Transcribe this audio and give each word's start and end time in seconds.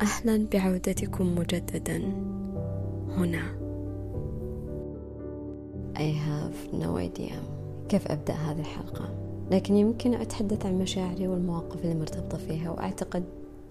أهلا 0.00 0.46
بعودتكم 0.52 1.34
مجددا. 1.38 1.96
هنا. 3.08 3.42
I 5.94 6.12
have 6.28 6.74
no 6.74 6.98
idea 6.98 7.34
كيف 7.88 8.10
أبدأ 8.10 8.34
هذه 8.34 8.60
الحلقة. 8.60 9.14
لكن 9.50 9.76
يمكن 9.76 10.14
أتحدث 10.14 10.66
عن 10.66 10.78
مشاعري 10.78 11.28
والمواقف 11.28 11.84
اللي 11.84 11.94
مرتبطة 11.94 12.38
فيها 12.38 12.70
وأعتقد 12.70 13.24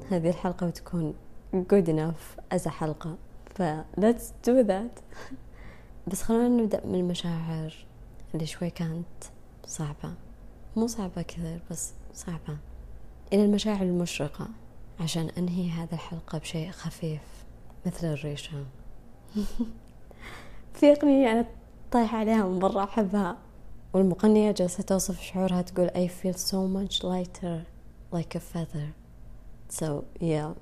هذه 0.09 0.29
الحلقة 0.29 0.67
بتكون 0.67 1.13
good 1.53 1.88
enough 1.88 2.55
as 2.57 2.65
a 2.65 2.69
حلقة. 2.69 3.15
ف 3.55 3.62
let's 3.99 4.49
do 4.49 4.67
that. 4.67 5.01
بس 6.12 6.21
خلونا 6.21 6.47
نبدأ 6.47 6.81
من 6.85 6.96
المشاعر 6.96 7.85
اللي 8.33 8.46
شوي 8.46 8.69
كانت 8.69 9.23
صعبة. 9.67 10.13
مو 10.76 10.87
صعبة 10.87 11.21
كثير 11.21 11.60
بس 11.71 11.94
صعبة. 12.13 12.57
إلى 13.33 13.46
المشاعر 13.46 13.81
المشرقة. 13.81 14.47
عشان 14.99 15.29
أنهي 15.37 15.69
هذا 15.69 15.93
الحلقة 15.93 16.38
بشيء 16.38 16.71
خفيف 16.71 17.22
مثل 17.86 18.08
الريشة. 18.08 18.66
في 20.73 20.91
أغنية 20.91 21.31
أنا 21.31 21.45
طايحة 21.91 22.17
عليها 22.17 22.45
من 22.45 22.59
برا 22.59 22.84
أحبها 22.84 23.38
والمغنية 23.94 24.52
جالسة 24.52 24.84
توصف 24.84 25.22
شعورها 25.22 25.62
تقول 25.62 25.89
I 25.89 26.09
feel 26.09 26.38
so 26.38 26.55
much 26.77 27.03
lighter 27.03 27.66
like 28.16 28.36
a 28.36 28.39
feather. 28.39 28.88
So 29.70 30.03
yeah. 30.22 30.53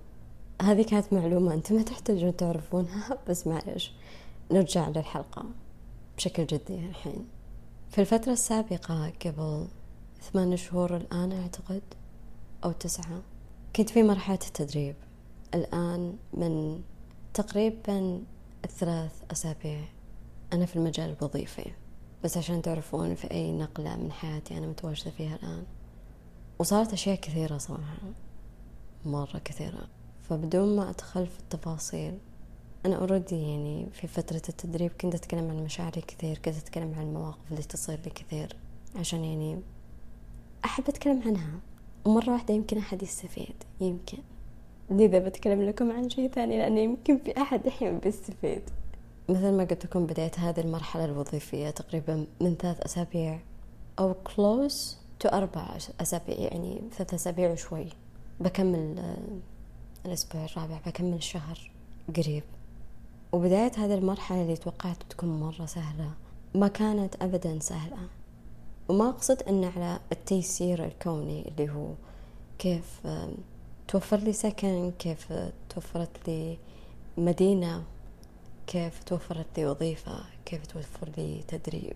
هذه 0.61 0.81
كانت 0.81 1.13
معلومة 1.13 1.53
أنتم 1.53 1.75
ما 1.75 1.83
تحتاجون 1.83 2.37
تعرفونها 2.37 3.17
بس 3.29 3.47
معلش. 3.47 3.93
نرجع 4.51 4.89
للحلقة 4.89 5.45
بشكل 6.17 6.45
جدي 6.45 6.85
الحين. 6.89 7.27
في 7.89 8.01
الفترة 8.01 8.31
السابقة 8.31 9.11
قبل 9.25 9.67
ثمان 10.21 10.57
شهور 10.57 10.97
الآن 10.97 11.31
أعتقد 11.31 11.81
أو 12.63 12.71
تسعة 12.71 13.21
كنت 13.75 13.89
في 13.89 14.03
مرحلة 14.03 14.39
التدريب. 14.47 14.95
الآن 15.53 16.17
من 16.33 16.81
تقريبا 17.33 18.21
ثلاث 18.67 19.11
أسابيع 19.31 19.81
أنا 20.53 20.65
في 20.65 20.75
المجال 20.75 21.15
الوظيفي. 21.19 21.71
بس 22.23 22.37
عشان 22.37 22.61
تعرفون 22.61 23.15
في 23.15 23.31
أي 23.31 23.51
نقلة 23.51 23.95
من 23.95 24.11
حياتي 24.11 24.57
أنا 24.57 24.67
متواجدة 24.67 25.11
فيها 25.11 25.35
الآن. 25.35 25.63
وصارت 26.59 26.93
أشياء 26.93 27.15
كثيرة 27.15 27.57
صراحة. 27.57 27.97
مرة 29.05 29.37
كثيرة. 29.45 29.87
فبدون 30.29 30.75
ما 30.75 30.89
أدخل 30.89 31.27
في 31.27 31.39
التفاصيل 31.39 32.17
أنا 32.85 32.95
أوريدي 32.95 33.35
يعني 33.35 33.87
في 33.93 34.07
فترة 34.07 34.41
التدريب 34.49 34.91
كنت 34.91 35.15
أتكلم 35.15 35.49
عن 35.49 35.63
مشاعري 35.63 36.01
كثير 36.01 36.37
كنت 36.37 36.57
أتكلم 36.57 36.93
عن 36.93 37.07
المواقف 37.07 37.51
اللي 37.51 37.63
تصير 37.63 37.99
لي 38.05 38.09
كثير. 38.09 38.55
عشان 38.95 39.23
يعني 39.23 39.61
أحب 40.65 40.83
أتكلم 40.89 41.21
عنها. 41.25 41.59
ومرة 42.05 42.31
واحدة 42.31 42.53
يمكن 42.53 42.77
أحد 42.77 43.03
يستفيد 43.03 43.55
يمكن. 43.81 44.17
لذا 44.89 45.19
بتكلم 45.19 45.61
لكم 45.61 45.91
عن 45.91 46.09
شيء 46.09 46.29
ثاني 46.29 46.57
لأنه 46.57 46.79
يمكن 46.79 47.17
في 47.17 47.41
أحد 47.41 47.65
الحين 47.65 47.99
بيستفيد. 47.99 48.61
مثل 49.29 49.51
ما 49.51 49.63
قلت 49.63 49.85
لكم 49.85 50.05
بديت 50.05 50.39
هذه 50.39 50.59
المرحلة 50.59 51.05
الوظيفية 51.05 51.69
تقريبا 51.69 52.25
من 52.41 52.55
ثلاث 52.55 52.81
أسابيع 52.81 53.39
أو 53.99 54.13
close 54.13 54.95
to 55.23 55.33
أربع 55.33 55.77
أسابيع 56.01 56.37
يعني 56.37 56.81
ثلاث 56.97 57.13
أسابيع 57.13 57.51
وشوي. 57.51 57.87
بكمل 58.39 59.03
الأسبوع 60.05 60.45
الرابع 60.45 60.79
بكمل 60.85 61.13
الشهر 61.13 61.71
قريب. 62.15 62.43
وبداية 63.31 63.71
هذه 63.77 63.93
المرحلة 63.93 64.41
اللي 64.41 64.55
توقعت 64.55 65.03
بتكون 65.05 65.39
مرة 65.39 65.65
سهلة 65.65 66.11
ما 66.55 66.67
كانت 66.67 67.15
أبدا 67.21 67.59
سهلة. 67.59 67.97
وما 68.89 69.09
أقصد 69.09 69.43
أن 69.43 69.63
على 69.63 69.99
التيسير 70.11 70.85
الكوني 70.85 71.47
اللي 71.47 71.69
هو 71.71 71.87
كيف 72.59 73.07
توفر 73.87 74.17
لي 74.17 74.33
سكن 74.33 74.91
كيف 74.99 75.33
توفرت 75.69 76.27
لي 76.27 76.57
مدينة 77.17 77.83
كيف 78.67 79.03
توفرت 79.03 79.45
لي 79.57 79.65
وظيفة 79.65 80.25
كيف 80.45 80.65
توفر 80.65 81.09
لي 81.17 81.43
تدريب. 81.47 81.93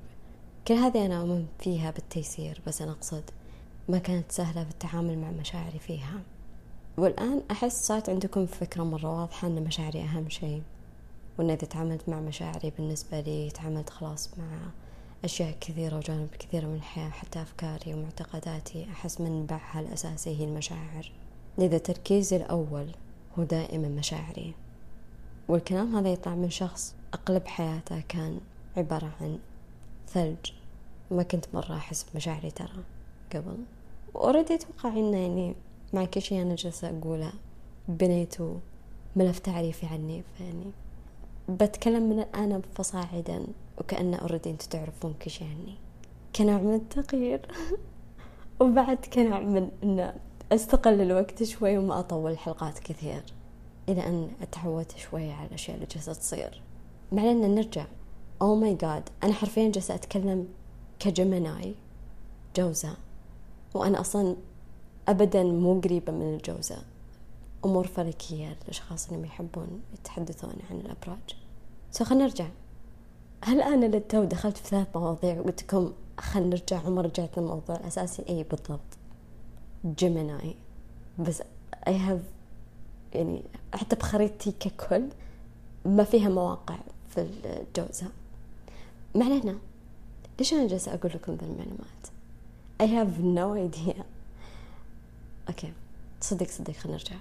كل 0.67 0.73
هذه 0.73 1.05
أنا 1.05 1.21
أؤمن 1.21 1.45
فيها 1.59 1.91
بالتيسير 1.91 2.61
بس 2.67 2.81
أنا 2.81 2.91
أقصد 2.91 3.23
ما 3.89 3.97
كانت 3.97 4.31
سهلة 4.31 4.63
في 4.63 4.71
التعامل 4.71 5.17
مع 5.17 5.31
مشاعري 5.31 5.79
فيها. 5.79 6.21
والآن 6.97 7.41
أحس 7.51 7.87
صارت 7.87 8.09
عندكم 8.09 8.45
فكرة 8.45 8.83
مرة 8.83 9.21
واضحة 9.21 9.47
أن 9.47 9.63
مشاعري 9.63 10.01
أهم 10.01 10.29
شيء 10.29 10.61
وأن 11.39 11.49
إذا 11.49 11.67
تعاملت 11.67 12.09
مع 12.09 12.19
مشاعري 12.19 12.69
بالنسبة 12.77 13.19
لي 13.19 13.49
تعاملت 13.49 13.89
خلاص 13.89 14.29
مع 14.37 14.57
أشياء 15.25 15.55
كثيرة 15.61 15.97
وجوانب 15.97 16.29
كثيرة 16.39 16.65
من 16.65 16.75
الحياة 16.75 17.09
حتى 17.09 17.41
أفكاري 17.41 17.93
ومعتقداتي. 17.93 18.83
أحس 18.91 19.21
منبعها 19.21 19.79
الأساسي 19.79 20.39
هي 20.39 20.43
المشاعر. 20.43 21.11
لذا 21.57 21.77
تركيزي 21.77 22.35
الأول 22.35 22.91
هو 23.39 23.43
دائما 23.43 23.87
مشاعري. 23.87 24.53
والكلام 25.47 25.95
هذا 25.95 26.09
يطلع 26.09 26.35
من 26.35 26.49
شخص 26.49 26.95
أقلب 27.13 27.47
حياته 27.47 27.99
كان 28.09 28.39
عبارة 28.77 29.11
عن 29.21 29.39
ثلج. 30.07 30.51
ما 31.11 31.23
كنت 31.23 31.45
مرة 31.53 31.75
أحس 31.75 32.05
بمشاعري 32.13 32.51
ترى 32.51 32.83
قبل. 33.33 33.57
وأوريدي 34.13 34.53
أتوقع 34.53 34.89
إنه 34.89 35.17
يعني 35.17 35.55
مع 35.93 36.05
كل 36.05 36.21
شيء 36.21 36.41
أنا 36.41 36.55
جالسة 36.55 36.89
أقوله 36.89 37.33
بنيتوا 37.87 38.55
ملف 39.15 39.39
تعريفي 39.39 39.85
عني 39.85 40.23
فيعني 40.37 40.71
بتكلم 41.49 42.09
من 42.09 42.19
الآن 42.19 42.61
فصاعدا. 42.75 43.47
وكأن 43.77 44.13
already 44.13 44.49
أنتوا 44.49 44.67
تعرفون 44.69 45.13
كل 45.13 45.31
شيء 45.31 45.47
عني 45.47 45.75
كنوع 46.35 46.57
من 46.57 46.75
التغيير. 46.75 47.41
وبعد 48.61 48.97
كنوع 48.97 49.39
من 49.39 49.69
أن 49.83 50.13
أستغل 50.51 51.01
الوقت 51.01 51.43
شوي 51.43 51.77
وما 51.77 51.99
أطول 51.99 52.31
الحلقات 52.31 52.79
كثير. 52.79 53.23
إلى 53.89 54.07
أن 54.07 54.31
أتعودت 54.41 54.97
شوي 54.97 55.31
على 55.31 55.47
الأشياء 55.47 55.75
اللي 55.75 55.87
جالسة 55.91 56.13
تصير. 56.13 56.61
المهم 57.11 57.55
نرجع. 57.55 57.85
oh 58.41 58.55
my 58.55 58.73
god 58.73 59.09
أنا 59.23 59.33
حرفيا 59.33 59.71
جالسة 59.71 59.95
أتكلم 59.95 60.47
ك 60.99 61.10
Gemini 61.10 61.75
جوزة. 62.55 62.97
وأنا 63.73 64.01
أصلا 64.01 64.35
أبدا 65.07 65.43
مو 65.43 65.79
قريبة 65.79 66.13
من 66.13 66.33
الجوزة. 66.33 66.77
أمور 67.65 67.87
فلكية 67.87 68.57
للأشخاص 68.63 69.11
اللي 69.11 69.27
يحبون 69.27 69.81
يتحدثون 69.93 70.53
عن 70.69 70.77
الأبراج. 70.77 71.35
so 71.91 72.05
خلينا 72.05 72.23
نرجع. 72.23 72.47
هل 73.41 73.61
أنا 73.61 73.85
للتو 73.85 74.23
دخلت 74.23 74.57
في 74.57 74.67
ثلاث 74.67 74.87
مواضيع 74.95 75.39
وقلت 75.39 75.63
لكم 75.63 75.93
خلينا 76.19 76.49
نرجع 76.49 76.87
وما 76.87 77.01
رجعت 77.01 77.39
للموضوع 77.39 77.75
الأساسي؟ 77.75 78.23
أي 78.29 78.43
بالضبط. 78.43 78.79
Gemini 79.85 80.55
بس 81.19 81.41
I 81.87 81.91
have 81.91 82.21
يعني 83.13 83.41
حتى 83.73 83.95
بخريطتي 83.95 84.51
ككل 84.51 85.07
ما 85.85 86.03
فيها 86.03 86.29
مواقع 86.29 86.77
في 87.09 87.27
الجوزة. 87.45 88.07
ما 89.15 89.25
علينا 89.25 89.57
ليش 90.39 90.53
أنا 90.53 90.67
جالسة 90.67 90.93
أقول 90.93 91.11
لكم 91.15 91.33
ذا 91.33 91.45
المعلومات؟ 91.45 92.07
I 92.81 92.85
have 92.85 93.17
no 93.21 93.75
idea. 93.75 94.01
أوكي 95.49 95.73
صدق 96.21 96.47
صدق 96.47 96.73
خلينا 96.73 96.97
نرجع. 96.97 97.15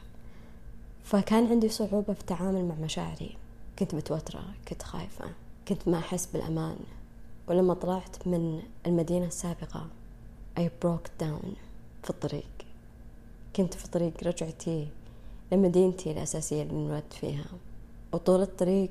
فكان 1.04 1.46
عندي 1.46 1.68
صعوبة 1.68 2.12
في 2.12 2.20
التعامل 2.20 2.64
مع 2.64 2.74
مشاعري. 2.74 3.36
كنت 3.78 3.94
متوترة 3.94 4.44
كنت 4.68 4.82
خايفة. 4.82 5.24
كنت 5.68 5.88
ما 5.88 5.98
أحس 5.98 6.26
بالأمان 6.26 6.76
ولما 7.48 7.74
طلعت 7.74 8.26
من 8.26 8.62
المدينة 8.86 9.26
السابقة 9.26 9.86
I 10.58 10.62
broke 10.84 11.22
down 11.22 11.46
في 12.02 12.10
الطريق. 12.10 12.48
كنت 13.56 13.74
في 13.74 13.88
طريق 13.88 14.12
رجعتي 14.24 14.88
لمدينتي 15.52 16.12
الأساسية 16.12 16.62
اللي 16.62 16.72
انولدت 16.72 17.12
فيها. 17.12 17.46
وطول 18.12 18.42
الطريق 18.42 18.90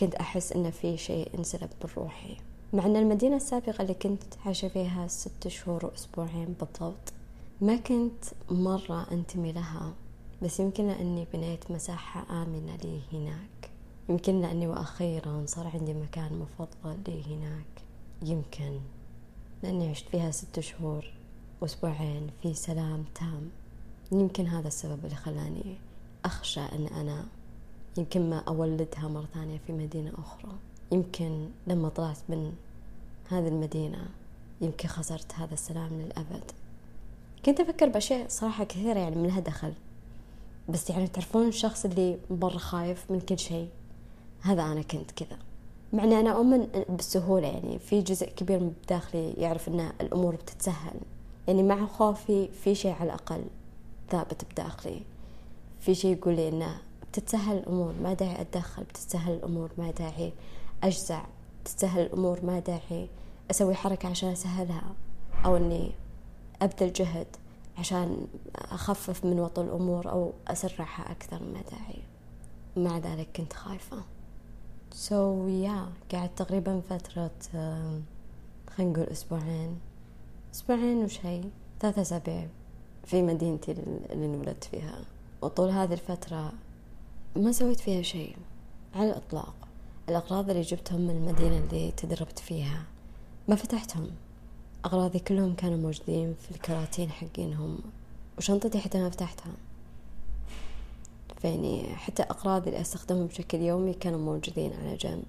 كنت 0.00 0.14
أحس 0.14 0.52
إن 0.52 0.70
في 0.70 0.96
شيء 0.96 1.30
انسلب 1.38 1.70
من 1.84 1.90
روحي. 1.96 2.36
مع 2.72 2.86
أن 2.86 2.96
المدينة 2.96 3.36
السابقة 3.36 3.82
اللي 3.82 3.94
كنت 3.94 4.22
عايشة 4.46 4.68
فيها 4.68 5.08
ست 5.08 5.48
شهور 5.48 5.86
وأسبوعين 5.86 6.54
بالضبط 6.60 7.12
ما 7.60 7.76
كنت 7.76 8.24
مرة 8.50 9.06
أنتمي 9.12 9.52
لها 9.52 9.92
بس 10.42 10.60
يمكن 10.60 10.88
لأني 10.88 11.26
بنيت 11.32 11.70
مساحة 11.70 12.42
آمنة 12.42 12.76
لي 12.76 13.00
هناك. 13.12 13.59
يمكن 14.10 14.40
لأني 14.40 14.66
وأخيرا 14.66 15.42
صار 15.46 15.66
عندي 15.74 15.94
مكان 15.94 16.38
مفضل 16.38 16.98
لي 17.08 17.22
هناك. 17.36 17.82
يمكن 18.22 18.80
لأني 19.62 19.90
عشت 19.90 20.08
فيها 20.08 20.30
ست 20.30 20.60
شهور 20.60 21.04
وأسبوعين 21.60 22.30
في 22.42 22.54
سلام 22.54 23.04
تام. 23.14 23.50
يمكن 24.12 24.46
هذا 24.46 24.68
السبب 24.68 25.04
اللي 25.04 25.16
خلاني 25.16 25.76
أخشى 26.24 26.60
أن 26.60 26.86
أنا 26.86 27.24
يمكن 27.98 28.30
ما 28.30 28.38
أولدها 28.38 29.08
مرة 29.08 29.26
ثانية 29.34 29.58
في 29.66 29.72
مدينة 29.72 30.12
أخرى. 30.18 30.52
يمكن 30.92 31.48
لما 31.66 31.88
طلعت 31.88 32.18
من 32.28 32.52
هذه 33.28 33.48
المدينة 33.48 34.08
يمكن 34.60 34.88
خسرت 34.88 35.34
هذا 35.34 35.54
السلام 35.54 36.00
للأبد. 36.00 36.50
كنت 37.44 37.60
أفكر 37.60 37.88
بأشياء 37.88 38.28
صراحة 38.28 38.64
كثيرة 38.64 38.98
يعني 38.98 39.16
من 39.16 39.26
لها 39.26 39.40
دخل. 39.40 39.72
بس 40.68 40.90
يعني 40.90 41.08
تعرفون 41.08 41.48
الشخص 41.48 41.84
اللي 41.84 42.18
مرة 42.30 42.58
خايف 42.58 43.10
من 43.10 43.20
كل 43.20 43.38
شيء. 43.38 43.68
هذا 44.42 44.62
أنا 44.62 44.82
كنت 44.82 45.10
كذا. 45.10 45.38
مع 45.92 46.04
أن 46.04 46.12
أنا 46.12 46.30
أؤمن 46.30 46.68
بالسهولة 46.88 47.48
يعني 47.48 47.78
في 47.78 48.00
جزء 48.00 48.26
كبير 48.28 48.60
من 48.60 48.72
داخلي 48.88 49.32
يعرف 49.32 49.68
أن 49.68 49.92
الأمور 50.00 50.34
بتتسهل. 50.34 51.00
يعني 51.48 51.62
مع 51.62 51.86
خوفي 51.86 52.48
في 52.48 52.74
شيء 52.74 52.92
على 52.92 53.04
الأقل 53.04 53.44
ثابت 54.10 54.44
بداخلي. 54.52 55.02
في 55.80 55.94
شيء 55.94 56.16
يقول 56.16 56.36
لي 56.36 56.48
إنه 56.48 56.78
بتتسهل 57.12 57.56
الأمور 57.56 57.94
ما 58.02 58.14
داعي 58.14 58.40
أتدخل 58.40 58.84
بتتسهل 58.84 59.32
الأمور 59.34 59.70
ما 59.78 59.90
داعي 59.90 60.32
أجزع 60.82 61.24
تتسهل 61.64 62.02
الأمور 62.06 62.44
ما 62.44 62.58
داعي 62.58 63.08
أسوي 63.50 63.74
حركة 63.74 64.08
عشان 64.08 64.28
أسهلها. 64.28 64.94
أو 65.44 65.56
إني 65.56 65.92
أبذل 66.62 66.92
جهد 66.92 67.26
عشان 67.78 68.26
أخفف 68.56 69.24
من 69.24 69.40
وطء 69.40 69.62
الأمور 69.62 70.10
أو 70.10 70.32
أسرعها 70.48 71.10
أكثر 71.10 71.42
ما 71.42 71.60
داعي. 71.70 72.02
مع 72.76 72.98
ذلك 72.98 73.28
كنت 73.36 73.52
خايفة. 73.52 73.96
سو 74.94 75.48
يا 75.48 75.88
قعدت 76.12 76.38
تقريبا 76.38 76.80
فترة 76.80 77.30
خلينا 78.70 78.92
نقول 78.92 79.06
أسبوعين. 79.06 79.78
أسبوعين 80.54 81.04
وشي 81.04 81.40
ثلاثة 81.80 82.02
أسابيع 82.02 82.46
في 83.04 83.22
مدينتي 83.22 83.72
اللي 83.72 84.24
انولدت 84.24 84.64
فيها. 84.64 85.04
وطول 85.42 85.70
هذه 85.70 85.92
الفترة 85.92 86.52
ما 87.36 87.52
سويت 87.52 87.80
فيها 87.80 88.02
شيء 88.02 88.36
على 88.94 89.10
الإطلاق. 89.10 89.54
الأغراض 90.08 90.50
اللي 90.50 90.62
جبتهم 90.62 91.00
من 91.00 91.10
المدينة 91.10 91.58
اللي 91.58 91.90
تدربت 91.90 92.38
فيها 92.38 92.84
ما 93.48 93.54
فتحتهم. 93.54 94.10
أغراضي 94.84 95.18
كلهم 95.18 95.54
كانوا 95.54 95.78
موجودين 95.78 96.34
في 96.34 96.50
الكراتين 96.50 97.10
حقينهم 97.10 97.78
وشنطتي 98.38 98.78
حتى 98.78 98.98
ما 98.98 99.10
فتحتها. 99.10 99.52
فيني 101.42 101.96
حتى 101.96 102.22
أغراضي 102.22 102.70
اللي 102.70 102.80
أستخدمهم 102.80 103.26
بشكل 103.26 103.58
يومي 103.58 103.94
كانوا 103.94 104.18
موجودين 104.18 104.72
على 104.72 104.96
جنب. 104.96 105.24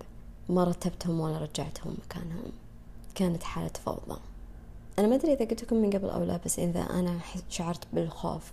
ما 0.49 0.63
رتبتهم 0.63 1.19
ولا 1.19 1.37
رجعتهم 1.37 1.97
مكانهم. 2.05 2.51
كانت 3.15 3.43
حالة 3.43 3.71
فوضى. 3.85 4.19
أنا 4.99 5.07
ما 5.07 5.15
أدري 5.15 5.33
إذا 5.33 5.45
قلت 5.45 5.63
لكم 5.63 5.75
من 5.75 5.89
قبل 5.89 6.09
أو 6.09 6.23
لا 6.23 6.39
بس 6.45 6.59
إذا 6.59 6.81
أنا 6.81 7.19
شعرت 7.49 7.87
بالخوف 7.93 8.51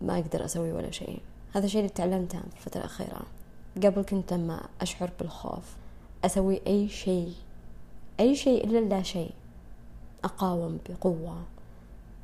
ما 0.00 0.18
أقدر 0.18 0.44
أسوي 0.44 0.72
ولا 0.72 0.90
شيء. 0.90 1.20
هذا 1.54 1.66
الشيء 1.66 1.80
اللي 1.80 1.92
تعلمته 1.92 2.38
في 2.38 2.56
الفترة 2.56 2.80
الأخيرة. 2.80 3.22
قبل 3.76 4.02
كنت 4.02 4.32
لما 4.32 4.62
أشعر 4.80 5.10
بالخوف 5.20 5.76
أسوي 6.24 6.60
أي 6.66 6.88
شيء 6.88 7.32
أي 8.20 8.36
شيء 8.36 8.64
إلا 8.64 8.78
لا 8.78 9.02
شيء. 9.02 9.30
أقاوم 10.24 10.78
بقوة 10.88 11.42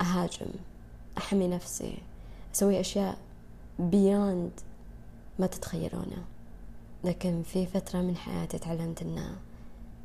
أهاجم 0.00 0.46
أحمي 1.18 1.48
نفسي 1.48 1.98
أسوي 2.54 2.80
أشياء 2.80 3.18
بياند 3.78 4.50
ما 5.38 5.46
تتخيلونه. 5.46 6.24
لكن 7.04 7.42
في 7.42 7.66
فترة 7.66 8.00
من 8.00 8.16
حياتي 8.16 8.58
تعلمت 8.58 9.02
أنه 9.02 9.36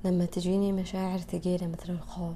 لما 0.05 0.25
تجيني 0.25 0.71
مشاعر 0.71 1.19
ثقيلة 1.19 1.67
مثل 1.67 1.89
الخوف 1.93 2.35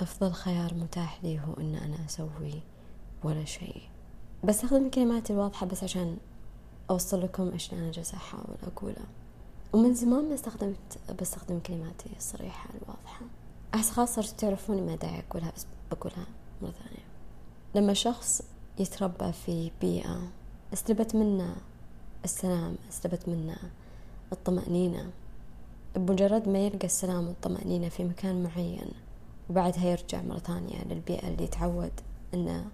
أفضل 0.00 0.32
خيار 0.32 0.74
متاح 0.74 1.24
لي 1.24 1.40
هو 1.40 1.54
أن 1.60 1.74
أنا 1.74 2.06
أسوي 2.06 2.62
ولا 3.24 3.44
شيء. 3.44 3.82
بستخدم 4.44 4.90
كلماتي 4.90 5.32
الواضحة 5.32 5.66
بس 5.66 5.84
عشان 5.84 6.16
أوصل 6.90 7.22
لكم 7.22 7.52
إيش 7.52 7.72
أنا 7.72 7.90
جالسة 7.90 8.16
أحاول 8.16 8.56
أقوله. 8.62 9.04
ومن 9.72 9.94
زمان 9.94 10.28
ما 10.28 10.34
استخدمت 10.34 10.98
بستخدم 11.20 11.58
كلماتي 11.58 12.10
الصريحة 12.16 12.70
الواضحة. 12.82 13.20
أحس 13.74 13.90
خلاص 13.90 14.14
صرت 14.14 14.40
تعرفوني 14.40 14.80
ما 14.80 14.96
داعي 14.96 15.22
أقولها 15.30 15.52
بس 15.56 15.66
بقولها 15.90 16.26
مرة 16.62 16.70
ثانية. 16.70 17.04
لما 17.74 17.94
شخص 17.94 18.42
يتربى 18.78 19.32
في 19.32 19.70
بيئة 19.80 20.28
استلبت 20.72 21.14
منه 21.14 21.56
السلام 22.24 22.76
استلبت 22.90 23.28
منه 23.28 23.56
الطمأنينة. 24.32 25.10
بمجرد 25.96 26.48
ما 26.48 26.58
يلقى 26.58 26.86
السلام 26.86 27.28
والطمأنينة 27.28 27.88
في 27.88 28.04
مكان 28.04 28.42
معين 28.42 28.88
وبعدها 29.50 29.84
يرجع 29.84 30.22
مرة 30.22 30.38
ثانية 30.38 30.84
للبيئة 30.84 31.28
اللي 31.28 31.46
تعود 31.46 31.92
أن 32.34 32.64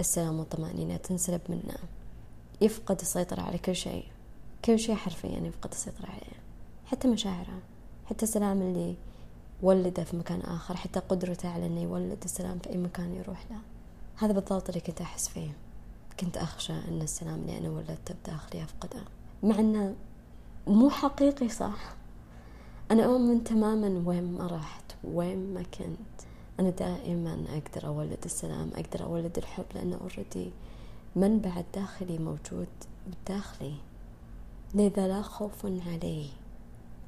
السلام 0.00 0.38
والطمأنينة 0.38 0.96
تنسلب 0.96 1.40
منه 1.48 1.76
يفقد 2.60 3.00
السيطرة 3.00 3.42
على 3.42 3.58
كل 3.58 3.76
شيء. 3.76 4.04
كل 4.64 4.78
شيء 4.78 4.94
حرفيا 4.94 5.38
يفقد 5.38 5.70
السيطرة 5.70 6.06
عليه. 6.06 6.40
حتى 6.86 7.08
مشاعره 7.08 7.58
حتى 8.06 8.22
السلام 8.22 8.62
اللي 8.62 8.94
ولده 9.62 10.04
في 10.04 10.16
مكان 10.16 10.40
آخر 10.40 10.76
حتى 10.76 11.00
قدرته 11.00 11.48
على 11.48 11.66
أنه 11.66 11.82
يولد 11.82 12.18
السلام 12.24 12.58
في 12.58 12.70
أي 12.70 12.76
مكان 12.76 13.14
يروح 13.14 13.46
له. 13.50 13.58
هذا 14.16 14.32
بالضبط 14.32 14.68
اللي 14.68 14.80
كنت 14.80 15.00
أحس 15.00 15.28
فيه. 15.28 15.50
كنت 16.20 16.36
أخشى 16.36 16.72
أن 16.72 17.02
السلام 17.02 17.40
اللي 17.40 17.58
أنا 17.58 17.70
ولدته 17.70 18.14
بداخلي 18.24 18.62
أفقده 18.62 19.00
مع 19.42 19.58
أنه 19.58 19.94
مو 20.66 20.90
حقيقي 20.90 21.48
صح؟ 21.48 21.94
أنا 22.90 23.04
أؤمن 23.04 23.44
تماما 23.44 24.02
وين 24.08 24.32
ما 24.32 24.46
رحت 24.46 24.84
وين 25.04 25.54
ما 25.54 25.62
كنت. 25.62 26.26
أنا 26.60 26.70
دائما 26.70 27.44
أقدر 27.48 27.88
أولد 27.88 28.18
السلام 28.24 28.70
أقدر 28.74 29.04
أولد 29.04 29.38
الحب 29.38 29.64
لأنه 29.74 29.96
أوريدي 29.96 30.50
منبع 31.16 31.60
الداخلي 31.60 32.18
موجود 32.18 32.68
بداخلي. 33.06 33.74
لذا 34.74 35.08
لا 35.08 35.22
خوف 35.22 35.66
علي. 35.66 36.26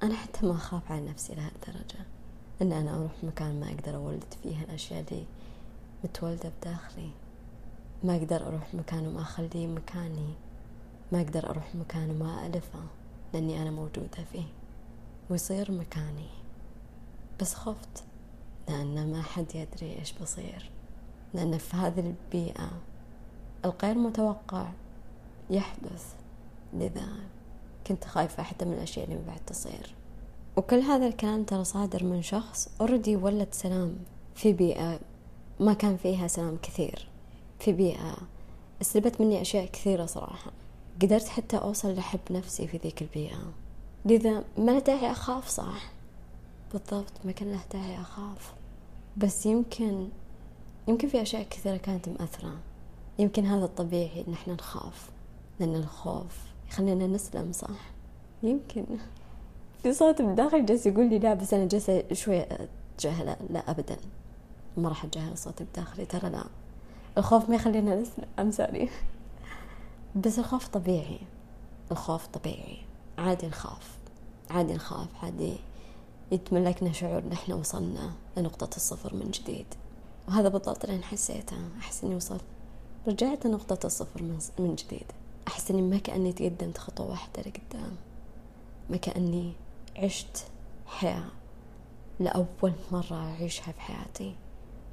أنا 0.02 0.14
حتى 0.14 0.46
ما 0.46 0.52
أخاف 0.52 0.92
على 0.92 1.08
نفسي 1.08 1.34
لهالدرجة 1.34 2.06
أن 2.62 2.72
أنا 2.72 2.94
أروح 2.94 3.12
مكان 3.22 3.60
ما 3.60 3.68
أقدر 3.68 3.96
أولد 3.96 4.34
فيه 4.42 4.62
الأشياء 4.62 5.04
اللي 5.10 5.24
متولدة 6.04 6.52
بداخلي. 6.60 7.10
ما 8.04 8.16
أقدر 8.16 8.46
أروح 8.46 8.74
مكان 8.74 9.06
وما 9.06 9.20
أخليه 9.20 9.66
مكاني. 9.66 10.34
ما 11.12 11.20
أقدر 11.20 11.50
أروح 11.50 11.74
مكان 11.74 12.10
وما 12.10 12.46
ألفه 12.46 12.82
لأني 13.34 13.62
أنا 13.62 13.70
موجودة 13.70 14.24
فيه. 14.32 14.46
ويصير 15.30 15.72
مكاني. 15.72 16.28
بس 17.40 17.54
خفت. 17.54 18.04
لأن 18.68 19.12
ما 19.12 19.22
حد 19.22 19.54
يدري 19.54 19.98
إيش 19.98 20.12
بصير. 20.12 20.70
لأن 21.34 21.58
في 21.58 21.76
هذه 21.76 22.00
البيئة 22.00 22.70
الغير 23.64 23.98
متوقع 23.98 24.68
يحدث. 25.50 26.14
لذا 26.74 27.08
كنت 27.86 28.04
خايفة 28.04 28.42
حتى 28.42 28.64
من 28.64 28.72
الأشياء 28.72 29.04
اللي 29.04 29.18
بعد 29.26 29.40
تصير. 29.46 29.94
وكل 30.56 30.78
هذا 30.78 31.06
الكلام 31.06 31.44
ترى 31.44 31.64
صادر 31.64 32.04
من 32.04 32.22
شخص 32.22 32.68
اوريدي 32.80 33.16
ولد 33.16 33.48
سلام 33.52 33.96
في 34.34 34.52
بيئة 34.52 35.00
ما 35.60 35.72
كان 35.72 35.96
فيها 35.96 36.26
سلام 36.26 36.58
كثير. 36.62 37.08
في 37.58 37.72
بيئة 37.72 38.16
استلبت 38.82 39.20
مني 39.20 39.40
أشياء 39.40 39.66
كثيرة 39.66 40.06
صراحة. 40.06 40.50
قدرت 41.02 41.28
حتى 41.28 41.56
أوصل 41.56 41.94
لحب 41.94 42.20
نفسي 42.30 42.66
في 42.66 42.76
ذيك 42.76 43.02
البيئة. 43.02 43.52
لذا 44.04 44.44
ما 44.58 44.78
داعي 44.78 45.10
أخاف 45.10 45.48
صح؟ 45.48 45.90
بالضبط 46.72 47.12
ما 47.24 47.32
كان 47.32 47.52
له 47.52 47.60
داعي 47.72 48.00
أخاف. 48.00 48.54
بس 49.16 49.46
يمكن 49.46 50.08
يمكن 50.88 51.08
في 51.08 51.22
أشياء 51.22 51.42
كثيرة 51.42 51.76
كانت 51.76 52.08
مأثرة. 52.08 52.56
يمكن 53.18 53.46
هذا 53.46 53.64
الطبيعي 53.64 54.24
إن 54.28 54.32
إحنا 54.32 54.54
نخاف 54.54 55.10
لأن 55.60 55.74
الخوف 55.74 56.38
يخلينا 56.68 57.06
نسلم 57.06 57.52
صح؟ 57.52 57.90
يمكن. 58.42 58.84
في 59.82 59.92
صوت 59.92 60.22
بداخل 60.22 60.66
جالس 60.66 60.86
يقول 60.86 61.10
لي 61.10 61.18
لا 61.18 61.34
بس 61.34 61.54
أنا 61.54 61.68
جالسة 61.68 62.04
شوي 62.12 62.42
أتجاهله 62.42 63.36
لا 63.50 63.70
أبدا. 63.70 63.96
ما 64.76 64.88
راح 64.88 65.04
أتجاهل 65.04 65.32
الصوت 65.32 65.62
بداخلي 65.62 66.04
ترى 66.06 66.30
لا. 66.30 66.44
الخوف 67.18 67.48
ما 67.48 67.54
يخلينا 67.54 68.02
أم 68.38 68.50
سوري 68.50 68.90
بس 70.16 70.38
الخوف 70.38 70.68
طبيعي. 70.68 71.18
الخوف 71.92 72.26
طبيعي. 72.26 72.78
عادي 73.18 73.46
نخاف. 73.46 73.98
عادي 74.50 74.74
نخاف. 74.74 75.08
عادي 75.22 75.56
يتملكنا 76.32 76.92
شعور 76.92 77.18
إن 77.18 77.32
إحنا 77.32 77.54
وصلنا 77.54 78.12
لنقطة 78.36 78.76
الصفر 78.76 79.14
من 79.14 79.30
جديد. 79.30 79.66
وهذا 80.28 80.48
بالضبط 80.48 80.84
اللي 80.84 81.02
حسيته. 81.02 81.56
أحس 81.78 82.04
إني 82.04 82.14
وصلت. 82.14 82.44
رجعت 83.08 83.46
لنقطة 83.46 83.86
الصفر 83.86 84.22
من 84.58 84.74
جديد. 84.74 85.06
أحس 85.48 85.70
إني 85.70 85.82
ما 85.82 85.98
كأني 85.98 86.32
تقدمت 86.32 86.78
خطوة 86.78 87.10
واحدة 87.10 87.42
لقدام. 87.42 87.96
ما 88.90 88.96
كأني 88.96 89.52
عشت 89.96 90.46
حياة 90.86 91.24
لأول 92.20 92.72
مرة 92.92 93.14
أعيشها 93.14 93.72
في 93.72 93.80
حياتي. 93.80 94.34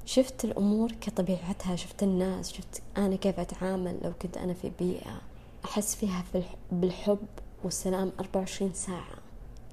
شفت 0.06 0.44
الأمور 0.44 0.92
كطبيعتها 0.92 1.76
شفت 1.76 2.02
الناس 2.02 2.52
شفت 2.52 2.82
أنا 2.96 3.16
كيف 3.16 3.40
أتعامل 3.40 3.98
لو 4.02 4.12
كنت 4.22 4.36
أنا 4.36 4.54
في 4.54 4.72
بيئة 4.78 5.20
أحس 5.64 5.94
فيها 5.94 6.24
بالحب 6.72 7.26
والسلام 7.64 8.12
24 8.20 8.72
ساعة. 8.72 9.18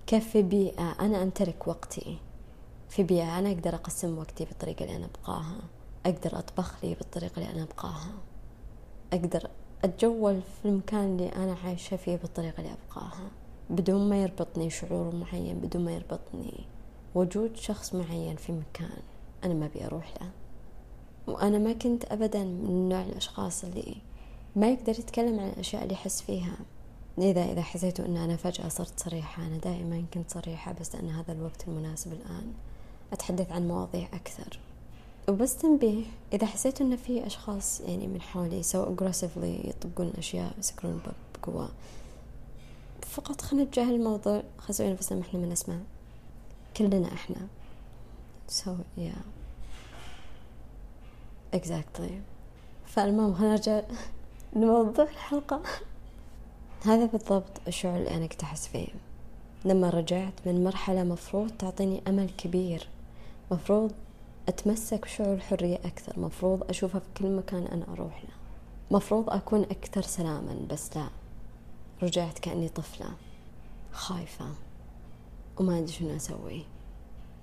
كيف 0.08 0.30
في 0.30 0.42
بيئة 0.42 0.96
أنا 1.00 1.24
أمتلك 1.24 1.68
وقتي؟ 1.68 2.18
في 2.90 3.04
بيئة 3.04 3.40
أنا 3.40 3.52
أقدر 3.52 3.76
أقسم 3.76 4.18
وقتي 4.18 4.46
بالطريقة 4.46 4.84
اللي 4.86 4.96
أنا 4.96 5.08
أبغاها 5.18 5.58
أقدر 6.06 6.40
أطبخ 6.40 6.84
لي 6.84 6.94
بالطريقة 6.94 7.36
اللي 7.42 7.52
أنا 7.52 7.64
أبغاها 7.64 8.12
أقدر 9.14 9.48
أتجول 9.84 10.42
في 10.42 10.68
المكان 10.70 11.06
اللي 11.06 11.30
أنا 11.30 11.56
عايشة 11.66 11.98
فيه 11.98 12.16
بالطريقة 12.16 12.58
اللي 12.60 12.76
أبغاها 12.90 13.32
بدون 13.70 14.10
ما 14.10 14.24
يربطني 14.24 14.70
شعور 14.70 15.16
معين 15.16 15.60
بدون 15.60 15.86
ما 15.86 15.92
يربطني 15.92 16.66
وجود 17.16 17.56
شخص 17.56 17.96
معين 17.96 18.36
في 18.36 18.52
مكان. 18.52 19.02
أنا 19.44 19.54
ما 19.54 19.66
أبي 19.66 19.86
أروح 19.86 20.14
له 20.22 20.30
وأنا 21.28 21.58
ما 21.58 21.74
كنت 21.74 22.06
أبدا 22.06 22.44
من 22.44 22.90
نوع 22.90 23.02
الأشخاص 23.02 23.64
اللي 23.64 23.96
ما 24.56 24.70
يقدر 24.70 24.92
يتكلم 25.00 25.40
عن 25.40 25.50
الأشياء 25.50 25.84
اللي 25.84 25.94
يحس 25.94 26.22
فيها. 26.22 26.58
لذا 27.18 27.52
إذا 27.52 27.62
حسيتوا 27.62 28.06
أن 28.06 28.18
أنا 28.18 28.36
فجأة 28.36 28.68
صرت 28.68 29.00
صريحة 29.00 29.44
أنا 29.48 29.58
دائما 29.58 30.04
كنت 30.14 30.32
صريحة 30.32 30.74
بس 30.82 30.96
لأن 30.96 31.10
هذا 31.10 31.32
الوقت 31.34 31.68
المناسب 31.68 32.14
الآن. 32.14 32.54
أتحدث 33.14 33.52
عن 33.52 33.68
مواضيع 33.68 34.08
أكثر. 34.14 34.60
وبس 35.30 35.58
تنبيه 35.58 36.04
إذا 36.34 36.46
حسيت 36.46 36.82
إن 36.82 36.96
في 36.96 37.26
أشخاص 37.26 37.82
يعني 37.82 38.08
من 38.08 38.22
حولي 38.22 38.64
سواء 38.64 38.96
aggressively 38.96 39.68
يطبقون 39.68 40.14
أشياء 40.18 40.54
يسكرون 40.60 41.02
بقوة 41.36 41.70
فقط 43.02 43.42
خلينا 43.42 43.66
نتجاهل 43.66 43.96
الموضوع. 43.96 44.44
خلينا 44.58 44.70
نسوي 44.70 44.92
نفسنا 44.92 45.20
ما 45.20 45.26
إحنا 45.26 45.40
ما 45.40 45.46
نسمع. 45.46 45.78
كلنا 46.78 47.14
إحنا. 47.14 47.48
So 48.48 48.70
yeah. 48.98 49.24
Exactly. 51.56 52.12
فالمهم 52.86 53.34
خلينا 53.34 53.52
نرجع 53.52 53.82
لموضوع 54.56 55.06
الحلقة. 55.06 55.62
هذا 56.86 57.06
بالضبط 57.06 57.62
الشعور 57.68 57.98
اللي 57.98 58.16
أنا 58.18 58.28
كنت 58.28 58.44
أحس 58.44 58.68
فيه. 58.68 58.88
لما 59.66 59.90
رجعت 59.90 60.34
من 60.46 60.64
مرحلة 60.64 61.04
مفروض 61.04 61.52
تعطيني 61.52 62.02
أمل 62.08 62.30
كبير. 62.38 62.88
مفروض 63.52 63.92
أتمسك 64.48 65.02
بشعور 65.02 65.34
الحرية 65.34 65.76
أكثر. 65.76 66.20
مفروض 66.20 66.64
أشوفها 66.70 67.00
في 67.00 67.08
كل 67.18 67.36
مكان 67.36 67.68
أنا 67.68 67.86
أروح 67.94 68.24
له. 68.24 68.30
مفروض 68.92 69.30
أكون 69.30 69.62
أكثر 69.62 70.02
سلاما 70.02 70.68
بس 70.70 70.98
لا. 70.98 71.08
رجعت 72.04 72.40
كأني 72.40 72.70
طفلة. 72.70 73.10
خايفة. 73.92 74.46
وما 75.60 75.78
أدري 75.78 75.92
شنو 75.92 76.16
أسوي. 76.16 76.66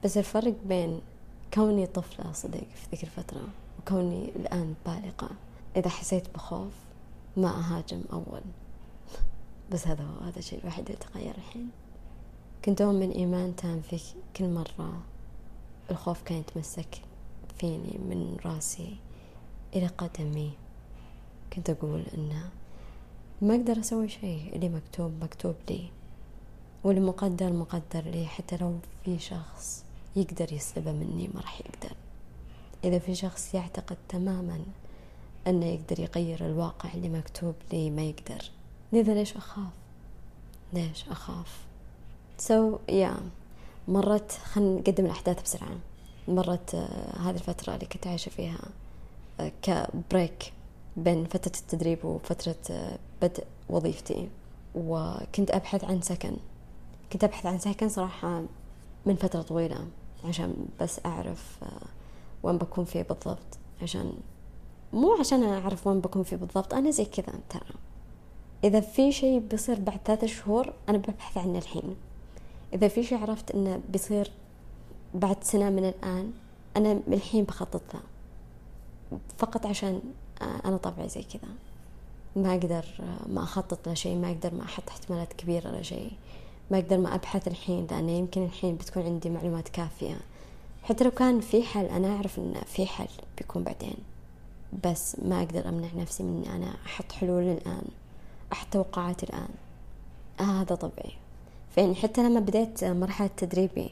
بس 0.04 0.19
الفرق 0.19 0.54
بين 0.66 1.00
كوني 1.54 1.87
طفلة 1.87 2.33
صدق 2.33 2.61
في 2.75 2.87
ذيك 2.90 3.04
الفترة 3.04 3.42
وكوني 3.78 4.25
الآن 4.37 4.75
بالغة 4.87 5.30
إذا 5.76 5.88
حسيت 5.88 6.35
بخوف 6.35 6.73
ما 7.37 7.49
أهاجم 7.49 8.02
أول. 8.12 8.40
بس 9.73 9.87
هذا 9.87 10.04
هو 10.04 10.25
هذا 10.25 10.38
الشيء 10.38 10.61
الوحيد 10.61 10.87
اللي 10.87 10.99
تغير 10.99 11.35
الحين. 11.35 11.71
كنت 12.64 12.80
أؤمن 12.80 13.11
إيمان 13.11 13.57
تام 13.57 13.80
في 13.80 14.00
كل 14.37 14.49
مرة 14.49 15.02
الخوف 15.90 16.23
كان 16.23 16.38
يتمسك 16.38 17.00
فيني 17.59 17.99
من 17.99 18.37
راسي 18.45 18.97
إلى 19.75 19.87
قدمي. 19.87 20.50
كنت 21.52 21.71
أقول 21.71 22.04
إنه 22.14 22.49
ما 23.42 23.54
أقدر 23.54 23.80
أسوي 23.80 24.09
شيء 24.09 24.50
اللي 24.54 24.69
مكتوب 24.69 25.12
مكتوب 25.23 25.54
لي 25.71 25.90
واللي 26.85 27.00
مقدر 27.00 27.52
مقدر 27.52 28.00
لي 28.00 28.26
حتى 28.26 28.57
لو 28.57 28.78
في 29.04 29.19
شخص 29.19 29.85
يقدر 30.16 30.52
يسلبه 30.52 30.92
مني 30.92 31.30
ما 31.34 31.40
راح 31.40 31.60
يقدر. 31.60 31.96
إذا 32.84 32.98
في 32.98 33.14
شخص 33.14 33.54
يعتقد 33.54 33.96
تماما 34.08 34.60
أنه 35.46 35.66
يقدر 35.66 36.00
يغير 36.00 36.46
الواقع 36.46 36.92
اللي 36.94 37.08
مكتوب 37.08 37.54
لي 37.72 37.90
ما 37.90 38.02
يقدر 38.02 38.50
لذا 38.92 39.14
ليش 39.14 39.36
أخاف؟ 39.36 39.72
ليش 40.72 41.04
أخاف؟ 41.08 41.58
سو 42.38 42.76
so, 42.76 42.90
يا 42.90 43.14
yeah. 43.14 43.20
مرت 43.90 44.32
خلينا 44.32 44.80
نقدم 44.80 45.04
الأحداث 45.04 45.42
بسرعة. 45.42 45.76
مرت 46.28 46.70
uh, 46.70 47.18
هذه 47.18 47.34
الفترة 47.34 47.74
اللي 47.74 47.86
كنت 47.86 48.06
عايشة 48.06 48.30
فيها 48.30 48.58
uh, 49.40 49.44
كبريك 49.62 50.52
بين 50.96 51.24
فترة 51.24 51.52
التدريب 51.60 52.04
وفترة 52.04 52.56
uh, 52.68 52.72
بدء 53.22 53.44
وظيفتي. 53.68 54.28
وكنت 54.74 55.50
أبحث 55.50 55.84
عن 55.84 56.02
سكن. 56.02 56.36
كنت 57.12 57.24
أبحث 57.24 57.46
عن 57.46 57.58
سكن 57.58 57.88
صراحة 57.88 58.42
من 59.06 59.16
فترة 59.16 59.42
طويلة. 59.42 59.86
عشان 60.24 60.54
بس 60.80 61.00
أعرف 61.06 61.58
وين 62.42 62.58
بكون 62.58 62.84
فيه 62.84 63.02
بالضبط. 63.02 63.58
عشان 63.82 64.12
مو 64.92 65.16
عشان 65.20 65.42
أعرف 65.42 65.86
وين 65.86 66.00
بكون 66.00 66.22
فيه 66.22 66.36
بالضبط 66.36 66.74
أنا 66.74 66.90
زي 66.90 67.04
كذا 67.04 67.32
ترى 67.50 67.74
إذا 68.64 68.80
في 68.80 69.12
شيء 69.12 69.38
بيصير 69.38 69.80
بعد 69.80 70.00
ثلاثة 70.04 70.26
شهور 70.26 70.72
أنا 70.88 70.98
ببحث 70.98 71.38
عنه 71.38 71.58
الحين. 71.58 71.96
إذا 72.74 72.88
في 72.88 73.02
شيء 73.02 73.18
عرفت 73.18 73.50
إنه 73.50 73.80
بيصير 73.88 74.30
بعد 75.14 75.44
سنة 75.44 75.70
من 75.70 75.84
الآن 75.84 76.32
أنا 76.76 76.94
من 76.94 77.12
الحين 77.12 77.44
بخطط 77.44 77.82
له. 77.94 78.00
فقط 79.38 79.66
عشان 79.66 80.00
أنا 80.64 80.76
طبعي 80.76 81.08
زي 81.08 81.22
كذا. 81.22 81.48
ما 82.36 82.52
أقدر 82.52 82.84
ما 83.26 83.42
أخطط 83.42 83.88
لشيء 83.88 84.16
ما 84.16 84.30
أقدر 84.30 84.54
ما 84.54 84.64
أحط 84.64 84.88
احتمالات 84.88 85.32
كبيرة 85.32 85.70
لشيء 85.70 86.12
ما 86.70 86.78
أقدر 86.78 86.98
ما 86.98 87.14
أبحث 87.14 87.48
الحين 87.48 87.86
لأن 87.90 88.08
يمكن 88.08 88.44
الحين 88.44 88.74
بتكون 88.76 89.02
عندي 89.02 89.30
معلومات 89.30 89.68
كافية. 89.68 90.16
حتى 90.82 91.04
لو 91.04 91.10
كان 91.10 91.40
في 91.40 91.62
حل 91.62 91.84
أنا 91.84 92.16
أعرف 92.16 92.38
إن 92.38 92.54
في 92.66 92.86
حل 92.86 93.08
بيكون 93.38 93.62
بعدين. 93.62 93.96
بس 94.84 95.16
ما 95.22 95.42
أقدر 95.42 95.68
أمنع 95.68 95.88
نفسي 95.96 96.22
من 96.22 96.44
إني 96.44 96.56
أنا 96.56 96.74
أحط 96.86 97.12
حلول 97.12 97.42
الآن 97.42 97.84
أحط 98.52 98.66
توقعات 98.72 99.22
الآن. 99.22 99.48
آه 100.40 100.42
هذا 100.42 100.74
طبيعي. 100.74 101.12
فيعني 101.74 101.94
حتى 101.94 102.22
لما 102.22 102.40
بديت 102.40 102.84
مرحلة 102.84 103.30
تدريبي 103.36 103.90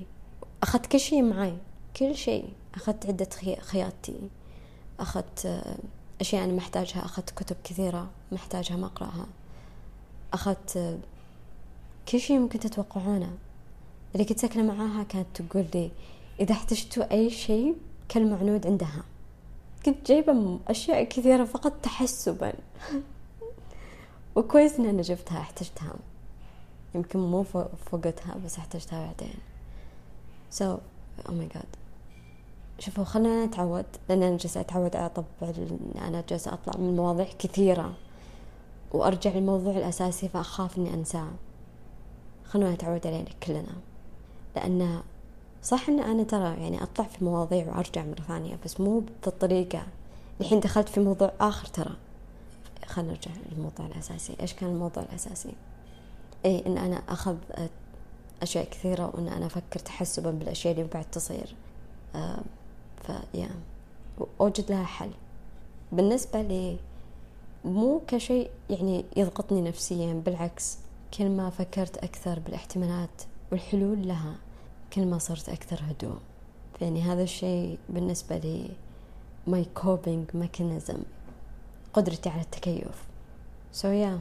أخذت 0.63 0.87
كل 0.87 1.01
شيء 1.01 1.23
معي 1.23 1.57
كل 1.97 2.17
شيء. 2.17 2.49
أخذت 2.75 3.07
عدة 3.07 3.29
خياطتي. 3.61 4.19
أخذت 5.01 5.65
أشياء 6.21 6.45
أنا 6.45 6.53
محتاجها. 6.53 7.05
أخذت 7.05 7.31
كتب 7.31 7.57
كثيرة 7.65 8.11
محتاجها 8.33 8.77
ما 8.77 8.87
أقرأها. 8.87 9.27
أخذت 10.33 10.99
كل 12.09 12.21
شيء 12.21 12.39
ممكن 12.39 12.59
تتوقعونه. 12.59 13.31
اللي 14.15 14.25
كنت 14.25 14.39
ساكنة 14.39 14.75
معاها 14.75 15.03
كانت 15.03 15.27
تقول 15.35 15.67
لي 15.75 15.91
إذا 16.41 16.53
احتجتوا 16.53 17.13
أي 17.13 17.31
شيء 17.31 17.77
كلمة 18.11 18.39
عنود 18.39 18.67
عندها. 18.67 19.05
كنت 19.87 20.07
جايبة 20.07 20.59
أشياء 20.69 21.05
كثيرة 21.05 21.45
فقط 21.45 21.73
تحسبا. 21.83 22.53
وكويس 24.37 24.79
إن 24.79 24.87
أنا 24.87 25.03
جبتها 25.03 25.41
احتجتها. 25.41 25.95
يمكن 26.95 27.19
مو 27.19 27.43
فوقتها 27.87 28.37
بس 28.45 28.59
احتجتها 28.59 29.07
بعدين. 29.07 29.35
So 30.59 30.81
oh 31.29 31.31
my 31.31 31.57
god. 31.57 31.67
شوفوا 32.79 33.05
خلينا 33.05 33.47
نتعود 33.47 33.87
لأن 34.09 34.23
أنا 34.23 34.37
جالسة 34.37 34.61
أتعود 34.61 34.97
على 34.97 35.09
طبع 35.09 35.53
أنا 35.99 36.25
جالسة 36.29 36.53
أطلع 36.53 36.81
من 36.81 36.97
مواضيع 36.97 37.29
كثيرة. 37.39 37.95
وأرجع 38.93 39.31
للموضوع 39.31 39.77
الأساسي 39.77 40.29
فأخاف 40.29 40.79
إني 40.79 40.95
أنساه. 40.95 41.29
خلونا 42.49 42.75
نتعود 42.75 43.07
عليه 43.07 43.25
كلنا. 43.43 43.75
لأن 44.57 45.03
صح 45.63 45.89
إن 45.89 46.01
أنا 46.01 46.23
ترى 46.23 46.63
يعني 46.63 46.83
أطلع 46.83 47.07
في 47.07 47.25
مواضيع 47.25 47.69
وأرجع 47.69 48.05
مرة 48.05 48.23
ثانية 48.29 48.59
بس 48.65 48.81
مو 48.81 49.03
بالطريقة. 49.25 49.83
الحين 50.41 50.61
دخلت 50.61 50.89
في 50.89 51.01
موضوع 51.01 51.33
آخر 51.41 51.67
ترى. 51.67 51.97
خلينا 52.87 53.13
نرجع 53.13 53.31
للموضوع 53.53 53.87
الأساسي. 53.87 54.37
إيش 54.41 54.53
كان 54.53 54.71
الموضوع 54.71 55.03
الأساسي؟ 55.03 55.53
أي 56.45 56.67
إن 56.67 56.79
أنا 56.79 57.03
أخذ 57.09 57.37
أشياء 58.43 58.65
كثيرة 58.65 59.11
وإن 59.15 59.29
أنا 59.29 59.47
أفكر 59.47 59.81
تحسبا 59.81 60.31
بالأشياء 60.31 60.75
اللي 60.75 60.89
بعد 60.95 61.05
تصير. 61.05 61.55
آه 62.15 62.41
فيا 63.07 63.51
أوجد 64.41 64.71
لها 64.71 64.85
حل. 64.85 65.11
بالنسبة 65.93 66.43
لي 66.43 66.77
مو 67.65 68.01
كشيء 68.07 68.51
يعني 68.71 69.05
يضغطني 69.17 69.61
نفسيا 69.63 70.23
بالعكس. 70.27 70.79
كل 71.15 71.29
ما 71.29 71.51
فكرت 71.51 71.99
أكثر 71.99 72.39
بالاحتمالات 72.39 73.23
والحلول 73.53 74.09
لها 74.09 74.37
كل 74.93 75.07
ما 75.07 75.19
صرت 75.19 75.49
أكثر 75.49 75.81
هدوء. 75.91 76.19
يعني 76.81 77.03
هذا 77.03 77.23
الشيء 77.23 77.79
بالنسبة 77.89 78.39
لي 78.39 78.71
my 79.47 79.67
coping 79.75 80.27
mechanism 80.35 80.99
قدرتي 81.93 82.29
على 82.29 82.41
التكيف. 82.41 83.07
So 83.73 83.85
yeah. 83.85 84.19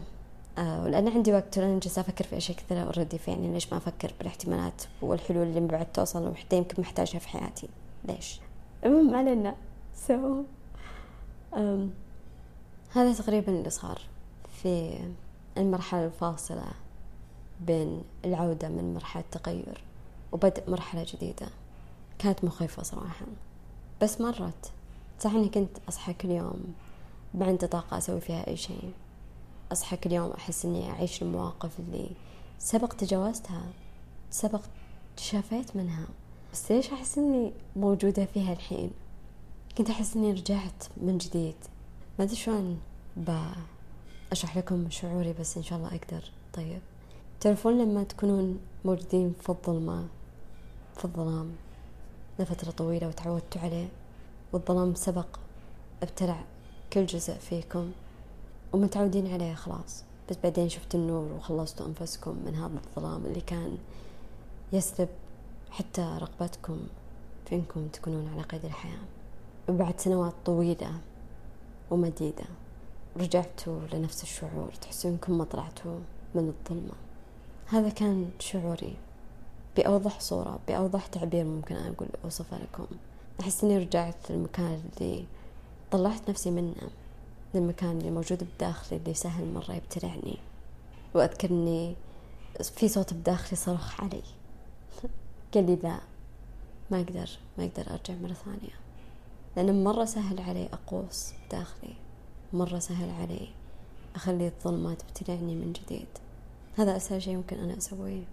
uh, 0.58 0.60
ولأن 0.60 1.08
عندي 1.08 1.34
وقت 1.34 1.58
ولأن 1.58 1.80
جالسة 1.80 2.02
أفكر 2.02 2.26
في 2.26 2.38
أشياء 2.38 2.58
كثيرة 2.58 2.80
already 2.80 3.18
فيعني 3.18 3.54
ليش 3.54 3.74
ما 3.74 3.78
أفكر 3.78 4.12
بالاحتمالات 4.20 4.82
والحلول 5.02 5.48
اللي 5.48 5.60
بعد 5.60 5.92
توصل 5.92 6.28
وحتى 6.28 6.58
يمكن 6.58 6.82
محتاجها 6.82 7.20
في 7.20 7.30
حياتي؟ 7.30 7.70
ليش؟ 8.06 8.40
المهم 8.86 9.16
علينا. 9.16 9.56
So, 10.08 10.14
um, 11.54 11.58
هذا 12.94 13.14
تقريبا 13.14 13.52
اللي 13.52 13.70
صار 13.70 14.02
في 14.64 15.00
المرحلة 15.58 16.06
الفاصلة 16.06 16.72
بين 17.62 18.04
العودة 18.26 18.70
من 18.70 18.94
مرحلة 18.94 19.24
تغير 19.32 19.84
وبدء 20.32 20.72
مرحلة 20.72 21.06
جديدة. 21.14 21.48
كانت 22.20 22.44
مخيفة 22.44 22.84
صراحة. 22.84 23.26
بس 24.02 24.22
مرت. 24.22 24.72
صح 25.20 25.32
إني 25.32 25.50
كنت 25.50 25.78
اصحى 25.90 26.14
كل 26.14 26.32
يوم 26.32 26.74
ما 27.34 27.46
عندي 27.46 27.68
طاقة 27.68 27.98
أسوي 27.98 28.22
فيها 28.22 28.48
أي 28.48 28.58
شيء. 28.58 28.92
اصحى 29.72 29.98
كل 29.98 30.12
يوم 30.12 30.32
أحس 30.32 30.66
إني 30.66 30.92
أعيش 30.92 31.22
المواقف 31.22 31.80
اللي 31.80 32.10
سبق 32.60 32.94
تجاوزتها 32.94 33.62
سبق 34.32 34.62
تشافيت 35.18 35.76
منها. 35.76 36.06
بس 36.54 36.72
ليش 36.72 36.92
أحس 36.92 37.18
إني 37.18 37.52
موجودة 37.76 38.26
فيها 38.26 38.54
الحين؟ 38.54 38.92
كنت 39.78 39.90
أحس 39.90 40.16
إني 40.16 40.32
رجعت 40.32 40.84
من 40.98 41.18
جديد. 41.18 41.56
ما 42.20 42.26
أدري 42.26 42.36
شلون 42.36 42.80
أشرح 44.32 44.58
لكم 44.58 44.90
شعوري 44.90 45.34
بس 45.34 45.58
إن 45.58 45.64
شاء 45.64 45.78
الله 45.80 45.88
أقدر. 45.96 46.32
طيب. 46.54 46.82
تعرفون 47.40 47.78
لما 47.82 48.04
تكونون 48.04 48.60
موجودين 48.86 49.34
في 49.42 49.50
الظلمة 49.50 50.08
في 50.98 51.06
الظلام 51.06 51.52
لفترة 52.40 52.72
طويلة 52.72 53.08
وتعودتوا 53.08 53.62
عليه 53.62 53.88
والظلام 54.54 54.96
سبق 54.96 55.28
ابتلع 56.04 56.44
كل 56.94 57.06
جزء 57.06 57.34
فيكم 57.34 57.92
ومتعودين 58.74 59.34
عليه 59.34 59.54
خلاص. 59.54 60.04
بس 60.30 60.38
بعدين 60.44 60.70
شفت 60.70 60.96
النور 60.96 61.32
وخلصتوا 61.32 61.88
أنفسكم 61.88 62.38
من 62.46 62.56
هذا 62.56 62.80
الظلام 62.88 63.26
اللي 63.26 63.42
كان 63.42 63.78
يسلب 64.74 65.10
حتى 65.72 66.02
رغبتكم 66.02 66.80
في 67.46 67.56
إنكم 67.56 67.88
تكونون 67.88 68.30
على 68.34 68.42
قيد 68.42 68.66
الحياة. 68.66 69.00
وبعد 69.70 70.00
سنوات 70.00 70.34
طويلة 70.46 70.92
ومديدة. 71.92 72.46
رجعتوا 73.18 73.80
لنفس 73.94 74.24
الشعور 74.24 74.72
تحسون 74.82 75.12
انكم 75.12 75.38
ما 75.38 75.44
طلعتوا 75.44 76.00
من 76.36 76.54
الظلمة. 76.60 76.94
هذا 77.68 77.90
كان 77.90 78.30
شعوري 78.40 78.96
بأوضح 79.78 80.20
صورة 80.20 80.60
بأوضح 80.68 81.06
تعبير 81.06 81.44
ممكن 81.46 81.76
أقول 81.76 82.08
أوصفه 82.24 82.58
لكم. 82.58 82.86
أحس 83.40 83.64
إني 83.64 83.78
رجعت 83.78 84.32
للمكان 84.32 84.82
اللي 85.02 85.26
طلعت 85.92 86.30
نفسي 86.30 86.52
منه 86.52 86.90
للمكان 87.54 87.98
اللي 87.98 88.12
موجود 88.12 88.48
بداخلي 88.56 89.00
اللي 89.00 89.14
سهل 89.14 89.54
مرة 89.54 89.74
يبتلعني. 89.74 90.38
وأذكر 91.14 91.50
إني 91.50 91.96
في 92.64 92.88
صوت 92.88 93.14
بداخلي 93.14 93.58
صرخ 93.58 94.02
علي. 94.02 94.24
قال 95.54 95.66
لي 95.66 95.76
لا 95.76 96.00
ما 96.92 96.98
أقدر 97.02 97.30
ما 97.58 97.66
أقدر 97.66 97.92
أرجع 97.92 98.14
مرة 98.14 98.34
ثانية. 98.34 98.76
لأنه 99.56 99.72
مرة 99.92 100.06
سهل 100.06 100.40
علي 100.42 100.70
أقوس 100.74 101.34
بداخلي. 101.48 102.07
مرة 102.54 102.80
سهل 102.80 103.10
علي 103.10 103.48
أخلي 104.16 104.48
الظلمة 104.48 104.94
تبتلعني 104.94 105.56
من 105.56 105.74
جديد. 105.74 106.08
هذا 106.78 106.98
أسهل 106.98 107.22
شيء 107.22 107.36
ممكن 107.36 107.60
أنا 107.60 107.78
أسويه. 107.78 108.24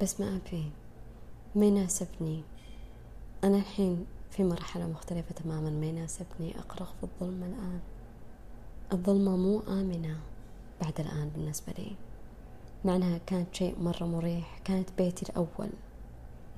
بس 0.00 0.20
ما 0.20 0.36
أبي. 0.36 0.70
ما 1.54 1.66
يناسبني. 1.66 2.42
أنا 3.44 3.56
الحين 3.56 4.06
في 4.30 4.44
مرحلة 4.44 4.86
مختلفة 4.86 5.34
تماما. 5.34 5.70
ما 5.70 5.86
يناسبني. 5.86 6.58
أقرغ 6.58 6.86
في 6.86 7.02
الظلمة 7.04 7.46
الآن. 7.46 7.80
الظلمة 8.92 9.36
مو 9.36 9.60
آمنة 9.60 10.20
بعد 10.82 11.00
الآن 11.00 11.28
بالنسبة 11.28 11.72
لي. 11.78 11.96
مع 12.84 12.96
أنها 12.96 13.18
كانت 13.18 13.54
شيء 13.54 13.78
مرة 13.80 14.04
مريح. 14.04 14.58
كانت 14.64 14.88
بيتي 14.98 15.26
الأول. 15.30 15.70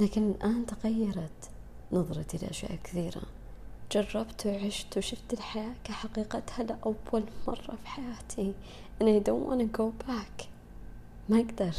لكن 0.00 0.30
الآن 0.30 0.66
تغيرت 0.66 1.50
نظرتي 1.92 2.38
لأشياء 2.38 2.76
كثيرة. 2.85 3.23
جربت 4.00 4.47
وعشت 4.47 4.99
وشفت 4.99 5.33
الحياة 5.33 5.75
كحقيقتها 5.85 6.65
لأول 6.65 7.25
مرة 7.49 7.76
في 7.83 7.88
حياتي. 7.88 8.53
And 9.00 9.05
I 9.05 9.29
don't 9.29 9.47
wanna 9.49 9.79
go 9.79 10.09
back. 10.09 10.47
ما 11.29 11.41
أقدر. 11.41 11.73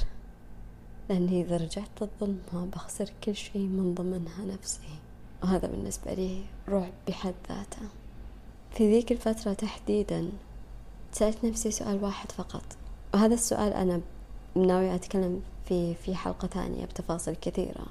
لأني 1.10 1.42
إذا 1.42 1.58
رجعت 1.58 1.90
للظلمة 2.02 2.66
بخسر 2.74 3.10
كل 3.24 3.36
شيء 3.36 3.62
من 3.62 3.94
ضمنها 3.94 4.46
نفسي. 4.46 5.00
وهذا 5.44 5.68
بالنسبة 5.68 6.14
لي 6.14 6.44
رعب 6.70 6.94
بحد 7.08 7.34
ذاته. 7.50 7.88
في 8.72 8.92
ذيك 8.92 9.12
الفترة 9.12 9.54
تحديدا 9.54 10.30
سألت 11.12 11.46
نفسي 11.46 11.72
سؤال 11.72 12.04
واحد 12.04 12.32
فقط. 12.32 12.64
وهذا 13.14 13.34
السؤال 13.34 13.74
أنا 13.74 14.02
ناوية 14.56 14.96
أتكلم 14.96 15.42
في 15.66 15.96
في 15.96 16.16
حلقة 16.16 16.48
ثانية 16.48 16.86
بتفاصيل 16.86 17.36
كثيرة. 17.36 17.86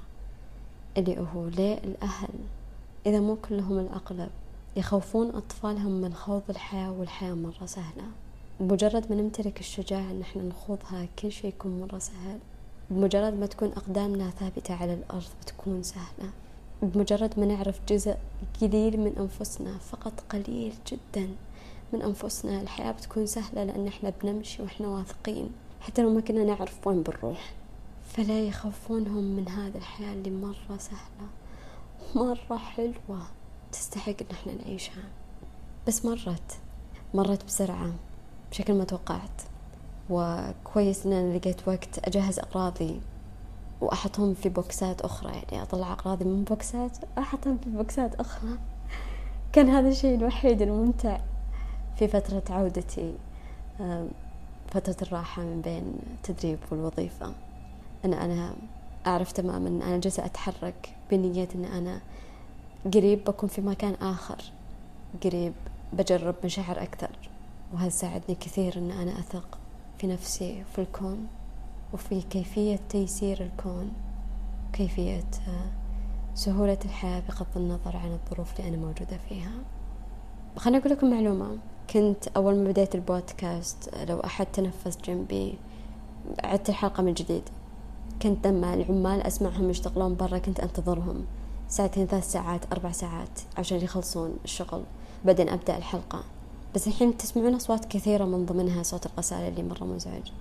اللي 0.97 1.27
هو 1.33 1.47
ليه 1.47 1.77
الأهل 1.77 2.29
إذا 3.07 3.19
مو 3.19 3.35
كلهم 3.35 3.79
الأغلب 3.79 4.29
يخوفون 4.75 5.29
أطفالهم 5.29 5.91
من 5.91 6.13
خوض 6.13 6.41
الحياة 6.49 6.91
والحياة 6.91 7.33
مرة 7.33 7.65
سهلة. 7.65 8.03
بمجرد 8.59 9.05
ما 9.09 9.15
نمتلك 9.15 9.59
الشجاعة 9.59 10.11
إن 10.11 10.21
إحنا 10.21 10.43
نخوضها 10.43 11.07
كل 11.19 11.31
شيء 11.31 11.49
يكون 11.49 11.81
مرة 11.81 11.97
سهل. 11.97 12.39
بمجرد 12.89 13.33
ما 13.33 13.45
تكون 13.45 13.69
أقدامنا 13.69 14.29
ثابتة 14.29 14.75
على 14.75 14.93
الأرض 14.93 15.27
بتكون 15.41 15.83
سهلة. 15.83 16.29
بمجرد 16.81 17.39
ما 17.39 17.45
نعرف 17.45 17.79
جزء 17.89 18.15
قليل 18.61 18.99
من 18.99 19.17
أنفسنا 19.19 19.77
فقط 19.77 20.13
قليل 20.29 20.73
جدا 20.87 21.29
من 21.93 22.01
أنفسنا 22.01 22.61
الحياة 22.61 22.91
بتكون 22.91 23.25
سهلة 23.25 23.63
لأن 23.63 23.87
إحنا 23.87 24.13
بنمشي 24.23 24.63
وإحنا 24.63 24.87
واثقين. 24.87 25.49
حتى 25.81 26.01
لو 26.01 26.09
ما 26.09 26.21
كنا 26.21 26.43
نعرف 26.43 26.87
وين 26.87 27.03
بنروح. 27.03 27.53
فلا 28.07 28.39
يخافونهم 28.39 29.23
من 29.23 29.49
هذه 29.49 29.77
الحياة 29.77 30.13
اللي 30.13 30.29
مرة 30.29 30.77
سهلة. 30.77 31.27
مرة 32.17 32.57
حلوة 32.57 33.21
تستحق 33.71 34.15
إن 34.21 34.27
إحنا 34.31 34.53
نعيشها. 34.53 35.03
بس 35.87 36.05
مرت 36.05 36.57
مرت 37.13 37.45
بسرعة 37.45 37.91
بشكل 38.51 38.73
ما 38.73 38.83
توقعت. 38.83 39.41
وكويس 40.09 41.05
إن 41.05 41.13
أنا 41.13 41.37
لقيت 41.37 41.67
وقت 41.67 42.07
أجهز 42.07 42.39
أغراضي 42.39 43.01
وأحطهم 43.81 44.33
في 44.33 44.49
بوكسات 44.49 45.01
أخرى. 45.01 45.31
يعني 45.31 45.61
أطلع 45.63 45.93
أغراضي 45.93 46.25
من 46.25 46.43
بوكسات 46.43 46.97
أحطهم 47.17 47.57
في 47.57 47.69
بوكسات 47.69 48.15
أخرى. 48.15 48.57
كان 49.53 49.69
هذا 49.69 49.89
الشيء 49.89 50.15
الوحيد 50.15 50.61
الممتع 50.61 51.19
في 51.95 52.07
فترة 52.07 52.43
عودتي 52.49 53.13
فترة 54.71 54.95
الراحة 55.01 55.41
من 55.41 55.61
بين 55.61 55.93
التدريب 56.13 56.59
والوظيفة. 56.71 57.33
أن 58.05 58.13
أنا 58.13 58.55
أعرف 59.07 59.31
تماما 59.31 59.67
أن 59.67 59.81
أنا 59.81 59.97
جالسة 59.97 60.25
أتحرك 60.25 60.95
بنية 61.11 61.47
أن 61.55 61.65
أنا 61.65 62.01
قريب 62.93 63.23
بكون 63.23 63.49
في 63.49 63.61
مكان 63.61 63.93
آخر 63.93 64.37
قريب 65.23 65.53
بجرب 65.93 66.35
مشاعر 66.43 66.83
أكثر 66.83 67.09
وهذا 67.73 67.89
ساعدني 67.89 68.35
كثير 68.35 68.77
أن 68.77 68.91
أنا 68.91 69.19
أثق 69.19 69.57
في 69.97 70.07
نفسي 70.07 70.61
وفي 70.61 70.81
الكون 70.81 71.27
وفي 71.93 72.21
كيفية 72.21 72.79
تيسير 72.89 73.41
الكون 73.41 73.91
وكيفية 74.69 75.23
سهولة 76.35 76.77
الحياة 76.85 77.19
بغض 77.19 77.47
النظر 77.55 77.97
عن 77.97 78.11
الظروف 78.11 78.59
اللي 78.59 78.69
أنا 78.69 78.77
موجودة 78.77 79.17
فيها. 79.29 79.51
خليني 80.57 80.77
أقول 80.77 80.91
لكم 80.91 81.09
معلومة. 81.09 81.57
كنت 81.89 82.27
أول 82.27 82.55
ما 82.55 82.69
بديت 82.69 82.95
البودكاست 82.95 83.95
لو 84.09 84.19
أحد 84.19 84.45
تنفس 84.45 84.97
جنبي 84.97 85.57
عدت 86.43 86.69
الحلقة 86.69 87.03
من 87.03 87.13
جديد. 87.13 87.43
كنت 88.21 88.47
لما 88.47 88.73
العمال 88.73 89.21
أسمعهم 89.21 89.69
يشتغلون 89.69 90.15
برا 90.15 90.37
كنت 90.37 90.59
أنتظرهم. 90.59 91.25
ساعتين 91.69 92.07
ثلاث 92.07 92.31
ساعات 92.31 92.61
أربع 92.71 92.91
ساعات 92.91 93.39
عشان 93.57 93.77
يخلصون 93.77 94.37
الشغل 94.43 94.83
بعدين 95.25 95.49
أبدأ 95.49 95.77
الحلقة. 95.77 96.23
بس 96.75 96.87
الحين 96.87 97.17
تسمعون 97.17 97.55
أصوات 97.55 97.85
كثيرة 97.85 98.25
من 98.25 98.45
ضمنها 98.45 98.83
صوت 98.83 99.05
الغسالة 99.05 99.47
اللي 99.47 99.63
مرة 99.63 99.83
مزعج. 99.83 100.31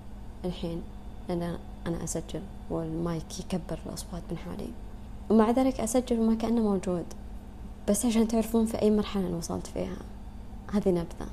الحين 0.44 0.82
لأن 1.28 1.58
أنا 1.86 2.04
أسجل 2.04 2.42
والمايك 2.70 3.40
يكبر 3.40 3.78
الأصوات 3.86 4.22
من 4.30 4.38
حولي. 4.38 4.70
ومع 5.30 5.50
ذلك 5.50 5.80
أسجل 5.80 6.20
وما 6.20 6.34
كأنه 6.34 6.62
موجود. 6.62 7.04
بس 7.88 8.06
عشان 8.06 8.28
تعرفون 8.28 8.66
في 8.66 8.82
أي 8.82 8.90
مرحلة 8.90 9.26
أنا 9.26 9.36
وصلت 9.36 9.66
فيها. 9.66 9.96
هذه 10.72 10.88
نبذة. 10.88 11.26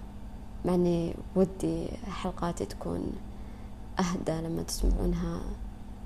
مع 0.65 0.75
أني 0.75 1.15
ودي 1.35 1.87
حلقاتي 2.07 2.65
تكون 2.65 3.11
أهدى 3.99 4.47
لما 4.47 4.63
تسمعونها. 4.63 5.41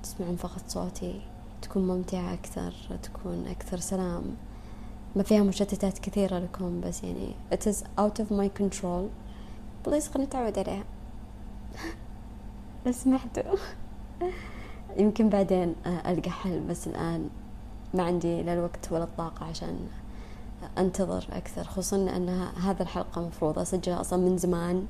تسمعون 0.02 0.36
فقط 0.36 0.62
صوتي 0.68 1.20
تكون 1.62 1.86
ممتعة 1.86 2.34
أكثر 2.34 2.72
تكون 3.02 3.46
أكثر 3.46 3.78
سلام. 3.78 4.22
ما 5.16 5.22
فيها 5.22 5.42
مشتتات 5.42 5.98
كثيرة 5.98 6.38
لكم 6.38 6.80
بس 6.80 7.04
يعني 7.04 7.34
it 7.52 7.58
is 7.58 7.76
out 7.76 8.22
of 8.22 8.30
my 8.30 8.62
control. 8.62 9.04
بليز 9.86 10.08
خلينا 10.08 10.28
نتعود 10.28 10.58
عليها. 10.58 10.84
لو 12.86 12.92
سمحتوا. 12.92 13.42
يمكن 15.02 15.28
بعدين 15.28 15.74
ألقى 15.86 16.30
حل 16.30 16.60
بس 16.60 16.88
الآن 16.88 17.28
ما 17.94 18.02
عندي 18.02 18.42
لا 18.42 18.54
الوقت 18.54 18.92
ولا 18.92 19.04
الطاقة 19.04 19.46
عشان 19.46 19.78
أنتظر 20.78 21.26
أكثر 21.32 21.64
خصوصا 21.64 21.96
أن 21.96 22.28
هذا 22.62 22.82
الحلقة 22.82 23.26
مفروض 23.26 23.58
أسجلها 23.58 24.00
أصلا 24.00 24.18
من 24.18 24.38
زمان. 24.38 24.86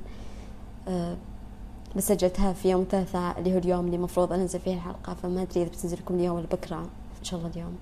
بس 1.97 2.09
سجلتها 2.09 2.53
في 2.53 2.71
يوم 2.71 2.83
الثلاثاء 2.83 3.39
اللي 3.39 3.55
هو 3.55 3.59
اليوم 3.59 3.87
اللي 3.87 3.99
مفروض 3.99 4.33
أنزل 4.33 4.61
فيه 4.61 4.75
الحلقة 4.75 5.15
فما 5.15 5.43
أدري 5.43 5.63
إذا 5.63 5.71
بتنزل 5.71 5.97
لكم 5.97 6.15
اليوم 6.15 6.37
ولا 6.37 6.47
بكرة 6.47 6.81
إن 7.19 7.25
شاء 7.25 7.41
الله 7.41 7.51
اليوم. 7.51 7.77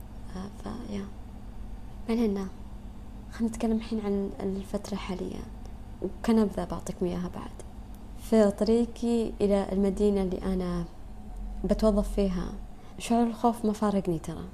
فيا 0.63 1.05
ما 2.09 2.15
علينا 2.15 2.49
خلينا 3.33 3.53
نتكلم 3.53 3.77
الحين 3.77 4.01
عن 4.01 4.31
الفترة 4.41 4.97
حاليا 4.97 5.43
وكنبذة 6.03 6.65
بعطيكم 6.65 7.07
إياها 7.07 7.31
بعد. 7.35 7.51
في 8.23 8.51
طريقي 8.51 9.33
إلى 9.41 9.67
المدينة 9.73 10.23
اللي 10.23 10.43
أنا 10.43 10.85
بتوظف 11.65 12.13
فيها 12.13 12.53
شعور 12.99 13.27
الخوف 13.27 13.65
ما 13.65 13.73
فارقني 13.73 14.19
ترى. 14.19 14.45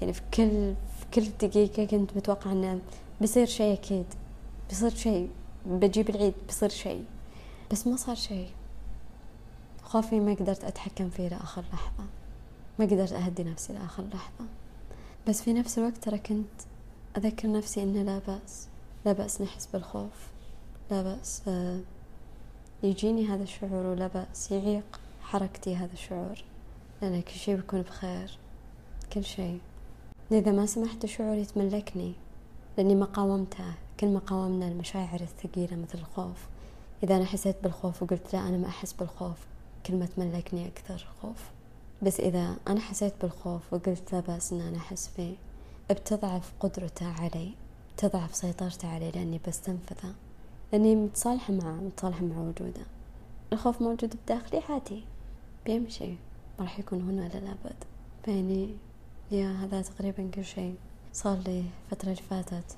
يعني 0.00 0.12
في 0.12 0.22
كل 0.34 0.74
في 0.98 1.06
كل 1.14 1.48
دقيقة 1.48 1.84
كنت 1.84 2.16
متوقع 2.16 2.52
إنه 2.52 2.80
بيصير 3.20 3.46
شيء 3.46 3.72
أكيد 3.72 4.06
بيصير 4.68 4.90
شيء 4.90 5.30
بجيب 5.66 6.10
العيد 6.10 6.34
بيصير 6.46 6.68
شيء 6.68 7.04
بس 7.70 7.86
ما 7.86 7.96
صار 7.96 8.14
شيء. 8.14 8.48
خوفي 9.92 10.20
ما 10.20 10.34
قدرت 10.34 10.64
أتحكم 10.64 11.10
فيه 11.10 11.28
لآخر 11.28 11.64
لحظة. 11.72 12.04
ما 12.78 12.84
قدرت 12.84 13.12
أهدي 13.12 13.44
نفسي 13.44 13.72
لآخر 13.72 14.04
لحظة. 14.14 14.44
بس 15.28 15.42
في 15.42 15.52
نفس 15.52 15.78
الوقت 15.78 15.96
ترى 15.96 16.18
كنت 16.18 16.60
أذكر 17.16 17.52
نفسي 17.52 17.82
إنه 17.82 18.02
لا 18.02 18.18
بأس. 18.18 18.68
لا 19.04 19.12
بأس 19.12 19.40
نحس 19.40 19.66
بالخوف. 19.66 20.28
لا 20.90 21.02
بأس 21.02 21.42
آه، 21.48 21.80
يجيني 22.82 23.26
هذا 23.26 23.42
الشعور 23.42 23.86
ولا 23.86 24.06
بأس 24.06 24.52
يعيق 24.52 25.00
حركتي 25.22 25.76
هذا 25.76 25.92
الشعور. 25.92 26.44
لأن 27.02 27.22
كل 27.22 27.34
شيء 27.34 27.56
بيكون 27.56 27.82
بخير. 27.82 28.38
كل 29.12 29.24
شيء 29.24 29.60
إذا 30.32 30.52
ما 30.52 30.66
سمحت 30.66 31.04
الشعور 31.04 31.36
يتملكني. 31.36 32.12
لأني 32.78 32.94
ما 32.94 33.06
قاومته 33.06 33.74
كل 34.00 34.08
ما 34.08 34.18
قاومنا 34.18 34.68
المشاعر 34.68 35.20
الثقيلة 35.20 35.76
مثل 35.76 35.98
الخوف. 35.98 36.46
إذا 37.02 37.16
أنا 37.16 37.24
حسيت 37.24 37.56
بالخوف 37.62 38.02
وقلت 38.02 38.32
لا 38.32 38.48
أنا 38.48 38.56
ما 38.56 38.68
أحس 38.68 38.92
بالخوف. 38.92 39.51
كل 39.86 39.96
ما 39.96 40.06
تملكني 40.06 40.66
أكثر 40.66 41.06
خوف. 41.22 41.50
بس 42.02 42.20
إذا 42.20 42.56
أنا 42.68 42.80
حسيت 42.80 43.14
بالخوف 43.22 43.72
وقلت 43.72 44.12
لا 44.12 44.20
بأس 44.20 44.52
إن 44.52 44.60
أنا 44.60 44.76
أحس 44.76 45.08
فيه 45.16 45.34
بتضعف 45.90 46.52
قدرته 46.60 47.06
علي 47.22 47.52
تضعف 47.96 48.34
سيطرتي 48.34 48.86
عليه 48.86 49.10
لأني 49.10 49.40
بستنفذه 49.48 50.14
لأني 50.72 50.96
متصالحة 50.96 51.52
معه 51.52 51.74
متصالحة 51.74 52.24
مع 52.24 52.38
وجوده. 52.38 52.86
الخوف 53.52 53.82
موجود 53.82 54.16
بداخلي 54.24 54.62
عادي 54.68 55.04
بيمشي 55.66 56.10
ما 56.58 56.64
راح 56.64 56.78
يكون 56.78 57.00
هنا 57.00 57.20
للأبد 57.20 57.84
فيعني 58.24 58.68
يا 59.30 59.52
هذا 59.52 59.82
تقريبا 59.82 60.30
كل 60.34 60.44
شيء 60.44 60.74
صار 61.12 61.38
لي 61.38 61.64
الفترة 61.92 62.10
اللي 62.10 62.22
فاتت. 62.22 62.76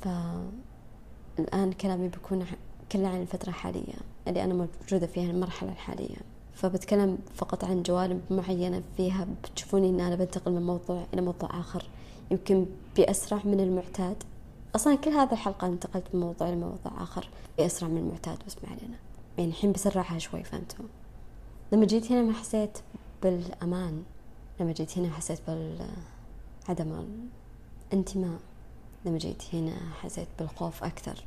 فالآن 0.00 1.72
كلامي 1.72 2.08
بيكون 2.08 2.46
كله 2.92 3.08
عن 3.08 3.22
الفترة 3.22 3.48
الحالية 3.48 3.94
اللي 4.28 4.44
أنا 4.44 4.54
موجودة 4.54 5.06
فيها 5.06 5.30
المرحلة 5.30 5.72
الحالية. 5.72 6.16
فبتكلم 6.56 7.18
فقط 7.34 7.64
عن 7.64 7.82
جوانب 7.82 8.20
معينة 8.30 8.82
فيها 8.96 9.26
بتشوفوني 9.44 9.90
إن 9.90 10.00
أنا 10.00 10.14
بنتقل 10.14 10.52
من 10.52 10.62
موضوع 10.62 11.06
إلى 11.14 11.22
موضوع 11.22 11.60
آخر 11.60 11.84
يمكن 12.30 12.66
بأسرع 12.96 13.40
من 13.44 13.60
المعتاد. 13.60 14.16
أصلا 14.74 14.94
كل 14.94 15.10
هذا 15.10 15.32
الحلقة 15.32 15.66
انتقلت 15.66 16.04
من 16.14 16.20
موضوع 16.20 16.48
لموضوع 16.48 17.02
آخر 17.02 17.28
بأسرع 17.58 17.88
من 17.88 17.98
المعتاد 17.98 18.38
بس 18.46 18.56
ما 18.62 18.68
علينا. 18.68 18.96
يعني 19.38 19.50
الحين 19.50 19.72
بسرعها 19.72 20.18
شوي 20.18 20.44
فهمتوا؟ 20.44 20.84
لما 21.72 21.86
جيت 21.86 22.12
هنا 22.12 22.22
ما 22.22 22.32
حسيت 22.32 22.78
بالأمان. 23.22 24.02
لما 24.60 24.72
جيت 24.72 24.98
هنا 24.98 25.10
حسيت 25.10 25.38
بالعدم 25.48 27.04
الانتماء. 27.92 28.38
لما 29.04 29.18
جيت 29.18 29.42
هنا 29.52 29.76
حسيت 30.02 30.28
بالخوف 30.38 30.84
أكثر. 30.84 31.24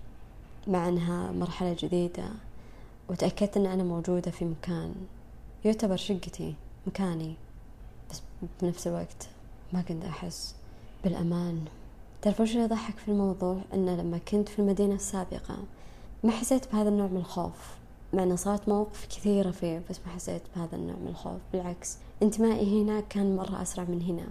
مع 0.68 0.90
أنها 0.90 1.32
مرحلة 1.32 1.76
جديدة 1.80 2.30
وتأكدت 3.10 3.58
أن 3.58 3.66
أنا 3.66 3.84
موجودة 3.84 4.32
في 4.32 4.46
مكان 4.46 4.96
يعتبر 5.66 5.96
شقتي 5.96 6.56
مكاني. 6.88 7.36
بس 8.12 8.22
بنفس 8.62 8.88
الوقت 8.88 9.30
ما 9.74 9.82
كنت 9.82 10.06
أحس 10.06 10.56
بالأمان. 11.04 11.66
تعرفون 12.22 12.46
شو 12.46 12.60
يضحك 12.60 12.98
في 12.98 13.08
الموضوع؟ 13.12 13.62
أن 13.74 13.98
لما 13.98 14.18
كنت 14.18 14.50
في 14.50 14.60
المدينة 14.60 14.96
السابقة 14.96 15.58
ما 16.24 16.32
حسيت 16.32 16.72
بهذا 16.72 16.90
النوع 16.90 17.08
من 17.08 17.18
الخوف. 17.18 17.78
مع 18.14 18.24
أنه 18.24 18.36
صارت 18.36 18.70
مواقف 18.70 19.06
كثيرة 19.06 19.52
فيه 19.52 19.82
بس 19.90 20.00
ما 20.06 20.14
حسيت 20.14 20.42
بهذا 20.56 20.76
النوع 20.76 20.96
من 20.96 21.08
الخوف. 21.08 21.42
بالعكس 21.54 21.98
انتمائي 22.24 22.82
هنا 22.82 23.00
كان 23.00 23.36
مرة 23.36 23.62
أسرع 23.62 23.84
من 23.84 24.02
هنا. 24.02 24.28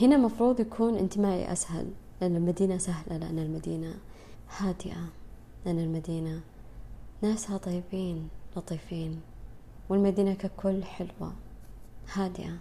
هنا 0.00 0.16
مفروض 0.16 0.60
يكون 0.60 0.96
انتمائي 0.96 1.52
أسهل 1.52 1.86
لأن 2.20 2.36
المدينة 2.36 2.78
سهلة 2.78 3.16
لأن 3.16 3.38
المدينة 3.38 3.94
هادئة 4.58 5.04
لأن 5.66 5.78
المدينة 5.78 6.40
ناسها 7.22 7.56
طيبين 7.56 8.28
لطيفين. 8.56 9.20
والمدينة 9.88 10.34
ككل 10.34 10.84
حلوة. 10.84 11.32
هادئة. 12.12 12.58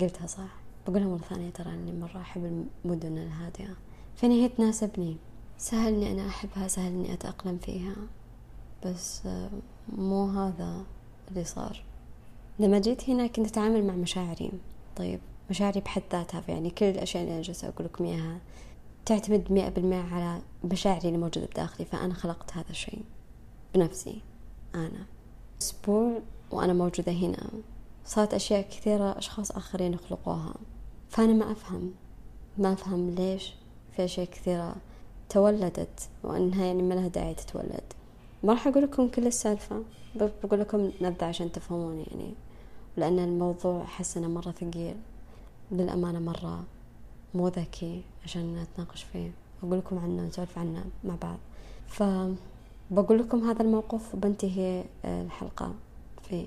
قلتها 0.00 0.26
صح؟ 0.26 0.56
بقولها 0.86 1.08
مرة 1.08 1.18
ثانية 1.18 1.50
ترى 1.50 1.72
أني 1.72 1.92
مرة 1.92 2.20
أحب 2.20 2.66
المدن 2.84 3.18
الهادئة. 3.18 3.76
فإن 4.16 4.30
هي 4.30 4.48
تناسبني. 4.48 5.16
سهل 5.58 5.94
إني 5.94 6.12
أنا 6.12 6.28
أحبها 6.28 6.68
سهل 6.68 6.92
إني 6.92 7.12
أتأقلم 7.12 7.58
فيها. 7.58 7.96
بس 8.86 9.22
مو 9.88 10.26
هذا 10.26 10.84
اللي 11.28 11.44
صار. 11.44 11.82
لما 12.58 12.78
جيت 12.78 13.10
هنا 13.10 13.26
كنت 13.26 13.46
أتعامل 13.46 13.84
مع 13.84 13.94
مشاعري. 13.94 14.52
طيب 14.96 15.20
مشاعري 15.50 15.80
بحد 15.80 16.02
ذاتها 16.12 16.42
يعني 16.48 16.70
كل 16.70 16.86
الأشياء 16.86 17.22
اللي 17.22 17.34
أنا 17.34 17.42
جالسة 17.42 17.68
أقول 17.68 17.86
لكم 17.86 18.04
إياها 18.04 18.38
تعتمد 19.06 19.52
مئة 19.52 19.68
بالمئة 19.68 20.14
على 20.14 20.40
مشاعري 20.64 21.08
اللي 21.08 21.18
موجودة 21.18 21.46
بداخلي 21.46 21.86
فأنا 21.86 22.14
خلقت 22.14 22.52
هذا 22.52 22.70
الشيء 22.70 23.02
بنفسي 23.74 24.20
أنا. 24.74 25.06
أسبوع 25.62 26.20
وأنا 26.50 26.72
موجودة 26.72 27.12
هنا. 27.12 27.48
صارت 28.04 28.34
أشياء 28.34 28.62
كثيرة 28.62 29.18
أشخاص 29.18 29.50
آخرين 29.50 29.92
يخلقوها. 29.92 30.54
فأنا 31.08 31.32
ما 31.32 31.52
أفهم. 31.52 31.92
ما 32.58 32.72
أفهم 32.72 33.10
ليش 33.10 33.54
في 33.96 34.04
أشياء 34.04 34.26
كثيرة 34.26 34.74
تولدت 35.28 36.08
وأنها 36.22 36.64
يعني 36.64 36.82
ما 36.82 36.94
لها 36.94 37.08
داعي 37.08 37.34
تتولد. 37.34 37.92
ما 38.42 38.52
راح 38.52 38.66
أقول 38.66 38.82
لكم 38.82 39.08
كل 39.08 39.26
السالفة 39.26 39.82
بقول 40.14 40.60
لكم 40.60 40.90
نبذة 41.00 41.24
عشان 41.24 41.52
تفهمون 41.52 41.98
يعني. 41.98 42.34
لأن 42.96 43.18
الموضوع 43.18 43.82
أحس 43.82 44.16
إنه 44.16 44.28
مرة 44.28 44.50
ثقيل. 44.50 44.96
للأمانة 45.72 46.18
مرة 46.18 46.64
مو 47.34 47.48
ذكي 47.48 48.02
عشان 48.24 48.56
نتناقش 48.56 49.02
فيه. 49.02 49.30
أقول 49.62 49.78
لكم 49.78 49.98
عنه 49.98 50.22
نسولف 50.22 50.58
عنه 50.58 50.84
مع 51.04 51.14
بعض. 51.22 51.38
فبقول 51.88 53.18
لكم 53.18 53.50
هذا 53.50 53.62
الموقف 53.62 54.14
وبنتهي 54.14 54.84
الحلقة. 55.04 55.74
فيه 56.28 56.46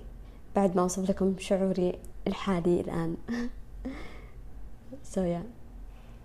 بعد 0.55 0.75
ما 0.75 0.81
أوصف 0.81 1.09
لكم 1.09 1.35
شعوري 1.39 1.99
الحالي 2.27 2.81
الآن. 2.81 3.17
so 5.03 5.21
so, 5.21 5.25
yeah. 5.25 5.59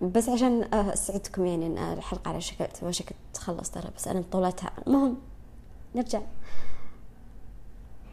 بس 0.03 0.29
عشان 0.29 0.73
أسعدكم 0.73 1.45
يعني 1.45 1.67
إن 1.67 1.77
الحلقة 1.77 2.29
على 2.29 2.41
شكل 2.41 2.67
تبغى 2.67 2.93
شكل 2.93 3.15
تخلص 3.33 3.71
ترى 3.71 3.89
بس 3.97 4.07
أنا 4.07 4.23
طولتها. 4.31 4.71
المهم 4.87 5.17
نرجع. 5.95 6.21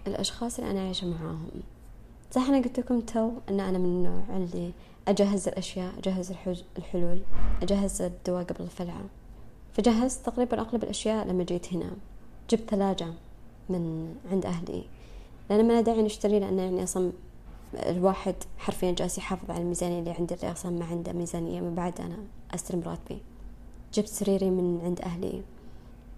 الأشخاص 0.07 0.59
اللي 0.59 0.71
أنا 0.71 0.81
عايشة 0.81 1.07
معاهم. 1.07 1.51
صح 2.31 2.49
أنا 2.49 2.57
قلت 2.59 2.81
لكم 2.81 3.01
تو 3.01 3.31
أن 3.49 3.61
أنا 3.61 3.79
من 3.79 3.85
النوع 3.85 4.23
اللي 4.37 4.73
أجهز 5.09 5.49
الأشياء 5.49 5.99
أجهز 5.99 6.33
الحلول 6.79 7.23
أجهز 7.63 8.03
الدواء 8.03 8.45
قبل 8.45 8.65
الفلعة. 8.65 9.05
فجهزت 9.73 10.27
تقريبا 10.27 10.61
أغلب 10.61 10.85
الأشياء 10.85 11.27
لما 11.27 11.45
جيت 11.45 11.75
هنا. 11.75 11.91
جبت 12.51 12.71
ثلاجة 12.71 13.13
من 13.69 14.15
عند 14.31 14.47
أهلي. 14.47 14.85
لأن 15.51 15.69
ما 15.69 15.81
داعي 15.81 16.03
نشتري 16.03 16.41
لأنه 16.41 16.63
يعني 16.63 16.83
أصلا 16.83 17.13
الواحد 17.75 18.35
حرفيا 18.59 18.91
جالس 18.91 19.19
يحافظ 19.19 19.51
على 19.51 19.63
الميزانية 19.63 19.99
اللي 19.99 20.11
عندي 20.11 20.35
اللي 20.35 20.53
أصلا 20.53 20.79
ما 20.79 20.85
عنده 20.85 21.13
ميزانية 21.13 21.61
من 21.61 21.75
بعد 21.75 22.01
أنا 22.01 22.17
أستلم 22.55 22.83
راتبي. 22.87 23.19
جبت 23.95 24.09
سريري 24.09 24.51
من 24.51 24.81
عند 24.85 25.01
أهلي 25.01 25.43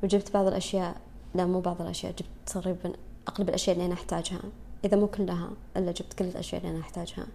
وجبت 0.03 0.33
بعض 0.35 0.47
الأشياء 0.47 0.97
لا 1.35 1.47
مو 1.47 1.61
بعض 1.61 1.83
الأشياء 1.83 2.13
جبت 2.13 2.29
تقريبا 2.47 2.93
أغلب 3.29 3.49
الأشياء 3.49 3.77
اللي 3.77 3.87
أنا 3.87 3.95
أحتاجها. 3.95 4.41
إذا 4.85 4.97
مو 4.97 5.07
كلها 5.07 5.51
إلا 5.77 5.93
جبت 5.93 6.13
كل 6.13 6.25
الأشياء 6.25 6.61
اللي 6.61 6.73
أنا 6.73 6.81
أحتاجها. 6.81 7.27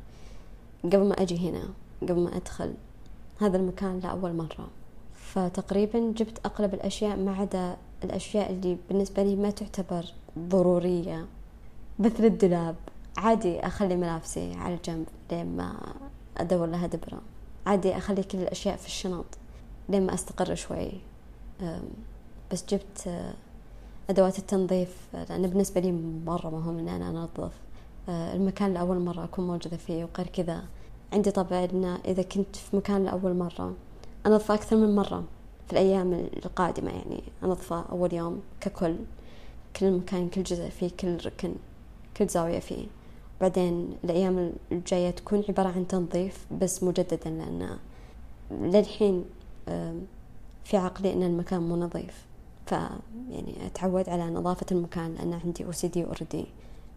قبل 0.83 1.03
ما 1.03 1.21
أجي 1.21 1.49
هنا 1.49 1.63
قبل 2.01 2.19
ما 2.19 2.37
أدخل 2.37 2.73
هذا 3.41 3.57
المكان 3.57 3.99
لأول 3.99 4.33
مرة. 4.33 4.67
فتقريبا 5.13 6.13
جبت 6.15 6.45
أغلب 6.45 6.73
الأشياء 6.73 7.17
ما 7.17 7.35
عدا 7.35 7.77
الأشياء 8.03 8.51
اللي 8.51 8.77
بالنسبة 8.89 9.23
لي 9.23 9.35
ما 9.35 9.49
تعتبر 9.49 10.05
ضرورية. 10.39 11.25
مثل 11.99 12.25
الدولاب 12.25 12.75
عادي 13.17 13.59
أخلي 13.59 13.95
ملابسي 13.95 14.53
على 14.53 14.79
جنب 14.85 15.05
لين 15.31 15.57
ما 15.57 15.93
أدور 16.37 16.67
لها 16.67 16.87
دبرة. 16.87 17.21
عادي 17.65 17.97
أخلي 17.97 18.23
كل 18.23 18.37
الأشياء 18.37 18.75
في 18.75 18.87
الشنط 18.87 19.25
لين 19.89 20.05
ما 20.05 20.13
أستقر 20.13 20.55
شوي. 20.55 20.91
بس 22.51 22.65
جبت 22.69 23.25
أدوات 24.09 24.39
التنظيف 24.39 24.97
لأن 25.13 25.47
بالنسبة 25.47 25.81
لي 25.81 25.91
مرة 26.25 26.49
مهم 26.49 26.77
إن 26.77 26.87
أنا 26.87 27.09
أنظف. 27.09 27.51
المكان 28.09 28.73
لأول 28.73 28.99
مرة 28.99 29.23
أكون 29.23 29.47
موجودة 29.47 29.77
فيه 29.77 30.03
وغير 30.03 30.27
كذا 30.27 30.63
عندي 31.13 31.31
طبع 31.31 31.63
إن 31.63 31.85
إذا 32.05 32.23
كنت 32.23 32.55
في 32.55 32.77
مكان 32.77 33.05
لأول 33.05 33.33
مرة 33.33 33.73
أنظفه 34.25 34.53
أكثر 34.53 34.75
من 34.75 34.95
مرة 34.95 35.23
في 35.67 35.73
الأيام 35.73 36.13
القادمة. 36.13 36.91
يعني 36.91 37.23
أنظفه 37.43 37.85
أول 37.91 38.13
يوم 38.13 38.41
ككل 38.61 38.95
كل 39.75 39.91
مكان 39.91 40.29
كل 40.29 40.43
جزء 40.43 40.69
فيه 40.69 40.89
كل 40.99 41.17
ركن. 41.25 41.55
كل 42.19 42.27
زاوية 42.27 42.59
فيه. 42.59 42.85
بعدين 43.41 43.97
الأيام 44.03 44.53
الجاية 44.71 45.09
تكون 45.09 45.43
عبارة 45.49 45.67
عن 45.67 45.87
تنظيف 45.87 46.45
بس 46.61 46.83
مجددا 46.83 47.29
لأن 47.29 47.77
للحين 48.51 49.25
في 50.63 50.77
عقلي 50.77 51.13
أن 51.13 51.23
المكان 51.23 51.61
مو 51.61 51.75
نظيف. 51.75 52.25
ف 52.65 52.71
يعني 53.29 53.65
أتعود 53.65 54.09
على 54.09 54.23
نظافة 54.23 54.65
المكان 54.71 55.13
لأن 55.13 55.33
عندي 55.33 55.65
أو 55.65 55.71
سي 55.71 55.87
دي 55.87 56.05
أوردي 56.05 56.45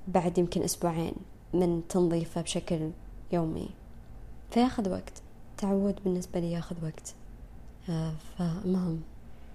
بعد 0.08 0.38
يمكن 0.38 0.62
أسبوعين 0.62 1.14
من 1.54 1.82
تنظيفه 1.88 2.40
بشكل 2.40 2.90
يومي. 3.32 3.68
فياخذ 4.50 4.90
وقت. 4.90 5.22
تعود 5.58 5.94
بالنسبة 6.04 6.40
لي 6.40 6.52
ياخذ 6.52 6.76
وقت. 6.85 7.14
آه 7.88 8.12
فمهم. 8.38 9.00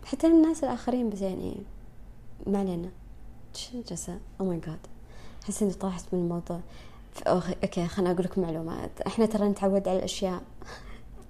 حتى 0.05 0.27
الناس 0.27 0.63
الآخرين 0.63 1.09
بس 1.09 1.21
يعني 1.21 1.55
ما 2.47 2.59
علينا. 2.59 2.89
جلسة؟ 3.89 4.19
oh 4.41 4.45
my 4.45 4.59
God 4.59 4.79
أحس 5.47 5.63
إني 5.63 5.73
طاحت 5.73 6.05
من 6.13 6.19
الموضوع. 6.19 6.59
okay 7.27 7.87
خلنا 7.87 8.11
أقول 8.11 8.25
لكم 8.25 8.41
معلومات. 8.41 9.01
إحنا 9.07 9.25
ترى 9.25 9.47
نتعود 9.47 9.87
على 9.87 9.97
الأشياء 9.97 10.41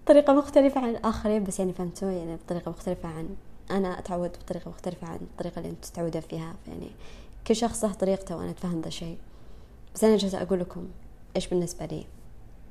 بطريقة 0.03 0.34
مختلفة 0.34 0.82
عن 0.82 0.89
الآخرين 0.89 1.43
بس 1.43 1.60
يعني 1.60 1.73
فهمتوا؟ 1.73 2.12
يعني 2.12 2.36
بطريقة 2.36 2.69
مختلفة 2.69 3.10
عن 3.10 3.36
أنا 3.71 3.99
أتعود 3.99 4.32
بطريقة 4.32 4.69
مختلفة 4.69 5.08
عن 5.08 5.15
الطريقة 5.15 5.58
اللي 5.60 5.69
أنتم 5.69 5.82
تتعودون 5.82 6.21
فيها. 6.21 6.56
يعني 6.67 6.88
كل 7.47 7.56
شخص 7.56 7.84
له 7.84 7.93
طريقته 7.93 8.38
وأنا 8.38 8.49
أتفهم 8.49 8.82
ذا 8.82 8.88
الشيء. 8.88 9.17
بس 9.95 10.03
أنا 10.03 10.17
جالسة 10.17 10.41
أقول 10.41 10.60
لكم 10.60 10.88
إيش 11.36 11.47
بالنسبة 11.47 11.86
لي 11.86 12.06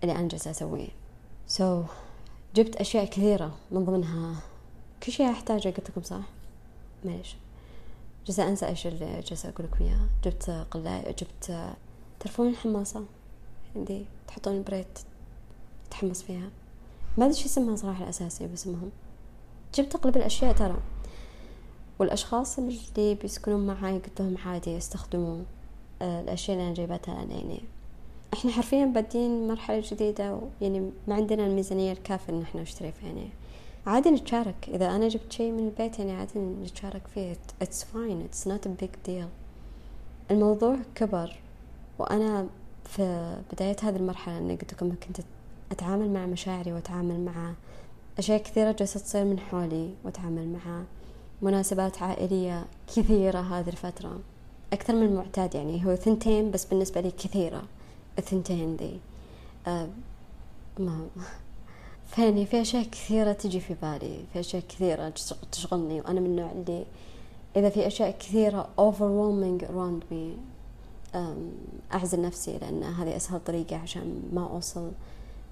اللي 0.02 0.14
أنا 0.14 0.28
جالسة 0.28 0.50
أسويه. 0.50 0.88
so, 1.46 1.83
so, 1.83 1.87
جبت 2.54 2.76
أشياء 2.76 3.04
كثيرة 3.04 3.50
من 3.70 3.85
ضمنها. 3.85 4.35
كل 5.02 5.12
شيء 5.12 5.30
أحتاجه 5.30 5.68
قلت 5.68 5.90
لكم 5.90 6.02
صح؟ 6.02 6.20
معليش. 7.04 7.37
جالسة 8.26 8.48
أنسى 8.48 8.66
إيش 8.66 8.86
اللي 8.86 9.20
جالسة 9.20 9.48
أقول 9.48 9.66
لكم 9.66 9.84
إياه 9.84 10.08
جبت 10.24 10.66
قلاية 10.70 11.10
جبت 11.10 11.74
تعرفون 12.20 12.48
الحماصة 12.48 13.04
عندي 13.76 14.04
تحطون 14.28 14.56
ال 14.57 14.63
bread 14.63 14.98
تحمص 15.90 16.22
فيها. 16.22 16.50
ما 17.18 17.24
أدري 17.24 17.36
شو 17.36 17.46
اسمها 17.46 17.76
صراحة 17.76 18.04
الأساسي 18.04 18.46
بس 18.46 18.66
المهم. 18.66 18.90
جبت 19.74 19.94
أغلب 19.94 20.16
الأشياء 20.16 20.52
ترى. 20.54 20.76
والأشخاص 21.98 22.58
اللي 22.58 23.14
بيسكنون 23.14 23.66
معاي 23.66 23.98
قلت 23.98 24.20
لهم 24.20 24.36
عادي 24.46 24.70
يستخدموا 24.70 25.42
آه، 26.02 26.20
الأشياء 26.20 26.56
اللي 26.56 26.66
أنا 26.66 26.74
جايبتها 26.74 27.14
يعني 27.14 27.60
إحنا 28.34 28.50
حرفيا 28.50 28.84
بادين 28.84 29.48
مرحلة 29.48 29.82
جديدة 29.90 30.38
يعني 30.60 30.90
ما 31.08 31.14
عندنا 31.14 31.46
الميزانية 31.46 31.92
الكافية 31.92 32.32
إن 32.32 32.42
إحنا 32.42 32.62
نشتري 32.62 32.92
فيه 32.92 33.06
يعني. 33.06 33.28
عادي 33.87 34.11
نتشارك. 34.11 34.68
إذا 34.68 34.96
أنا 34.96 35.09
جبت 35.09 35.33
شيء 35.33 35.53
من 35.53 35.68
البيت 35.68 35.99
يعني 35.99 36.12
عادي 36.12 36.38
نتشارك 36.38 37.03
فيه. 37.14 37.37
It's 37.64 37.83
fine. 37.83 38.29
It's 38.29 38.49
not 38.49 38.66
a 38.66 38.83
big 38.83 39.09
deal. 39.09 39.29
الموضوع 40.31 40.77
كبر. 40.94 41.37
وأنا 41.99 42.46
في 42.85 43.37
بداية 43.53 43.77
هذه 43.83 43.96
المرحلة 43.96 44.38
إني 44.38 44.57
قلت 44.57 44.72
لكم 44.72 44.94
كنت 45.07 45.20
أتعامل 45.72 46.11
مع 46.11 46.27
مشاعري 46.27 46.72
وأتعامل 46.72 47.20
مع 47.20 47.55
أشياء 48.18 48.42
كثيرة 48.42 48.72
جالسة 48.72 49.01
تصير 49.01 49.25
من 49.25 49.40
حولي 49.40 49.94
وأتعامل 50.05 50.49
مع 50.49 50.83
مناسبات 51.42 52.03
عائلية 52.03 52.64
كثيرة 52.96 53.40
هذه 53.40 53.68
الفترة. 53.68 54.18
أكثر 54.72 54.94
من 54.94 55.03
المعتاد 55.03 55.55
يعني. 55.55 55.87
هو 55.87 55.94
ثنتين 55.94 56.51
بس 56.51 56.64
بالنسبة 56.64 57.01
لي 57.01 57.11
كثيرة. 57.11 57.62
الثنتين 58.18 58.77
ذي 58.77 59.01
أه 59.66 59.88
ما 60.79 61.07
فيني 62.07 62.47
في 62.47 62.61
أشياء 62.61 62.85
كثيرة 62.85 63.33
تجي 63.33 63.61
في 63.61 63.75
بالي 63.83 64.25
في 64.33 64.40
أشياء 64.40 64.62
كثيرة 64.69 65.12
تشغلني 65.53 66.01
وأنا 66.01 66.21
من 66.21 66.27
النوع 66.27 66.51
اللي 66.53 66.85
إذا 67.57 67.71
في 67.71 67.87
أشياء 67.87 68.11
كثيرة 68.11 68.69
overwhelming 68.79 69.64
around 69.64 70.12
me 70.12 70.38
أعزل 71.92 72.23
نفسي 72.23 72.59
لأن 72.59 72.83
هذه 72.83 73.16
أسهل 73.16 73.40
طريقة 73.45 73.77
عشان 73.77 74.23
ما 74.33 74.47
أوصل 74.47 74.90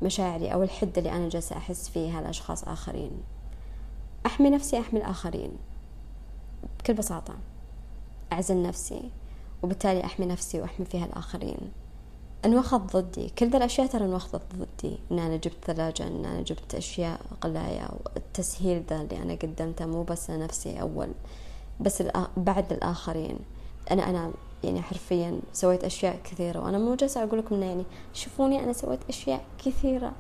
مشاعري 0.03 0.53
أو 0.53 0.63
الحدة 0.63 0.93
اللي 0.99 1.13
أنا 1.13 1.29
جالسة 1.29 1.57
أحس 1.57 1.89
فيها 1.89 2.21
لأشخاص 2.21 2.65
آخرين. 2.65 3.11
أحمي 4.27 4.51
نفسي 4.51 4.79
أحمي 4.79 5.01
الآخرين. 5.01 5.51
بكل 6.79 6.95
بساطة 6.95 7.35
أعزل 8.33 8.63
نفسي 8.63 9.11
وبالتالي 9.63 10.05
أحمي 10.05 10.27
نفسي 10.27 10.61
وأحمي 10.61 10.87
فيها 10.87 11.05
الآخرين. 11.05 11.59
انوخذ 12.45 12.79
ضدي. 12.79 13.29
كل 13.39 13.51
ذا 13.51 13.57
الأشياء 13.57 13.87
ترى 13.87 14.05
انوخذت 14.05 14.43
ضدي. 14.55 14.99
إن 15.13 15.19
أنا 15.19 15.37
جبت 15.37 15.65
ثلاجة 15.65 16.07
إن 16.07 16.25
أنا 16.25 16.43
جبت 16.43 16.75
أشياء 16.75 17.21
قلاية 17.41 17.89
والتسهيل 18.05 18.85
ذا 18.91 19.01
اللي 19.01 19.23
أنا 19.23 19.35
قدمته 19.35 19.87
مو 19.87 20.03
بس 20.03 20.31
لنفسي 20.31 20.81
أول 20.81 21.09
بس 21.81 22.03
بعد 22.37 22.73
الآخرين. 22.73 23.39
أنا 23.91 24.11
أنا 24.11 24.33
يعني 24.65 24.83
حرفيا 24.83 25.41
سويت 25.53 25.85
أشياء 25.85 26.19
كثيرة 26.25 26.65
وأنا 26.65 26.79
مو 26.79 26.95
جالسة 26.95 27.23
أقول 27.23 27.39
لكم 27.39 27.63
يعني 27.63 27.85
شوفوني 28.13 28.65
أنا 28.65 28.73
سويت 28.73 29.01
أشياء 29.09 29.45
كثيرة. 29.65 30.13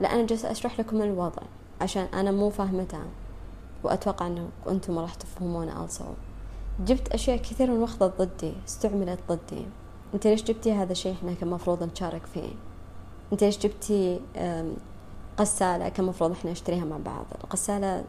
لا 0.00 0.14
أنا 0.14 0.26
جالسة 0.26 0.50
أشرح 0.50 0.80
لكم 0.80 1.02
الوضع 1.02 1.42
عشان 1.80 2.02
أنا 2.14 2.30
مو 2.30 2.50
فاهمتها. 2.50 3.06
وأتوقع 3.84 4.26
أنه 4.26 4.48
أنتم 4.68 4.98
راح 4.98 5.14
تفهمونه 5.14 5.86
also. 5.86 6.02
جبت 6.84 7.08
أشياء 7.08 7.36
كثيرة 7.36 7.72
واخذت 7.72 8.22
ضدي 8.22 8.52
استعملت 8.68 9.18
ضدي. 9.28 9.66
أنت 10.14 10.26
ليش 10.26 10.42
جبتي 10.42 10.72
هذا 10.72 10.92
الشيء 10.92 11.12
إحنا 11.12 11.34
كان 11.34 11.50
مفروض 11.50 11.82
نشارك 11.82 12.26
فيه؟ 12.26 12.48
أنت 13.32 13.44
ليش 13.44 13.58
جبتي 13.58 14.20
غسالة 15.40 15.88
كان 15.88 16.06
مفروض 16.06 16.30
إحنا 16.30 16.50
نشتريها 16.50 16.84
مع 16.84 16.96
بعض؟ 16.96 17.26
الغسالة 17.44 18.04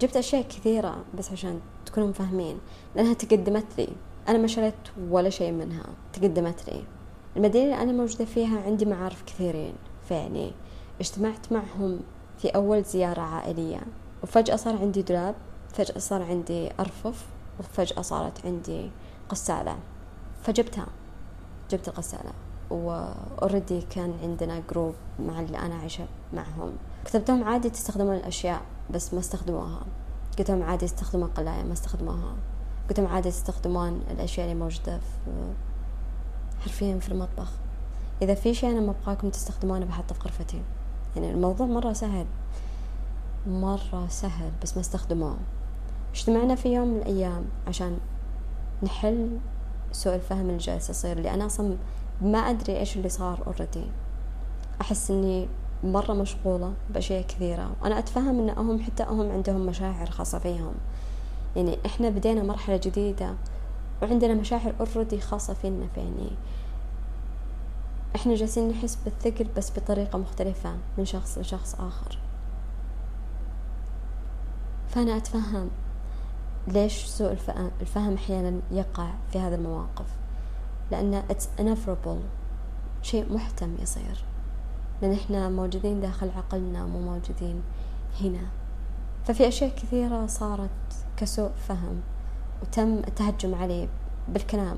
جبت 0.00 0.16
أشياء 0.16 0.42
كثيرة 0.42 1.04
بس 1.18 1.32
عشان 1.32 1.60
تكونوا 1.86 2.12
فاهمين 2.12 2.58
لأنها 2.96 3.14
تقدمت 3.14 3.78
لي. 3.78 3.88
أنا 4.28 4.38
ما 4.38 4.46
شريت 4.46 4.74
ولا 5.10 5.30
شيء 5.30 5.52
منها 5.52 5.84
تقدمت 6.12 6.68
لي. 6.68 6.84
المدينة 7.36 7.64
اللي 7.64 7.82
أنا 7.82 7.92
موجودة 7.92 8.24
فيها 8.24 8.60
عندي 8.60 8.84
معارف 8.84 9.22
كثيرين. 9.22 9.74
فيعني 10.08 10.52
اجتمعت 11.00 11.52
معهم 11.52 12.00
في 12.38 12.48
أول 12.48 12.82
زيارة 12.82 13.20
عائلية 13.20 13.80
وفجأة 14.22 14.56
صار 14.56 14.76
عندي 14.76 15.02
دولاب 15.02 15.34
فجأة 15.72 15.98
صار 15.98 16.22
عندي 16.22 16.70
أرفف 16.80 17.26
وفجأة 17.60 18.02
صارت 18.02 18.46
عندي 18.46 18.90
غسالة. 19.32 19.76
فجبتها. 20.42 20.86
جبت 21.70 21.88
الغسالة. 21.88 22.32
وأوريدي 22.70 23.80
كان 23.80 24.14
عندنا 24.22 24.62
جروب 24.70 24.94
مع 25.18 25.40
اللي 25.40 25.58
أنا 25.58 25.74
عايشة 25.74 26.06
معهم. 26.32 26.72
كتبت 27.04 27.30
لهم 27.30 27.44
عادي 27.44 27.70
تستخدمون 27.70 28.16
الأشياء 28.16 28.62
بس 28.90 29.14
ما 29.14 29.20
استخدموها. 29.20 29.80
قلت 30.38 30.50
لهم 30.50 30.62
عادي 30.62 30.84
يستخدمون 30.84 31.28
قلاية 31.28 31.62
ما 31.62 31.72
استخدموها. 31.72 32.34
قلت 32.88 33.00
لهم 33.00 33.08
عادي 33.08 33.30
تستخدمون 33.30 34.02
الأشياء 34.10 34.46
اللي 34.46 34.58
موجودة 34.58 34.98
في 34.98 35.30
حرفيا 36.60 36.98
في 36.98 37.08
المطبخ. 37.08 37.52
إذا 38.22 38.34
في 38.34 38.54
شيء 38.54 38.70
أنا 38.70 38.80
ما 38.80 38.94
أبغاكم 39.00 39.30
تستخدمونه 39.30 39.86
بحطه 39.86 40.14
في 40.14 40.20
غرفتي. 40.20 40.62
يعني 41.16 41.30
الموضوع 41.30 41.66
مرة 41.66 41.92
سهل. 41.92 42.26
مرة 43.46 44.06
سهل 44.08 44.52
بس 44.62 44.74
ما 44.74 44.80
استخدموه. 44.80 45.36
اجتمعنا 46.14 46.54
في 46.54 46.74
يوم 46.74 46.88
من 46.88 46.96
الأيام 46.96 47.44
عشان 47.66 47.98
نحل 48.82 49.38
سوء 49.96 50.14
الفهم 50.14 50.40
اللي 50.40 50.56
جالس 50.56 50.90
يصير 50.90 51.16
اللي 51.16 51.34
أنا 51.34 51.46
أصلا 51.46 51.76
ما 52.22 52.38
أدري 52.38 52.78
إيش 52.78 52.96
اللي 52.96 53.08
صار 53.08 53.42
أوريدي 53.46 53.84
أحس 54.80 55.10
إني 55.10 55.48
مرة 55.84 56.12
مشغولة 56.12 56.72
بأشياء 56.90 57.22
كثيرة. 57.22 57.70
وأنا 57.82 57.98
أتفهم 57.98 58.48
إن 58.48 58.50
هم 58.50 58.82
حتى 58.82 59.02
هم 59.02 59.32
عندهم 59.32 59.66
مشاعر 59.66 60.10
خاصة 60.10 60.38
فيهم. 60.38 60.74
يعني 61.56 61.78
إحنا 61.86 62.08
بدينا 62.08 62.42
مرحلة 62.42 62.80
جديدة 62.84 63.34
وعندنا 64.02 64.34
مشاعر 64.34 64.74
أوريدي 64.80 65.20
خاصة 65.20 65.54
فينا 65.54 65.86
يعني 65.96 66.30
إحنا 68.16 68.34
جالسين 68.34 68.68
نحس 68.68 68.98
بالثقل 69.04 69.46
بس 69.56 69.70
بطريقة 69.78 70.18
مختلفة 70.18 70.76
من 70.98 71.04
شخص 71.04 71.38
لشخص 71.38 71.74
آخر. 71.74 72.18
فأنا 74.88 75.16
أتفهم. 75.16 75.70
ليش 76.68 77.04
سوء 77.04 77.36
الفهم 77.80 78.14
أحيانا 78.14 78.60
يقع 78.70 79.10
في 79.32 79.38
هذه 79.38 79.54
المواقف؟ 79.54 80.06
لأن 80.90 81.22
it's 81.30 81.60
inevitable. 81.60 82.22
شيء 83.02 83.32
محتم 83.34 83.76
يصير. 83.82 84.24
لأن 85.02 85.12
إحنا 85.12 85.48
موجودين 85.48 86.00
داخل 86.00 86.30
عقلنا 86.36 86.86
مو 86.86 87.00
موجودين 87.00 87.62
هنا. 88.20 88.46
ففي 89.24 89.48
أشياء 89.48 89.70
كثيرة 89.70 90.26
صارت 90.26 90.70
كسوء 91.16 91.50
فهم 91.68 92.00
وتم 92.62 92.98
التهجم 92.98 93.54
علي 93.54 93.88
بالكلام. 94.28 94.76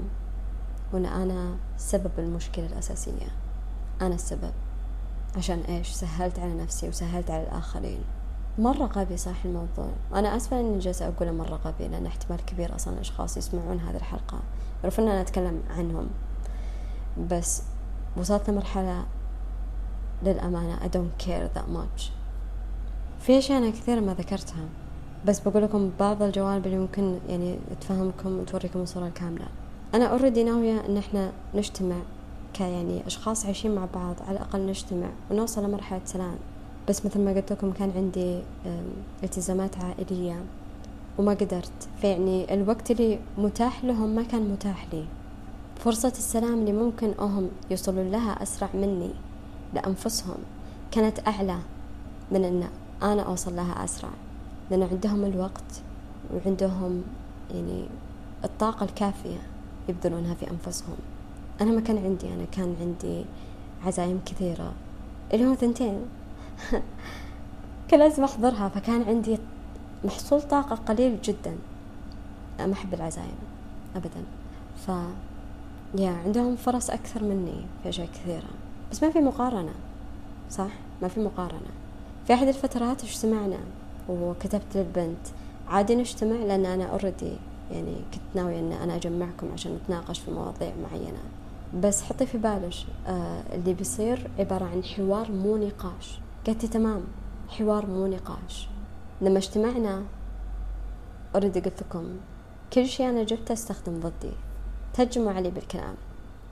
وأن 0.93 1.07
أنا 1.07 1.57
سبب 1.77 2.11
المشكلة 2.19 2.67
الأساسية. 2.67 3.29
أنا 4.01 4.15
السبب. 4.15 4.53
عشان 5.37 5.61
إيش؟ 5.61 5.89
سهلت 5.89 6.39
على 6.39 6.55
نفسي 6.55 6.89
وسهلت 6.89 7.31
على 7.31 7.43
الآخرين. 7.43 8.01
مرة 8.59 8.85
غبي 8.85 9.17
صح 9.17 9.45
الموضوع. 9.45 9.89
أنا 10.15 10.37
آسفة 10.37 10.61
إني 10.61 10.79
جالسة 10.79 11.09
أقوله 11.09 11.33
مرة 11.33 11.61
غبي 11.65 11.89
لأن 11.89 12.07
احتمال 12.07 12.45
كبير 12.45 12.75
أصلا 12.75 13.01
أشخاص 13.01 13.37
يسمعون 13.37 13.79
هذه 13.79 13.97
الحلقة. 13.97 14.39
يعرفون 14.83 15.05
أن 15.05 15.11
أنا 15.11 15.21
أتكلم 15.21 15.63
عنهم. 15.79 16.09
بس 17.31 17.63
وصلت 18.17 18.51
لمرحلة 18.51 19.05
للأمانة 20.23 20.77
I 20.77 20.89
don't 20.89 21.27
care 21.27 21.59
that 21.59 21.69
much. 21.77 22.03
في 23.21 23.39
أشياء 23.39 23.59
أنا 23.59 23.71
كثيرة 23.71 24.01
ما 24.01 24.15
ذكرتها. 24.15 24.65
بس 25.27 25.41
بقول 25.41 25.63
لكم 25.63 25.91
بعض 26.01 26.23
الجوانب 26.23 26.67
اللي 26.67 26.79
ممكن 26.79 27.19
يعني 27.29 27.59
تفهمكم 27.81 28.39
وتوريكم 28.39 28.81
الصورة 28.81 29.07
الكاملة. 29.07 29.47
أنا 29.95 30.05
أوريدي 30.05 30.45
ناوية 30.45 30.87
إن 30.87 30.97
إحنا 30.97 31.33
نجتمع 31.55 31.97
كيعني 32.55 33.07
أشخاص 33.07 33.47
عايشين 33.47 33.75
مع 33.75 33.87
بعض 33.95 34.15
على 34.29 34.37
الأقل 34.37 34.67
نجتمع 34.67 35.09
ونوصل 35.31 35.65
لمرحلة 35.65 36.01
سلام. 36.05 36.37
بس 36.89 37.07
مثل 37.07 37.21
ما 37.21 37.33
قلت 37.33 37.53
لكم 37.53 37.73
كان 37.73 37.93
عندي 37.97 38.41
التزامات 39.23 39.77
عائلية 39.79 40.45
وما 41.19 41.33
قدرت. 41.33 41.89
فيعني 42.01 42.55
الوقت 42.55 42.91
اللي 42.91 43.19
متاح 43.39 43.85
لهم 43.85 44.09
ما 44.09 44.23
كان 44.23 44.49
متاح 44.49 44.87
لي. 44.93 45.05
فرصة 45.77 46.09
السلام 46.09 46.55
اللي 46.55 46.73
ممكن 46.73 47.15
هم 47.19 47.49
يوصلون 47.71 48.11
لها 48.11 48.43
أسرع 48.43 48.69
مني 48.75 49.11
لأنفسهم 49.75 50.37
كانت 50.91 51.29
أعلى 51.29 51.59
من 52.33 52.45
أن 52.45 52.69
أنا 53.03 53.23
أوصل 53.23 53.57
لها 53.57 53.85
أسرع. 53.85 54.11
لأن 54.71 54.83
عندهم 54.83 55.25
الوقت 55.25 55.83
وعندهم 56.35 57.03
يعني 57.55 57.85
الطاقة 58.45 58.85
الكافية 58.85 59.39
يبذلونها 59.89 60.35
في 60.35 60.51
أنفسهم. 60.51 60.97
أنا 61.61 61.71
ما 61.71 61.81
كان 61.81 61.99
عندي 61.99 62.29
أنا 62.35 62.45
كان 62.53 62.75
عندي 62.81 63.25
عزايم 63.85 64.21
كثيرة. 64.27 64.73
اللي 65.35 65.47
هو 65.47 65.55
ثنتين. 65.55 66.01
كان 67.89 68.01
لازم 68.01 68.25
أحضرها 68.25 68.69
فكان 68.69 69.03
عندي 69.03 69.39
محصول 70.05 70.43
طاقة 70.43 70.77
قليل 70.77 71.23
جدا. 71.23 71.57
ما 72.61 72.73
أحب 72.73 72.95
العزايم 72.95 73.39
أبدا. 73.97 74.25
ف 74.87 74.91
يا 75.99 76.11
عندهم 76.11 76.57
فرص 76.57 76.91
أكثر 76.91 77.25
مني 77.25 77.65
في 77.83 77.89
أشياء 77.89 78.07
كثيرة. 78.07 78.49
بس 78.93 79.03
ما 79.03 79.11
في 79.11 79.19
مقارنة 79.21 79.75
صح؟ 80.51 80.71
ما 81.03 81.09
في 81.09 81.21
مقارنة. 81.21 81.71
في 82.27 82.35
أحد 82.35 82.49
الفترات 82.49 83.05
اجتمعنا 83.05 83.59
وكتبت 84.09 84.77
للبنت 84.77 85.27
عادي 85.69 85.95
نجتمع 85.95 86.37
لأن 86.37 86.67
أنا 86.67 86.85
أوريدي 86.85 87.33
يعني 87.73 87.95
كنت 88.15 88.23
ناوية 88.35 88.61
أن 88.61 88.73
أنا 88.73 88.97
أجمعكم 88.97 89.53
عشان 89.53 89.75
نتناقش 89.85 90.19
في 90.19 90.31
مواضيع 90.31 90.73
معينة. 90.83 91.23
بس 91.81 92.03
حطي 92.03 92.27
في 92.27 92.39
بالك 92.39 92.75
آه 93.07 93.43
اللي 93.53 93.75
بيصير 93.75 94.31
عبارة 94.39 94.65
عن 94.65 94.85
حوار 94.85 95.33
مو 95.33 95.57
نقاش. 95.57 96.21
قلتي 96.47 96.69
تمام 96.69 97.05
حوار 97.49 97.87
مو 97.87 98.07
نقاش. 98.07 98.69
لما 99.21 99.39
اجتمعنا 99.39 100.05
اوريدي 101.35 101.61
قلت 101.61 101.83
لكم 101.83 102.17
كل 102.73 102.87
شيء 102.87 103.09
أنا 103.09 103.23
جبته 103.23 103.53
أستخدم 103.53 104.01
ضدي. 104.01 104.33
تهجموا 104.95 105.33
علي 105.33 105.51
بالكلام. 105.51 105.95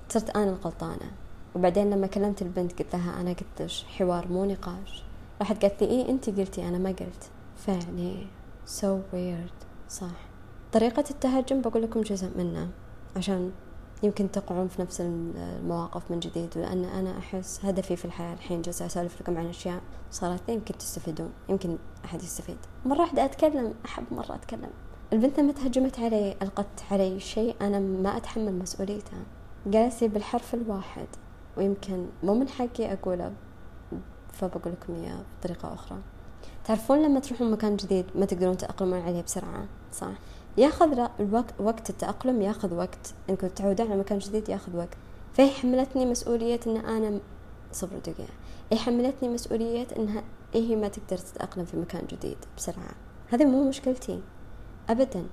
صرت 0.09 0.37
أنا 0.37 0.51
الغلطانة. 0.51 1.11
وبعدين 1.55 1.91
لما 1.91 2.07
كلمت 2.07 2.43
البنت 2.43 2.83
قلت 2.83 2.95
لها 2.95 3.21
أنا 3.21 3.33
قلتش 3.33 3.85
حوار 3.85 4.29
مو 4.29 4.45
نقاش. 4.45 5.05
راحت 5.41 5.63
قالت 5.63 5.83
لي 5.83 5.89
إيه 5.89 6.09
انت 6.09 6.31
قلتي 6.31 6.69
أنا 6.69 6.79
ما 6.79 6.89
قلت. 6.89 7.31
فيعني 7.57 8.27
so 8.81 9.15
weird. 9.15 9.67
صح. 9.89 10.27
طريقة 10.73 11.05
التهجم 11.11 11.61
بقول 11.61 11.83
لكم 11.83 12.01
جزء 12.01 12.31
منه. 12.37 12.69
عشان 13.17 13.53
يمكن 14.03 14.31
تقعون 14.31 14.69
في 14.69 14.83
نفس 14.83 15.01
المواقف 15.01 16.11
من 16.11 16.21
جديد 16.21 16.59
لأن 16.59 16.85
أنا 16.85 17.19
أحس 17.19 17.65
هدفي 17.65 17.97
في 17.97 18.05
الحياة 18.05 18.35
الحين 18.35 18.63
جالسة 18.63 18.87
أسولف 18.87 19.21
لكم 19.21 19.39
عن 19.39 19.47
أشياء 19.47 19.81
صارت 20.11 20.49
يمكن 20.49 20.79
تستفيدون 20.79 21.31
يمكن 21.49 21.79
أحد 22.05 22.23
يستفيد. 22.23 22.57
مرة 22.85 23.01
واحدة 23.01 23.25
أتكلم 23.25 23.75
أحب 23.85 24.05
مرة 24.11 24.35
أتكلم. 24.35 24.71
البنت 25.13 25.41
لما 25.41 25.53
تهجمت 25.53 26.01
علي 26.01 26.37
ألقت 26.43 26.67
علي 26.91 27.21
شيء 27.21 27.57
أنا 27.61 27.79
ما 27.79 28.17
أتحمل 28.17 28.59
مسؤوليته. 28.59 29.17
قالت 29.73 30.03
لي 30.03 30.09
بالحرف 30.09 30.55
الواحد 30.55 31.07
ويمكن 31.57 32.07
مو 32.23 32.35
من 32.35 32.49
حقي 32.49 32.93
أقوله 32.93 33.33
فبقول 34.33 34.73
لكم 34.73 34.95
إياه 34.95 35.19
بطريقة 35.41 35.75
أخرى. 35.75 35.99
تعرفون 36.65 37.03
لما 37.03 37.21
تروحون 37.21 37.51
مكان 37.51 37.77
جديد 37.77 38.05
ما 38.15 38.27
تقدرون 38.27 38.57
تأقلمون 38.57 39.01
عليه 39.01 39.23
بسرعة 39.23 39.67
صح؟ 39.93 40.13
ياخذ 40.59 41.09
الوقت 41.21 41.55
وقت 41.61 41.91
التأقلم 41.91 42.43
ياخذ 42.43 42.75
وقت. 42.75 43.15
انكم 43.31 43.49
تعودون 43.49 43.91
على 43.91 44.01
مكان 44.01 44.19
جديد 44.19 44.49
ياخذ 44.49 44.77
وقت. 44.77 44.97
فهي 45.35 45.51
حملتني 45.51 46.07
مسؤولية 46.07 46.61
إن 46.67 46.77
أنا 46.77 47.21
صبر 47.73 47.99
دقيقة 47.99 48.33
هي 48.73 48.79
حملتني 48.79 49.29
مسؤولية 49.29 49.87
انها 49.97 50.23
هي 50.55 50.77
ما 50.77 50.89
تقدر 50.89 51.19
تتأقلم 51.19 51.65
في 51.65 51.77
مكان 51.77 52.07
جديد 52.07 52.37
بسرعة. 52.57 52.91
هذه 53.31 53.45
مو 53.45 53.69
مشكلتي. 53.69 54.21
ابدا. 54.89 55.25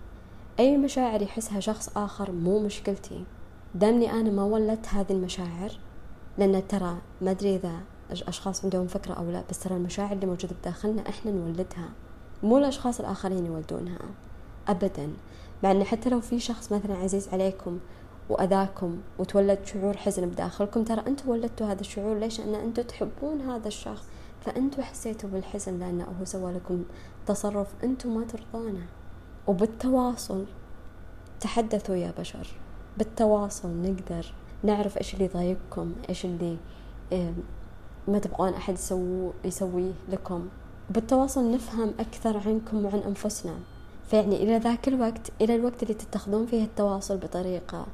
أي 0.60 0.78
مشاعر 0.78 1.22
يحسها 1.22 1.60
شخص 1.60 1.98
آخر 1.98 2.32
مو 2.32 2.60
مشكلتي. 2.60 3.24
دامني 3.76 4.12
أنا 4.12 4.30
ما 4.30 4.44
ولدت 4.44 4.88
هذه 4.88 5.12
المشاعر 5.12 5.72
لأن 6.38 6.68
ترى 6.68 6.98
ما 7.22 7.32
أدري 7.32 7.56
إذا 7.56 7.74
أشخاص 8.12 8.64
عندهم 8.64 8.88
فكرة 8.88 9.14
أو 9.14 9.32
لا 9.32 9.44
بس 9.50 9.60
ترى 9.60 9.76
المشاعر 9.76 10.12
اللي 10.12 10.26
موجودة 10.26 10.56
بداخلنا 10.62 11.10
إحنا 11.10 11.32
نولدها. 11.32 11.90
مو 12.44 12.58
الأشخاص 12.58 13.00
الآخرين 13.00 13.46
يولدونها. 13.46 14.00
أبدا. 14.68 15.14
مع 15.64 15.72
أن 15.72 15.84
حتى 15.84 16.10
لو 16.10 16.22
في 16.22 16.40
شخص 16.40 16.72
مثلا 16.72 16.98
عزيز 16.98 17.30
عليكم 17.30 17.80
وأذاكم 18.30 18.98
وتولد 19.20 19.60
شعور 19.66 19.98
حزن 19.98 20.30
بداخلكم 20.30 20.84
ترى 20.84 21.04
أنتم 21.08 21.30
ولدتوا 21.30 21.68
هذا 21.68 21.82
الشعور 21.82 22.18
ليش؟ 22.18 22.40
لأن 22.40 22.56
أنتم 22.56 22.84
تحبون 22.84 23.42
هذا 23.42 23.68
الشخص. 23.68 24.04
فأنتم 24.46 24.82
حسيتوا 24.82 25.30
بالحزن 25.30 25.80
لأنه 25.80 26.04
هو 26.04 26.26
سوى 26.26 26.54
لكم 26.54 26.84
تصرف 27.26 27.68
أنتم 27.84 28.16
ما 28.16 28.26
ترضونه 28.26 28.86
وبالتواصل 29.48 30.46
تحدثوا 31.40 31.96
يا 31.96 32.14
بشر. 32.20 32.48
بالتواصل 32.98 33.70
نقدر 33.70 34.34
نعرف 34.64 34.98
إيش 34.98 35.14
اللي 35.14 35.26
يضايقكم 35.26 35.94
إيش 36.10 36.26
اللي 36.26 36.58
ما 38.08 38.20
تبغون 38.20 38.54
أحد 38.54 38.74
يسوي 38.74 39.32
يسويه 39.46 39.94
لكم. 40.10 40.48
بالتواصل 40.90 41.52
نفهم 41.52 41.94
أكثر 42.00 42.38
عنكم 42.48 42.86
وعن 42.86 43.00
أنفسنا. 43.00 43.56
فيعني 44.08 44.44
إلى 44.44 44.58
ذاك 44.58 44.88
الوقت 44.88 45.32
إلى 45.42 45.56
الوقت 45.56 45.84
اللي 45.84 45.94
تتخذون 45.94 46.46
فيه 46.46 46.64
التواصل 46.64 47.18
بطريقة 47.18 47.86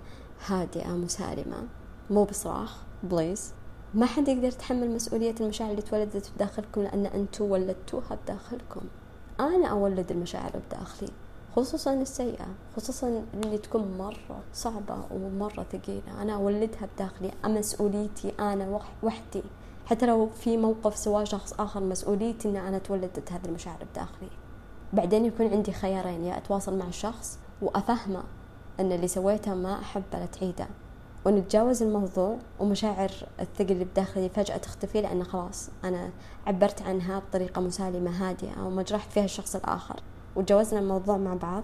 هادئة 0.46 0.92
مسالمة 0.92 1.68
مو 2.10 2.24
بصراخ 2.24 2.78
بليز. 3.04 3.54
ما 3.94 4.06
حد 4.06 4.28
يقدر 4.28 4.48
يتحمل 4.48 4.92
مسؤولية 4.92 5.36
المشاعر 5.42 5.72
اللي 5.72 5.82
تولدت 5.82 6.32
بداخلكم 6.36 6.82
لأن 6.82 7.06
أنتم 7.06 7.46
ولدتوها 7.46 8.18
بداخلكم. 8.24 8.82
أنا 9.40 9.68
أولد 9.68 10.12
المشاعر 10.12 10.52
بداخلي 10.68 11.10
خصوصا 11.56 11.94
السيئة 11.94 12.48
خصوصا 12.78 13.24
اللي 13.34 13.58
تكون 13.58 13.98
مرة 13.98 14.40
صعبة 14.54 14.98
ومرة 15.12 15.66
ثقيلة. 15.72 16.22
أنا 16.22 16.34
أولدها 16.36 16.90
بداخلي 16.96 17.32
مسؤوليتي 17.46 18.34
أنا 18.40 18.80
وحدي. 19.04 19.44
حتى 19.86 20.06
لو 20.06 20.30
في 20.30 20.58
موقف 20.58 20.98
سواه 20.98 21.24
شخص 21.24 21.54
آخر 21.54 21.80
مسؤوليتي 21.80 22.50
أن 22.50 22.56
أنا 22.56 22.78
تولدت 22.78 23.32
هذه 23.32 23.46
المشاعر 23.46 23.86
بداخلي. 23.94 24.30
بعدين 24.94 25.26
يكون 25.26 25.48
عندي 25.48 25.72
خيارين 25.72 26.24
يا 26.24 26.38
أتواصل 26.38 26.78
مع 26.78 26.88
الشخص 26.88 27.40
وأفهمه 27.62 28.24
أن 28.80 28.92
اللي 28.92 29.08
سويته 29.08 29.54
ما 29.56 29.80
أحب 29.80 30.04
لا 30.14 30.26
تعيده. 30.26 30.68
ونتجاوز 31.26 31.84
الموضوع 31.84 32.38
ومشاعر 32.60 33.12
الثقل 33.40 33.72
اللي 33.72 33.86
بداخلي 33.86 34.30
فجأة 34.30 34.58
تختفي 34.58 35.02
لأن 35.02 35.24
خلاص 35.24 35.70
أنا 35.84 36.10
عبرت 36.48 36.82
عنها 36.82 37.20
بطريقة 37.20 37.62
مسالمة 37.62 38.12
هادئة 38.12 38.62
وما 38.62 38.84
جرحت 38.84 39.12
فيها 39.12 39.26
الشخص 39.26 39.56
الآخر. 39.56 40.00
وتجاوزنا 40.36 40.80
الموضوع 40.80 41.18
مع 41.18 41.34
بعض 41.34 41.64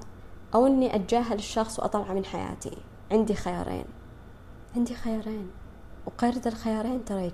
أو 0.56 0.68
أني 0.68 0.96
أتجاهل 0.96 1.36
الشخص 1.36 1.80
وأطلعه 1.80 2.14
من 2.14 2.26
حياتي. 2.26 2.78
عندي 3.12 3.34
خيارين. 3.34 3.86
عندي 4.76 4.96
خيارين. 4.96 5.52
وقيرة 6.06 6.42
الخيارين 6.46 7.06
ترى 7.06 7.32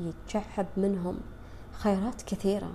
يتشعب 0.00 0.66
منهم 0.76 1.18
خيارات 1.72 2.22
كثيرة. 2.22 2.70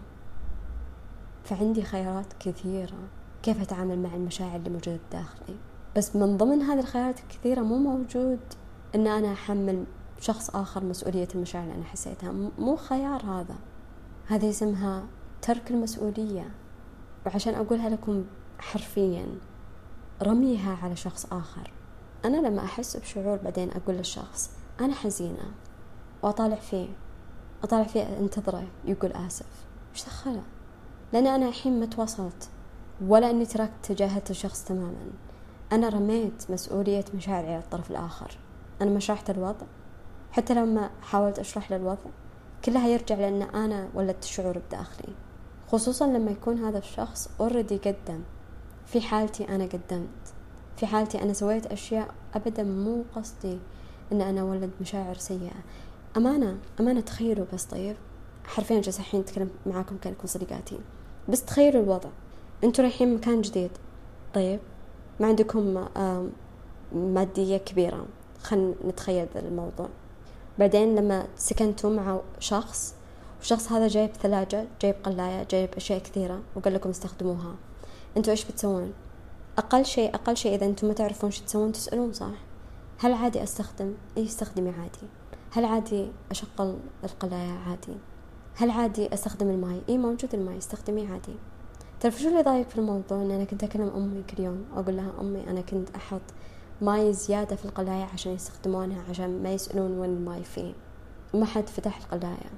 فعندي 1.49 1.83
خيارات 1.83 2.33
كثيرة. 2.39 2.97
كيف 3.43 3.61
أتعامل 3.61 3.99
مع 3.99 4.15
المشاعر 4.15 4.55
اللي 4.55 4.69
موجودة 4.69 4.99
بداخلي 5.09 5.55
بس 5.97 6.15
من 6.15 6.37
ضمن 6.37 6.61
هذه 6.61 6.79
الخيارات 6.79 7.19
الكثيرة 7.19 7.61
مو 7.61 7.77
موجود 7.77 8.39
أن 8.95 9.07
أنا 9.07 9.33
أحمل 9.33 9.85
شخص 10.19 10.49
آخر 10.49 10.83
مسؤولية 10.83 11.27
المشاعر 11.35 11.63
اللي 11.63 11.75
أنا 11.75 11.83
حسيتها. 11.83 12.31
مو 12.57 12.75
خيار 12.75 13.25
هذا. 13.25 13.55
هذه 14.27 14.49
اسمها 14.49 15.03
ترك 15.41 15.71
المسؤولية. 15.71 16.51
وعشان 17.25 17.53
أقولها 17.53 17.89
لكم 17.89 18.25
حرفيا 18.59 19.27
رميها 20.23 20.77
على 20.83 20.95
شخص 20.95 21.25
آخر. 21.25 21.71
أنا 22.25 22.47
لما 22.47 22.63
أحس 22.63 22.97
بشعور 22.97 23.37
بعدين 23.37 23.71
أقول 23.71 23.95
للشخص 23.95 24.51
أنا 24.79 24.93
حزينة. 24.93 25.51
وأطالع 26.23 26.55
فيه. 26.55 26.87
أطالع 27.63 27.83
فيه 27.83 28.19
أنتظره. 28.19 28.67
يقول 28.85 29.11
آسف. 29.11 29.65
وش 29.93 30.05
دخله؟ 30.05 30.43
لأن 31.13 31.27
أنا 31.27 31.47
الحين 31.47 31.79
ما 31.79 31.85
تواصلت 31.85 32.49
ولا 33.07 33.29
أني 33.29 33.45
تركت 33.45 33.71
تجاهلت 33.83 34.31
الشخص 34.31 34.63
تماما. 34.63 35.11
أنا 35.71 35.89
رميت 35.89 36.51
مسؤولية 36.51 37.05
مشاعري 37.15 37.47
على 37.47 37.59
الطرف 37.59 37.91
الآخر. 37.91 38.37
أنا 38.81 38.89
ما 38.89 38.99
شرحت 38.99 39.29
الوضع. 39.29 39.65
حتى 40.31 40.53
لما 40.53 40.89
حاولت 41.01 41.39
أشرح 41.39 41.71
له 41.71 41.77
الوضع 41.77 42.09
كلها 42.65 42.87
يرجع 42.87 43.15
لأن 43.15 43.41
أنا 43.41 43.89
ولدت 43.93 44.23
الشعور 44.23 44.57
بداخلي. 44.57 45.13
خصوصا 45.67 46.07
لما 46.07 46.31
يكون 46.31 46.57
هذا 46.57 46.77
الشخص 46.77 47.29
already 47.39 47.77
قدم. 47.77 48.23
في 48.85 49.01
حالتي 49.01 49.55
أنا 49.55 49.63
قدمت. 49.63 50.33
في 50.77 50.85
حالتي 50.85 51.23
أنا 51.23 51.33
سويت 51.33 51.65
أشياء 51.65 52.13
أبدا 52.33 52.63
مو 52.63 53.03
قصدي 53.15 53.59
أن 54.11 54.21
أنا 54.21 54.41
أولد 54.41 54.71
مشاعر 54.81 55.15
سيئة. 55.15 55.63
أمانة 56.17 56.57
أمانة 56.79 57.01
تخيلوا 57.01 57.45
بس 57.53 57.65
طيب. 57.65 57.95
حرفيا 58.45 58.81
جالسة 58.81 58.99
الحين 58.99 59.19
أتكلم 59.19 59.49
معاكم 59.65 59.97
كأنكم 59.97 60.27
صديقاتي. 60.27 60.79
بس 61.29 61.45
تخيلوا 61.45 61.83
الوضع. 61.83 62.09
أنتوا 62.63 62.83
رايحين 62.83 63.15
مكان 63.15 63.41
جديد. 63.41 63.71
طيب 64.33 64.59
ما 65.19 65.27
عندكم 65.27 65.85
مادية 66.93 67.57
كبيرة. 67.57 68.05
خلينا 68.43 68.73
نتخيل 68.85 69.27
الموضوع. 69.35 69.89
بعدين 70.59 70.95
لما 70.95 71.27
سكنتوا 71.37 71.89
مع 71.89 72.19
شخص 72.39 72.95
والشخص 73.37 73.71
هذا 73.71 73.87
جايب 73.87 74.09
ثلاجة 74.09 74.65
جايب 74.81 74.95
قلاية 75.03 75.43
جايب 75.43 75.69
أشياء 75.75 75.99
كثيرة 75.99 76.39
وقال 76.55 76.73
لكم 76.73 76.89
استخدموها. 76.89 77.55
أنتوا 78.17 78.31
إيش 78.31 78.45
بتسوون؟ 78.45 78.93
أقل 79.57 79.85
شيء 79.85 80.15
أقل 80.15 80.37
شيء 80.37 80.55
إذا 80.55 80.65
أنتوا 80.65 80.87
ما 80.87 80.93
تعرفون 80.93 81.31
شو 81.31 81.45
تسوون 81.45 81.71
تسألون 81.71 82.13
صح؟ 82.13 82.31
هل 82.99 83.13
عادي 83.13 83.43
أستخدم؟ 83.43 83.93
إيه 84.17 84.25
استخدمي 84.25 84.69
عادي. 84.69 85.07
هل 85.51 85.65
عادي 85.65 86.07
أشغل 86.31 86.75
القلاية 87.03 87.59
عادي؟ 87.67 87.93
هل 88.59 88.69
عادي 88.71 89.13
أستخدم 89.13 89.49
الماي؟ 89.49 89.81
إي 89.89 89.97
موجود 89.97 90.33
الماي. 90.33 90.57
استخدميه 90.57 91.11
عادي. 91.11 91.35
تعرف 91.99 92.21
شو 92.21 92.29
اللي 92.29 92.41
ضايق 92.41 92.69
في 92.69 92.77
الموضوع؟ 92.77 93.21
إن 93.21 93.31
أنا 93.31 93.43
كنت 93.43 93.63
أكلم 93.63 93.91
أمي 93.95 94.23
كل 94.23 94.43
يوم. 94.43 94.65
أقول 94.75 94.97
لها 94.97 95.11
أمي 95.21 95.49
أنا 95.49 95.61
كنت 95.61 95.89
أحط 95.95 96.21
ماي 96.81 97.13
زيادة 97.13 97.55
في 97.55 97.65
القلاية 97.65 98.03
عشان 98.13 98.31
يستخدمونها 98.31 99.03
عشان 99.09 99.43
ما 99.43 99.53
يسألون 99.53 99.99
وين 99.99 100.09
الماي 100.09 100.43
فيه. 100.43 100.73
ما 101.33 101.45
حد 101.45 101.69
فتح 101.69 101.97
القلاية. 101.97 102.51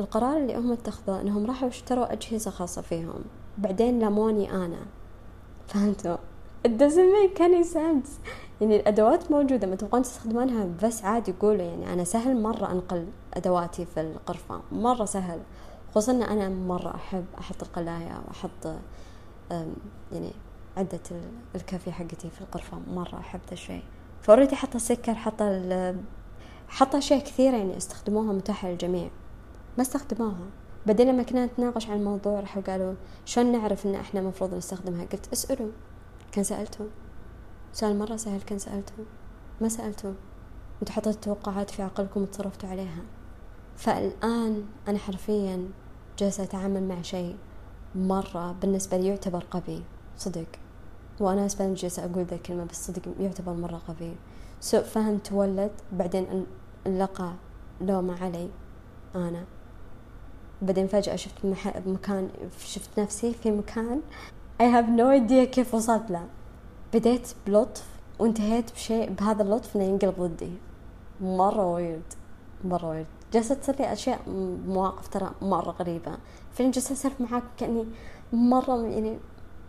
القرار 0.00 0.36
اللي 0.36 0.56
هم 0.56 0.72
اتخذوه 0.72 1.20
إنهم 1.20 1.46
راحوا 1.46 1.68
اشتروا 1.68 2.12
أجهزة 2.12 2.50
خاصة 2.50 2.82
فيهم. 2.82 3.24
بعدين 3.58 3.98
لاموني 3.98 4.52
أنا. 4.52 4.80
فهمتوا؟ 5.66 6.16
It 6.68 6.70
doesn't 6.70 7.12
make 7.20 7.38
any 7.38 7.74
sense. 7.74 8.10
يعني 8.60 8.76
الأدوات 8.76 9.30
موجودة 9.30 9.66
ما 9.66 9.76
تبغون 9.76 10.02
تستخدمونها؟ 10.02 10.68
بس 10.82 11.04
عادي 11.04 11.32
قولوا 11.32 11.62
يعني. 11.62 11.92
أنا 11.92 12.04
سهل 12.04 12.42
مرة 12.42 12.72
أنقل. 12.72 13.06
أدواتي 13.34 13.86
في 13.86 14.00
الغرفة 14.00 14.60
مرة 14.72 15.04
سهل 15.04 15.40
خصوصا 15.90 16.12
أن 16.12 16.22
أنا 16.22 16.48
مرة 16.48 16.94
أحب 16.94 17.24
أحط 17.38 17.62
القلاية 17.62 18.22
وأحط 18.28 18.80
يعني 20.12 20.32
عدة 20.76 21.00
الكافي 21.54 21.92
حقتي 21.92 22.30
في 22.30 22.40
الغرفة 22.40 22.78
مرة 22.88 23.18
أحب 23.18 23.40
ذا 23.48 23.52
الشيء. 23.52 23.82
فأوريدي 24.22 24.56
حط 24.56 24.74
السكر 24.74 25.14
حط 25.14 25.42
حط 26.68 26.94
أشياء 26.94 27.20
كثيرة 27.20 27.56
يعني 27.56 27.76
أستخدموها 27.76 28.32
متاحة 28.32 28.68
للجميع. 28.68 29.10
ما 29.76 29.82
أستخدموها. 29.82 30.46
بعدين 30.86 31.08
لما 31.08 31.22
كنا 31.22 31.46
نتناقش 31.46 31.88
عن 31.88 31.96
الموضوع 31.96 32.40
راحوا 32.40 32.62
قالوا 32.62 32.94
شلون 33.24 33.52
نعرف 33.52 33.86
إن 33.86 33.94
إحنا 33.94 34.20
المفروض 34.20 34.54
نستخدمها؟ 34.54 35.04
قلت 35.04 35.32
اسألوا. 35.32 35.70
كان 36.32 36.44
سألتوا 36.44 36.86
سؤال 37.72 37.98
مرة 37.98 38.16
سهل 38.16 38.40
كان 38.40 38.58
سألتوا 38.58 39.04
ما 39.60 39.68
سألتوا 39.68 40.12
أنتوا 40.82 40.94
حطيتوا 40.94 41.20
توقعات 41.34 41.70
في 41.70 41.82
عقلكم 41.82 42.22
وتصرفتوا 42.22 42.68
عليها. 42.68 43.02
فالآن 43.80 44.64
أنا 44.88 44.98
حرفيا 44.98 45.68
جالسة 46.18 46.42
أتعامل 46.42 46.88
مع 46.88 47.02
شيء 47.02 47.36
مرة 47.94 48.52
بالنسبة 48.52 48.96
لي 48.96 49.06
يعتبر 49.06 49.44
غبي 49.54 49.82
صدق. 50.16 50.46
وأنا 51.20 51.46
أسباب 51.46 51.74
جالسة 51.74 52.04
أقول 52.04 52.24
ذا 52.24 52.34
الكلمة 52.34 52.64
بس 52.64 52.86
صدق 52.86 53.02
يعتبر 53.20 53.52
مرة 53.52 53.82
غبي 53.88 54.14
سوء 54.60 54.80
فهم 54.80 55.18
تولد 55.18 55.70
بعدين 55.92 56.46
لقى 56.86 57.32
لومة 57.80 58.22
علي 58.24 58.48
أنا. 59.14 59.44
بعدين 60.62 60.86
فجأة 60.86 61.16
شفت 61.16 61.46
مكان 61.86 62.28
شفت 62.64 63.00
نفسي 63.00 63.32
في 63.32 63.50
مكان. 63.50 64.00
I 64.62 64.64
have 64.64 64.88
no 64.88 65.04
idea 65.20 65.50
كيف 65.50 65.74
وصلت 65.74 66.10
له. 66.10 66.26
بديت 66.94 67.28
بلطف 67.46 67.86
وانتهيت 68.18 68.72
بشيء 68.72 69.10
بهذا 69.10 69.42
اللطف 69.42 69.76
إنه 69.76 69.84
ينقلب 69.84 70.14
ضدي. 70.18 70.52
مرة 71.20 71.72
ويرد 71.72 72.12
مرة 72.64 72.88
ويرد 72.88 73.06
جالسة 73.32 73.54
تصير 73.54 73.76
لي 73.78 73.92
أشياء 73.92 74.20
مواقف 74.66 75.08
ترى 75.08 75.30
مرة 75.42 75.70
غريبة. 75.70 76.18
فين 76.52 76.70
جالسة 76.70 76.92
أسولف 76.92 77.20
معاك 77.20 77.42
كأني 77.58 77.86
مرة 78.32 78.82
يعني 78.82 79.18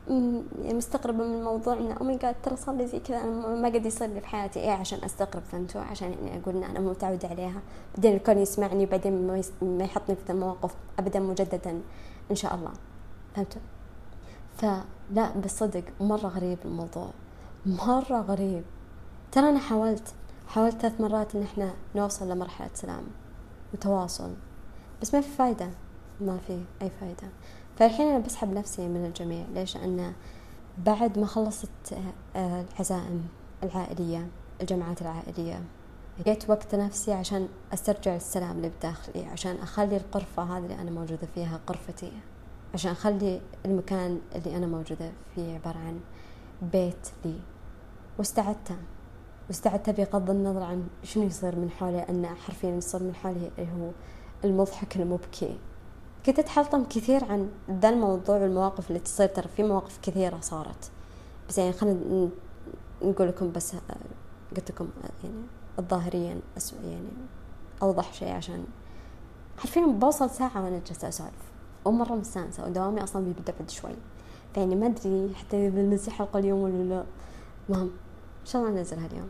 يعني 0.08 0.74
مستغربة 0.74 1.24
من 1.24 1.34
الموضوع 1.34 1.74
إنه 1.74 1.94
أو 1.94 2.06
ماي 2.06 2.18
جاد 2.18 2.36
ترى 2.44 2.56
صار 2.56 2.76
لي 2.76 2.88
زي 2.88 3.00
كذا 3.00 3.18
أنا 3.18 3.56
ما 3.56 3.68
قد 3.68 3.86
يصير 3.86 4.08
لي 4.08 4.22
في 4.22 4.28
حياتي. 4.28 4.60
إيه 4.60 4.72
عشان 4.72 5.04
أستغرب 5.04 5.44
فهمتوا 5.52 5.82
عشان 5.82 6.12
يعني 6.12 6.42
أقول 6.44 6.56
ان 6.56 6.64
أنا 6.64 6.80
متعودة 6.80 7.28
عليها. 7.28 7.62
بعدين 7.96 8.16
الكل 8.16 8.38
يسمعني 8.38 8.86
بعدين 8.86 9.28
ما. 9.28 9.42
ما 9.62 9.84
يحطني 9.84 10.16
في 10.16 10.30
المواقف 10.30 10.76
ابدا 11.00 11.20
مجددا 11.20 11.82
إن 12.32 12.36
شاء 12.36 12.56
الله. 12.56 12.72
فهمتوا؟ 13.36 13.62
فلا 14.58 15.32
بالصدق 15.36 15.84
مرة 16.00 16.28
غريب 16.28 16.58
الموضوع. 16.66 17.10
مرة 17.66 18.22
غريب. 18.22 18.64
ترى 19.32 19.50
أنا 19.50 19.60
حاولت 19.60 20.14
حاولت 20.48 20.78
ثلاث 20.78 21.02
مرات 21.02 21.36
إن 21.36 21.42
إحنا 21.42 21.74
نوصل 21.96 22.30
لمرحلة 22.30 22.70
سلام. 22.74 23.04
وتواصل. 23.74 24.34
بس 25.02 25.14
ما 25.14 25.22
في 25.22 25.30
فايدة 25.30 25.70
ما 26.22 26.38
في 26.48 26.64
أي 26.82 26.90
فايدة. 27.00 27.30
فالحين 27.78 28.08
أنا 28.08 28.20
بسحب 28.20 28.54
نفسي 28.54 28.88
من 28.88 29.06
الجميع. 29.06 29.46
ليش؟ 29.54 29.78
لأن 29.78 30.14
بعد 30.78 31.20
ما 31.20 31.26
خلصت 31.26 31.94
آه، 32.36 32.66
العزائم 32.74 33.28
العائلية 33.64 34.28
الجمعات 34.62 35.02
العائلية 35.02 35.64
جيت 36.26 36.50
وقت 36.50 36.76
نفسي 36.76 37.14
عشان 37.14 37.48
أسترجع 37.74 38.16
السلام 38.16 38.58
اللي 38.58 38.72
بداخلي 38.80 39.26
عشان 39.26 39.56
أخلي 39.56 39.98
القرفة 39.98 40.44
هذه 40.44 40.64
اللي 40.64 40.82
أنا 40.82 40.92
موجودة 40.92 41.28
فيها 41.36 41.60
قرفتي. 41.68 42.12
عشان 42.74 42.92
أخلي 42.92 43.42
المكان 43.66 44.20
اللي 44.36 44.58
أنا 44.58 44.68
موجودة 44.68 45.12
فيه 45.36 45.54
عبارة 45.54 45.78
عن 45.78 46.00
بيت 46.62 47.08
لي. 47.26 47.40
واستعدت. 48.20 48.72
واستعدت 49.52 49.90
بغض 49.90 50.30
النظر 50.30 50.64
عن 50.64 50.88
شنو 51.04 51.24
يصير 51.24 51.56
من 51.56 51.70
حولي 51.70 52.10
أن 52.10 52.26
حرفيا 52.26 52.70
يصير 52.70 53.04
من 53.04 53.16
حولي 53.16 53.52
اللي 53.58 53.72
هو 53.72 53.92
المضحك 54.44 54.96
المبكي. 54.96 55.58
كنت 56.26 56.40
أتحطم 56.40 56.84
كثير 56.84 57.26
عن 57.26 57.50
ذا 57.72 57.90
الموضوع 57.90 58.38
والمواقف 58.38 58.88
اللي 58.88 59.00
تصير. 59.00 59.28
ترى 59.28 59.48
في 59.48 59.64
مواقف 59.64 60.00
كثيرة 60.02 60.40
صارت. 60.42 60.92
بس 61.50 61.58
يعني 61.58 61.74
خلينا 61.74 62.30
نقول 63.02 63.28
لكم 63.28 63.52
بس 63.52 63.76
قلت 64.56 64.72
لكم 64.72 64.88
يعني 65.24 65.36
الظاهريا 65.80 66.42
يعني 66.84 67.10
أوضح 67.82 68.14
شيء 68.14 68.32
عشان 68.32 68.66
حرفيا 69.58 69.86
بوصل 69.86 70.30
ساعة 70.30 70.64
وأنا 70.64 70.82
جالسة 70.88 71.08
أسولف. 71.08 71.52
ومرة 71.86 72.16
مستانسة 72.16 72.66
ودوامي 72.66 73.04
أصلا 73.04 73.26
بيبدأ 73.26 73.54
بعد 73.60 73.70
شوي. 73.70 73.96
فيعني 74.54 74.76
ما 74.76 74.86
أدري 74.86 75.36
حتى 75.36 75.68
إذا 75.68 75.76
بنزل 75.76 76.12
حلقة 76.12 76.40
اليوم 76.40 76.60
ولا 76.60 76.84
لا. 76.84 77.04
المهم 77.70 77.92
إن 78.42 78.46
شاء 78.46 78.62
الله 78.62 78.74
ننزلها 78.74 79.08
اليوم 79.08 79.30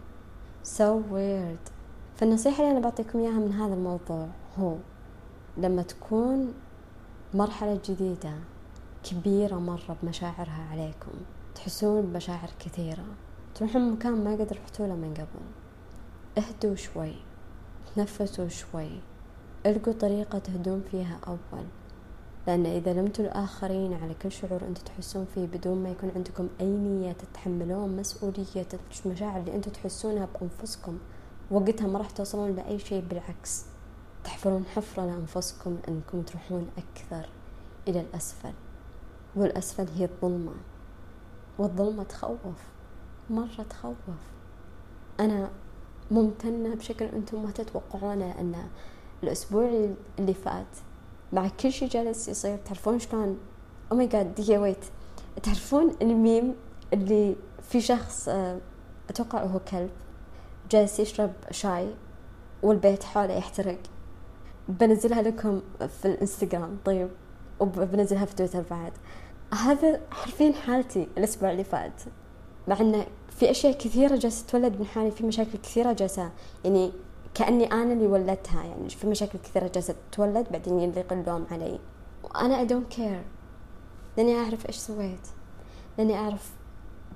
so 0.64 1.01
weird. 1.12 1.72
فالنصيحة 2.16 2.64
اللي 2.64 2.72
أنا 2.72 2.80
بعطيكم 2.80 3.20
إياها 3.20 3.39
من 3.39 3.53
هذا 3.53 3.74
الموضوع 3.74 4.28
هو 4.59 4.76
لما 5.57 5.82
تكون 5.82 6.53
مرحلة 7.34 7.80
جديدة 7.89 8.34
كبيرة 9.03 9.55
مرة 9.55 9.97
بمشاعرها 10.03 10.68
عليكم 10.72 11.12
تحسون 11.55 12.01
بمشاعر 12.01 12.49
كثيرة. 12.59 13.03
تروحون 13.55 13.91
مكان 13.91 14.24
ما 14.24 14.32
قد 14.32 14.53
رحتوا 14.53 14.88
له 14.88 14.95
من 14.95 15.14
قبل. 15.14 15.45
اهدوا 16.38 16.76
شوي 16.76 17.16
تنفسوا 17.95 18.47
شوي. 18.47 18.89
إلقوا 19.66 19.93
طريقة 19.93 20.39
تهدون 20.39 20.84
فيها 20.91 21.20
أول. 21.28 21.66
لأن 22.48 22.66
إذا 22.66 22.94
لمتوا 22.94 23.26
الآخرين 23.26 23.94
على 23.94 24.14
كل 24.14 24.32
شعور 24.32 24.62
أنتم 24.62 24.84
تحسون 24.84 25.26
فيه 25.36 25.46
بدون 25.46 25.84
ما 25.84 25.89
يكون 25.89 26.12
عندكم 26.16 26.50
أي 26.62 26.66
نية 26.66 27.12
تتحملون 27.12 27.98
مسؤولية 27.98 28.68
المشاعر 29.06 29.39
اللي 29.39 29.56
أنتم 29.56 29.72
تحسونها 29.72 30.28
بأنفسكم. 30.34 30.98
وقتها 31.52 31.88
ما 31.88 32.00
راح 32.00 32.10
توصلون 32.10 32.56
لأي 32.56 32.80
شيء 32.80 33.04
بالعكس 33.10 33.66
تحفرون 34.24 34.66
حفرة 34.66 35.06
لأنفسكم 35.06 35.78
أنكم 35.88 36.22
تروحون 36.22 36.68
أكثر 36.78 37.30
إلى 37.88 38.02
الأسفل. 38.02 38.54
والأسفل 39.36 39.88
هي 39.96 40.06
الظلمة. 40.06 40.54
والظلمة 41.60 42.04
تخوف. 42.04 42.62
مرة 43.30 43.66
تخوف. 43.70 43.96
أنا 45.20 45.50
ممتنة 46.12 46.76
بشكل 46.76 47.06
أنتم 47.06 47.44
ما 47.44 47.52
تتوقعونه 47.52 48.39
أن 48.39 48.56
الأسبوع 49.24 49.89
اللي 50.20 50.34
فات 50.34 50.78
مع 51.34 51.48
كل 51.48 51.72
شيء 51.72 51.90
جالس 51.90 52.28
يصير 52.28 52.58
تعرفون 52.58 53.00
شلون؟ 53.00 53.40
oh 53.91 53.97
my 53.97 54.08
God 54.08 54.36
دقيقة 54.36 54.62
wait 54.62 54.86
تعرفون 55.44 55.96
الميم 56.02 56.56
اللي 56.94 57.36
في 57.62 57.82
شخص 57.82 58.30
آه، 58.30 58.60
أتوقع 59.10 59.44
هو 59.44 59.60
كلب 59.60 59.90
جالس 60.72 61.00
يشرب 61.00 61.32
شاي 61.52 61.88
والبيت 62.64 63.04
حوله 63.04 63.34
يحترق. 63.34 63.80
بنزلها 64.70 65.22
لكم 65.22 65.62
في 66.02 66.06
الإنستغرام 66.06 66.78
طيب 66.86 67.10
وبنزلها 67.60 68.26
في 68.26 68.36
تويتر 68.36 68.64
بعد. 68.72 68.92
هذا 69.54 70.02
حرفيا 70.12 70.54
حالتي 70.54 71.08
الأسبوع 71.18 71.52
اللي 71.52 71.64
فات. 71.64 72.02
مع 72.68 72.80
إنه 72.80 73.06
في 73.30 73.52
أشياء 73.52 73.74
كثيرة 73.74 74.16
جالسة 74.16 74.46
تولد 74.48 74.80
من 74.80 74.86
حالي 74.86 75.12
في 75.12 75.24
مشاكل 75.24 75.58
كثيرة 75.64 75.94
جالسة. 75.94 76.32
يعني 76.66 76.92
كأني 77.34 77.72
أنا 77.72 77.94
اللي 77.94 78.08
ولدتها 78.08 78.64
يعني 78.64 78.90
في 78.90 79.08
مشاكل 79.08 79.40
كثيرة 79.40 79.68
جالسة 79.68 79.96
تولد 80.12 80.48
بعدين 80.52 80.80
يليق 80.80 81.14
اللوم 81.14 81.46
علي. 81.52 81.80
وأنا 82.24 82.60
I 82.60 82.66
don't 82.66 82.88
care 82.88 83.24
لأني 84.18 84.36
أعرف 84.36 84.66
إيش 84.66 84.76
سويت. 84.76 85.28
لأني 85.98 86.18
أعرف 86.18 86.52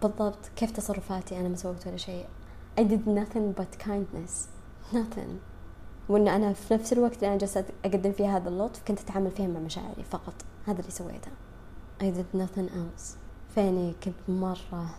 بالضبط 0.01 0.51
كيف 0.55 0.71
تصرفاتي 0.71 1.39
أنا 1.39 1.49
ما 1.49 1.55
سويت 1.55 1.87
ولا 1.87 1.97
شيء. 1.97 2.25
I 2.79 2.81
did 2.81 3.07
nothing 3.07 3.61
but 3.61 3.85
kindness. 3.85 4.47
Nothing. 4.93 5.31
وإن 6.09 6.27
أنا 6.27 6.53
في 6.53 6.73
نفس 6.73 6.93
الوقت 6.93 7.15
اللي 7.15 7.27
أنا 7.27 7.37
جالسة 7.37 7.65
أقدم 7.85 8.11
فيه 8.11 8.37
هذا 8.37 8.49
اللطف 8.49 8.83
كنت 8.87 8.99
أتعامل 8.99 9.31
فيه 9.31 9.47
مع 9.47 9.59
مشاعري 9.59 10.03
فقط. 10.03 10.33
هذا 10.65 10.79
اللي 10.79 10.91
سويته. 10.91 11.31
I 12.01 12.03
did 12.03 12.37
nothing 12.39 12.69
else. 12.69 13.15
فيني 13.55 13.95
كنت 14.03 14.15
مرة 14.27 14.95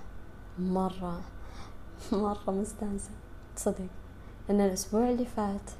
مرة 0.59 1.21
مرة 2.13 2.51
مستانسة. 2.51 3.11
تصدق 3.57 3.87
أن 4.51 4.61
الأسبوع 4.61 5.11
اللي 5.11 5.27
فات 5.27 5.71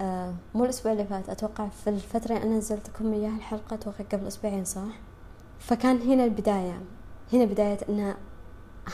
آه 0.00 0.34
مو 0.54 0.64
الأسبوع 0.64 0.92
اللي 0.92 1.04
فات 1.04 1.28
أتوقع 1.28 1.68
في 1.68 1.90
الفترة 1.90 2.34
اللي 2.34 2.46
أنا 2.46 2.56
نزلتكم 2.56 3.12
إياها 3.12 3.36
الحلقة 3.36 3.74
أتوقع 3.74 4.04
قبل 4.12 4.26
أسبوعين 4.26 4.64
صح؟ 4.64 5.00
فكان 5.58 6.00
هنا 6.00 6.24
البداية. 6.24 6.80
هنا 7.32 7.44
بداية 7.44 7.78
أن 7.88 8.14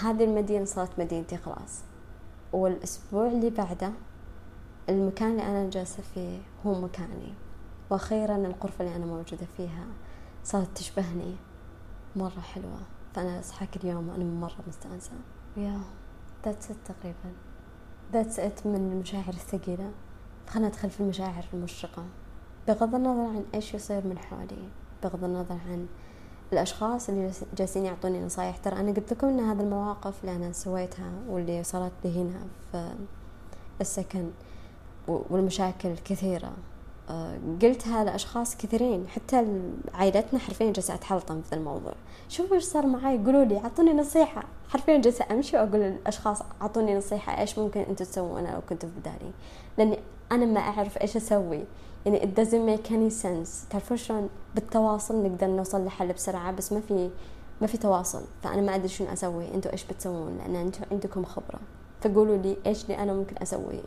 هذه 0.03 0.25
المدينة 0.25 0.65
صارت 0.65 0.99
مدينتي 0.99 1.37
خلاص. 1.37 1.81
والأسبوع 2.53 3.27
اللي 3.27 3.51
بعده 3.51 3.93
المكان 4.89 5.31
اللي 5.31 5.43
أنا 5.43 5.71
جالسة 5.71 6.03
فيه 6.15 6.39
هو 6.67 6.81
مكاني. 6.81 7.35
وأخيرا 7.91 8.37
الغرفة 8.37 8.85
اللي 8.85 8.97
أنا 8.97 9.07
موجودة 9.07 9.47
فيها 9.57 9.87
صارت 10.45 10.77
تشبهني. 10.77 11.35
مرة 12.17 12.41
حلوة. 12.41 12.81
فأنا 13.15 13.41
أصحى 13.41 13.67
كل 13.67 13.89
يوم 13.89 14.09
وأنا 14.09 14.25
مرة 14.25 14.65
مستأنسة. 14.69 15.13
yeah 15.57 15.81
that's 16.45 16.71
it 16.71 16.77
تقريبا. 16.85 17.50
that's 18.13 18.41
it 18.41 18.67
من 18.67 18.93
المشاعر 18.93 19.29
الثقيلة. 19.29 19.91
خلنا 20.49 20.69
ندخل 20.69 20.91
في 20.91 21.01
المشاعر 21.01 21.45
المشرقة. 21.55 22.05
بغض 22.69 22.95
النظر 22.95 23.21
عن 23.21 23.45
إيش 23.55 23.75
يصير 23.75 24.07
من 24.07 24.19
حولي 24.19 24.69
بغض 25.03 25.25
النظر 25.25 25.57
عن 25.71 25.87
الأشخاص 26.53 27.09
اللي 27.09 27.31
جالسين 27.57 27.85
يعطوني 27.85 28.25
نصايح. 28.25 28.57
ترى 28.57 28.81
أنا 28.81 28.93
قلت 28.93 29.13
لكم 29.13 29.27
إن 29.27 29.41
هذه 29.41 29.61
المواقف 29.61 30.21
اللي 30.21 30.37
أنا 30.37 30.53
سويتها 30.53 31.13
واللي 31.29 31.65
صارت 31.65 31.93
لي 32.05 32.23
هنا 32.23 32.41
في 32.73 32.95
السكن 33.81 34.31
والمشاكل 35.09 35.89
الكثيرة. 35.89 36.53
قلتها 37.63 38.05
لأشخاص 38.05 38.57
كثيرين 38.57 39.09
حتى 39.09 39.47
عائلتنا 39.95 40.39
حرفيا 40.39 40.73
جالسة 40.73 40.95
أتحلطم 40.95 41.41
في 41.43 41.53
الموضوع. 41.53 41.93
شوفوا 42.29 42.57
إيش 42.57 42.65
صار 42.65 42.87
معي 42.87 43.19
قولوا 43.19 43.45
لي 43.45 43.59
أعطوني 43.59 43.93
نصيحة. 43.93 44.45
حرفيا 44.69 44.97
جالسة 44.97 45.25
أمشي 45.31 45.57
وأقول 45.57 45.81
للأشخاص 45.81 46.43
أعطوني 46.63 46.97
نصيحة 46.97 47.41
إيش 47.41 47.59
ممكن 47.59 47.81
أنتم 47.81 48.05
تسوون 48.05 48.45
لو 48.45 48.61
كنتوا 48.69 48.89
في 48.89 49.01
بدالي 49.01 49.33
لأني 49.79 49.99
أنا 50.33 50.47
ما 50.47 50.61
أعرف 50.61 50.99
إيش 50.99 51.17
أسوي. 51.17 51.65
يعني 52.07 52.21
it 52.21 52.41
doesn't 52.41 52.67
make 52.71 52.91
any 52.91 53.23
sense. 53.23 53.69
تعرفون 53.71 53.97
شلون؟ 53.97 54.29
بالتواصل 54.55 55.23
نقدر 55.23 55.47
نوصل 55.47 55.85
لحل 55.85 56.13
بسرعة 56.13 56.53
بس 56.53 56.73
ما 56.73 56.81
في 56.81 57.11
ما 57.61 57.67
في 57.67 57.79
تواصل. 57.79 58.23
فأنا 58.43 58.63
ما 58.63 58.75
أدري 58.75 58.89
شنو 58.89 59.13
أسوي. 59.13 59.55
أنتوا 59.55 59.73
إيش 59.73 59.85
بتسوون؟ 59.85 60.39
لأن 60.39 60.57
أنتوا 60.57 60.87
عندكم 60.91 61.25
خبرة. 61.25 61.61
فقولوا 62.01 62.37
لي 62.37 62.57
إيش 62.67 62.85
اللي 62.85 62.99
أنا 62.99 63.13
ممكن 63.13 63.35
أسويه 63.43 63.83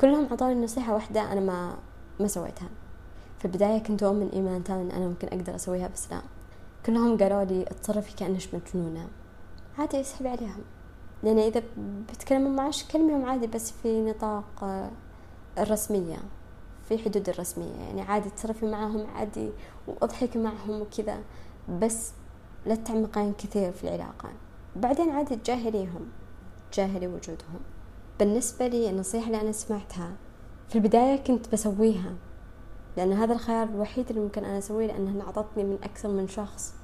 كلهم 0.00 0.28
عطوني 0.32 0.64
نصيحة 0.64 0.94
واحدة 0.94 1.32
أنا 1.32 1.40
ما 1.40 1.74
ما 2.20 2.26
سويتها. 2.28 2.68
في 3.38 3.44
البداية 3.44 3.78
كنت 3.78 4.02
أؤمن 4.02 4.28
إيمان 4.28 4.64
تام 4.64 4.80
إن 4.80 4.90
أنا 4.90 5.08
ممكن 5.08 5.28
أقدر 5.28 5.54
أسويها 5.54 5.88
بس 5.88 6.12
لا. 6.12 6.22
كلهم 6.86 7.18
قالوا 7.18 7.44
لي 7.44 7.62
اتصرفي 7.62 8.16
كأنش 8.16 8.48
مجنونة. 8.54 9.08
عادي 9.78 10.00
اسحبي 10.00 10.28
عليهم. 10.28 10.62
لأن 11.22 11.38
إذا 11.38 11.62
بتكلموا 11.78 12.50
معاش 12.50 12.84
كلمهم 12.84 13.24
عادي 13.24 13.46
بس 13.46 13.70
في 13.70 14.00
نطاق 14.00 14.64
آه، 14.64 14.90
الرسمية 15.58 16.16
في 16.88 16.98
حدود 16.98 17.28
الرسمية. 17.28 17.74
يعني 17.74 18.02
عادي 18.02 18.30
تصرفي 18.30 18.66
معاهم 18.66 19.06
عادي 19.06 19.50
واضحكي 19.86 20.38
معهم 20.38 20.80
وكذا 20.80 21.18
بس 21.80 22.12
لا 22.66 22.74
تعمقين 22.74 23.32
كثير 23.32 23.72
في 23.72 23.84
العلاقة. 23.84 24.28
بعدين 24.76 25.10
عادي 25.10 25.36
تجاهليهم 25.36 26.08
تجاهلي 26.72 27.06
وجودهم. 27.06 27.60
بالنسبة 28.18 28.66
لي 28.66 28.90
النصيحة 28.90 29.26
اللي 29.26 29.40
أنا 29.40 29.52
سمعتها 29.52 30.12
في 30.68 30.76
البداية 30.76 31.16
كنت 31.16 31.52
بسويها 31.52 32.12
لأن 32.96 33.12
هذا 33.12 33.32
الخيار 33.32 33.68
الوحيد 33.68 34.08
اللي 34.08 34.20
ممكن 34.20 34.44
أنا 34.44 34.58
أسويه 34.58 34.86
لأنها 34.86 35.22
أعطتني 35.22 35.64
من 35.64 35.78
أكثر 35.82 36.08
من 36.08 36.28
شخص 36.28 36.74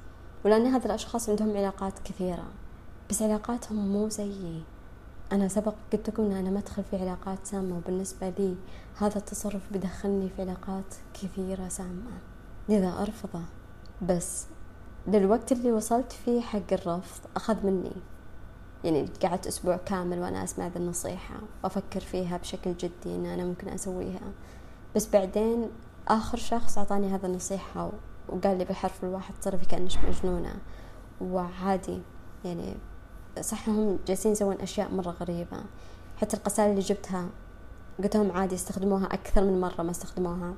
ولأن 0.45 0.65
هذا 0.65 0.85
الأشخاص 0.85 1.29
عندهم 1.29 1.57
علاقات 1.57 1.99
كثيرة 1.99 2.45
بس 3.09 3.21
علاقاتهم 3.21 3.87
مو 3.87 4.09
زيي. 4.09 4.63
أنا 5.31 5.47
سبق 5.47 5.73
قلت 5.93 6.09
لكم 6.09 6.23
أن 6.23 6.31
أنا 6.31 6.49
ما 6.49 6.59
أدخل 6.59 6.83
في 6.83 6.97
علاقات 6.97 7.39
سامة 7.43 7.77
وبالنسبة 7.77 8.29
لي 8.29 8.55
هذا 8.95 9.17
التصرف 9.17 9.61
بدخلني 9.71 10.29
في 10.29 10.41
علاقات 10.41 10.95
كثيرة 11.13 11.67
سامة. 11.67 12.11
لذا 12.69 13.01
أرفضه. 13.01 13.41
بس 14.01 14.45
للوقت 15.07 15.51
اللي 15.51 15.71
وصلت 15.71 16.11
فيه 16.11 16.41
حق 16.41 16.73
الرفض 16.73 17.21
أخذ 17.35 17.65
مني. 17.65 17.95
يعني 18.85 19.09
قعدت 19.23 19.47
أسبوع 19.47 19.77
كامل 19.77 20.19
وأنا 20.19 20.43
أسمع 20.43 20.67
ذا 20.67 20.77
النصيحة 20.77 21.35
وأفكر 21.63 21.99
فيها 21.99 22.37
بشكل 22.37 22.73
جدي 22.73 23.15
إن 23.15 23.25
أنا 23.25 23.45
ممكن 23.45 23.69
أسويها. 23.69 24.31
بس 24.95 25.09
بعدين 25.09 25.69
آخر 26.07 26.37
شخص 26.37 26.77
أعطاني 26.77 27.15
هذا 27.15 27.27
النصيحة 27.27 27.91
وقال 28.29 28.57
لي 28.57 28.65
بالحرف 28.65 29.03
الواحد 29.03 29.33
تصرفي 29.41 29.65
كأنش 29.65 29.97
مجنونة. 29.97 30.55
وعادي 31.21 32.01
يعني 32.45 32.77
صح 33.41 33.69
هم 33.69 33.99
جالسين 34.07 34.31
يسوون 34.31 34.55
أشياء 34.61 34.91
مرة 34.91 35.11
غريبة. 35.11 35.57
حتى 36.17 36.37
القصائد 36.37 36.69
اللي 36.69 36.81
جبتها 36.81 37.29
قلت 38.03 38.15
لهم 38.15 38.31
عادي 38.31 38.55
يستخدموها 38.55 39.05
أكثر 39.05 39.43
من 39.43 39.61
مرة 39.61 39.81
ما 39.81 39.91
استخدموها. 39.91 40.53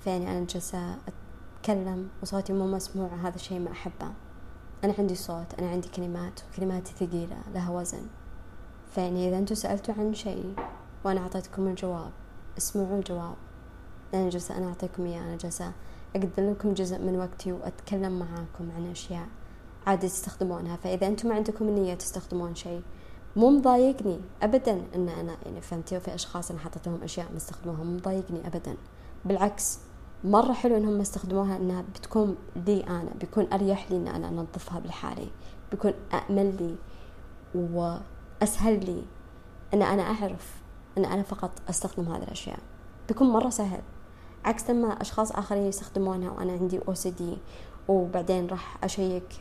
فيعني 0.00 0.30
أنا 0.30 0.46
جالسة 0.46 0.96
أتكلم 1.58 2.08
وصوتي 2.22 2.52
مو 2.52 2.66
مسموع 2.66 3.08
هذا 3.08 3.38
شيء 3.38 3.58
ما 3.58 3.70
أحبه. 3.70 4.12
أنا 4.84 4.94
عندي 4.98 5.14
صوت 5.14 5.54
أنا 5.58 5.70
عندي 5.70 5.88
كلمات 5.88 6.40
وكلماتي 6.52 6.92
ثقيلة 6.92 7.36
لها 7.54 7.70
وزن. 7.70 8.02
فيعني 8.94 9.28
إذا 9.28 9.38
أنتوا 9.38 9.56
سألتوا 9.56 9.94
عن 9.98 10.14
شيء 10.14 10.54
وأنا 11.04 11.20
أعطيتكم 11.20 11.66
الجواب 11.68 12.10
اسمعوا 12.58 12.98
الجواب. 12.98 13.34
لأن 14.12 14.28
جالسة 14.28 14.56
أنا 14.56 14.68
أعطيكم 14.68 15.06
إياه 15.06 15.22
أنا 15.22 15.36
جالسة 15.36 15.72
أقدم 16.16 16.50
لكم 16.50 16.74
جزء 16.74 16.98
من 16.98 17.16
وقتي 17.16 17.52
وأتكلم 17.52 18.18
معاكم 18.18 18.70
عن 18.76 18.90
أشياء 18.90 19.26
عادي 19.86 20.08
تستخدمونها. 20.08 20.76
فإذا 20.76 21.06
أنتم 21.06 21.28
ما 21.28 21.34
عندكم 21.34 21.68
النية 21.68 21.94
تستخدمون 21.94 22.54
شيء 22.54 22.82
مو 23.36 23.50
مضايقني 23.50 24.20
أبدا 24.42 24.82
أن 24.94 25.08
أنا 25.08 25.36
يعني 25.46 25.60
فهمتي 25.60 25.96
وفي 25.96 26.14
أشخاص 26.14 26.50
أنا 26.50 26.60
حطيت 26.60 26.88
لهم 26.88 27.02
أشياء 27.02 27.30
ما 27.30 27.36
استخدموها 27.36 27.84
مو 27.84 27.96
مضايقني 27.96 28.46
أبدا. 28.46 28.76
بالعكس 29.24 29.78
مرة 30.24 30.52
حلو 30.52 30.76
إنهم 30.76 31.00
استخدموها 31.00 31.56
إنها 31.56 31.84
بتكون 31.94 32.36
لي 32.56 32.84
أنا 32.86 33.10
بيكون 33.20 33.52
أريح 33.52 33.90
لي 33.90 33.96
إن 33.96 34.08
أنا 34.08 34.28
أنظفها 34.28 34.78
بالحالي 34.80 35.28
بيكون 35.70 35.92
أأمن 36.12 36.50
لي 36.50 36.76
وأسهل 37.54 38.84
لي 38.86 39.02
إن 39.74 39.82
أنا 39.82 40.02
أعرف 40.02 40.62
إن 40.98 41.04
أنا 41.04 41.22
فقط 41.22 41.50
أستخدم 41.68 42.12
هذه 42.12 42.22
الأشياء. 42.22 42.58
بيكون 43.08 43.28
مرة 43.28 43.48
سهل. 43.48 43.80
عكس 44.44 44.70
لما 44.70 44.88
أشخاص 44.88 45.32
آخرين 45.32 45.62
يستخدمونها 45.62 46.30
وأنا 46.30 46.52
عندي 46.52 46.80
أو 46.88 46.94
سي 46.94 47.10
دي 47.10 47.38
وبعدين 47.88 48.46
راح 48.46 48.84
أشيك 48.84 49.40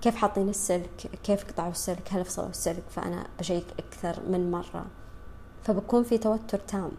كيف 0.00 0.16
حاطين 0.16 0.48
السلك 0.48 1.10
كيف 1.22 1.44
قطعوا 1.44 1.70
السلك 1.70 2.08
هل 2.12 2.24
فصلوا 2.24 2.48
السلك 2.48 2.82
فأنا 2.90 3.26
بشيك 3.38 3.64
أكثر 3.78 4.22
من 4.28 4.50
مرة. 4.50 4.86
فبكون 5.62 6.02
في 6.02 6.18
توتر 6.18 6.58
تام. 6.58 6.90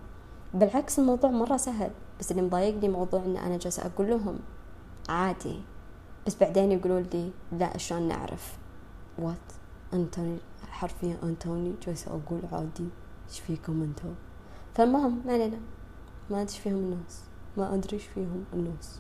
بالعكس 0.54 1.00
الموضوع 1.00 1.32
مرة 1.32 1.58
سهل. 1.58 1.92
بس 2.20 2.32
اللي 2.32 2.42
مضايقني 2.42 2.90
موضوع 2.90 3.26
إن 3.26 3.38
أنا 3.38 3.58
جالسة 3.58 3.86
أقول 3.86 4.10
لهم 4.10 4.40
عادي 5.10 5.62
بس 6.28 6.36
بعدين 6.36 6.72
يقولون 6.72 7.02
لي 7.14 7.32
لا 7.52 7.78
شلون 7.78 8.08
نعرف؟ 8.08 8.58
what 9.20 9.38
أنتوني 9.94 10.38
حرفيا 10.70 11.18
أنتوني 11.24 11.74
جالسة 11.86 12.12
أقول 12.12 12.42
عادي 12.52 12.88
إيش 13.30 13.40
فيكم 13.40 13.84
أنتو؟ 13.84 14.10
فالمهم 14.76 15.22
ما 15.26 15.34
علينا. 15.34 15.60
ما 16.30 16.42
أدري 16.42 16.54
إيش 16.54 16.60
فيهم 16.60 16.76
الناس. 16.76 17.24
ما 17.58 17.74
أدري 17.74 17.94
إيش 17.94 18.06
فيهم 18.06 18.46
الناس. 18.54 19.00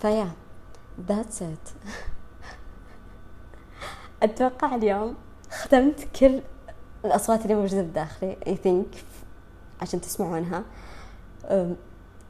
ف 0.00 0.30
yeah 1.08 1.22
that's 1.22 1.42
it 1.42 1.68
أتوقع 4.22 4.74
اليوم 4.74 5.14
ختمت 5.50 6.08
كل 6.20 6.40
الأصوات 7.04 7.42
اللي 7.42 7.54
موجودة 7.54 7.82
بداخلي 7.82 8.36
اي 8.46 8.56
ثينك 8.56 9.04
عشان 9.80 10.00
تسمعونها. 10.00 10.64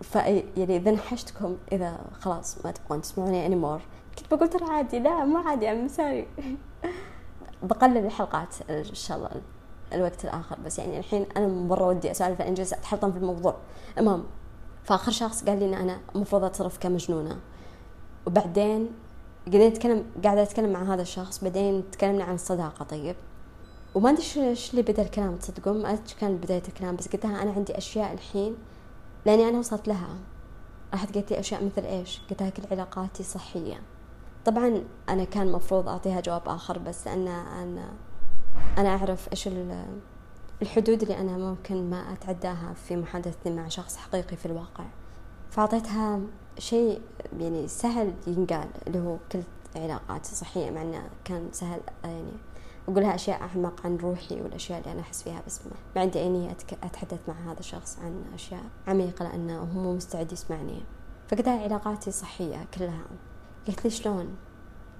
ف 0.02 0.14
يعني 0.14 0.76
إذا 0.76 0.90
نحشتكم 0.90 1.56
إذا 1.72 1.98
خلاص 2.20 2.64
ما 2.64 2.70
تبغون 2.70 3.00
تسمعوني 3.00 3.46
اني 3.46 3.56
مور 3.56 3.80
كنت 4.18 4.34
بقول 4.34 4.48
ترى 4.48 4.70
عادي 4.70 4.98
لا 4.98 5.24
مو 5.24 5.36
عادي 5.36 5.66
عم 5.66 5.84
مساوي 5.84 6.26
بقلل 7.62 8.06
الحلقات 8.06 8.70
إن 8.70 8.94
شاء 8.94 9.16
الله 9.16 9.30
الوقت 9.94 10.24
الآخر 10.24 10.56
بس 10.64 10.78
يعني 10.78 10.98
الحين 10.98 11.26
أنا 11.36 11.46
مره 11.46 11.88
ودي 11.88 12.10
أسولف 12.10 12.40
انجز 12.40 12.72
أتحطم 12.72 13.12
في 13.12 13.18
الموضوع. 13.18 13.56
المهم 13.98 14.24
فآخر 14.84 15.12
شخص 15.12 15.44
قال 15.44 15.58
لي 15.58 15.64
إن 15.64 15.74
أنا 15.74 16.00
المفروض 16.14 16.44
أتصرف 16.44 16.78
كمجنونة. 16.78 17.38
وبعدين 18.26 18.90
قاعدين 19.46 19.68
نتكلم 19.68 20.04
قاعدة 20.24 20.42
أتكلم 20.42 20.72
مع 20.72 20.94
هذا 20.94 21.02
الشخص 21.02 21.44
بعدين 21.44 21.90
تكلمنا 21.92 22.24
عن 22.24 22.34
الصداقة 22.34 22.84
طيب. 22.84 23.16
وما 23.94 24.10
أدري 24.10 24.24
إيش 24.36 24.70
اللي 24.70 24.82
بدأ 24.82 25.02
الكلام 25.02 25.36
تصدقون 25.36 25.82
ما 25.82 25.92
أدري 25.92 26.14
كان 26.20 26.36
بداية 26.36 26.62
الكلام 26.68 26.96
بس 26.96 27.08
قلت 27.08 27.24
أنا 27.24 27.52
عندي 27.52 27.78
أشياء 27.78 28.12
الحين 28.12 28.56
لأني 29.26 29.48
أنا 29.48 29.58
وصلت 29.58 29.88
لها. 29.88 30.16
راحت 30.92 31.14
قالت 31.14 31.30
لي 31.30 31.40
أشياء 31.40 31.64
مثل 31.64 31.84
إيش؟ 31.84 32.20
قلت 32.30 32.42
لها 32.42 32.50
كل 32.50 32.62
علاقاتي 32.70 33.22
صحية. 33.22 33.80
طبعا 34.44 34.84
أنا 35.08 35.24
كان 35.24 35.52
مفروض 35.52 35.88
أعطيها 35.88 36.20
جواب 36.20 36.48
آخر 36.48 36.78
بس 36.78 37.06
لأن 37.06 37.28
أنا 37.28 37.88
أنا 38.78 38.88
أعرف 38.88 39.28
إيش 39.32 39.48
الحدود 40.62 41.02
اللي 41.02 41.18
أنا 41.18 41.38
ممكن 41.38 41.90
ما 41.90 42.12
أتعداها 42.12 42.74
في 42.74 42.96
محادثتي 42.96 43.50
مع 43.50 43.68
شخص 43.68 43.96
حقيقي 43.96 44.36
في 44.36 44.46
الواقع. 44.46 44.84
فأعطيتها 45.50 46.20
شيء 46.58 47.00
يعني 47.40 47.68
سهل 47.68 48.14
ينقال 48.26 48.68
اللي 48.86 48.98
هو 48.98 49.16
كل 49.32 49.42
علاقاتي 49.76 50.34
صحية 50.34 50.70
مع 50.70 50.82
إنه 50.82 51.02
كان 51.24 51.48
سهل 51.52 51.80
يعني 52.04 52.32
أقول 52.88 53.02
لها 53.02 53.14
أشياء 53.14 53.42
أعمق 53.42 53.86
عن 53.86 53.96
روحي 53.96 54.42
والأشياء 54.42 54.80
اللي 54.80 54.92
أنا 54.92 55.00
أحس 55.00 55.22
فيها 55.22 55.42
بس 55.46 55.60
ما 55.96 56.00
عندي 56.00 56.18
أي 56.18 56.28
نية 56.28 56.56
أتحدث 56.82 57.28
مع 57.28 57.34
هذا 57.34 57.60
الشخص 57.60 57.98
عن 57.98 58.24
أشياء 58.34 58.62
عميقة 58.86 59.22
لأنه 59.22 59.58
هو 59.58 59.80
مو 59.80 59.94
مستعد 59.94 60.32
يسمعني. 60.32 60.82
فقلت 61.28 61.46
لها 61.46 61.62
علاقاتي 61.62 62.10
صحية 62.10 62.66
كلها. 62.74 63.04
قلت 63.68 63.84
لي 63.84 63.90
شلون؟ 63.90 64.36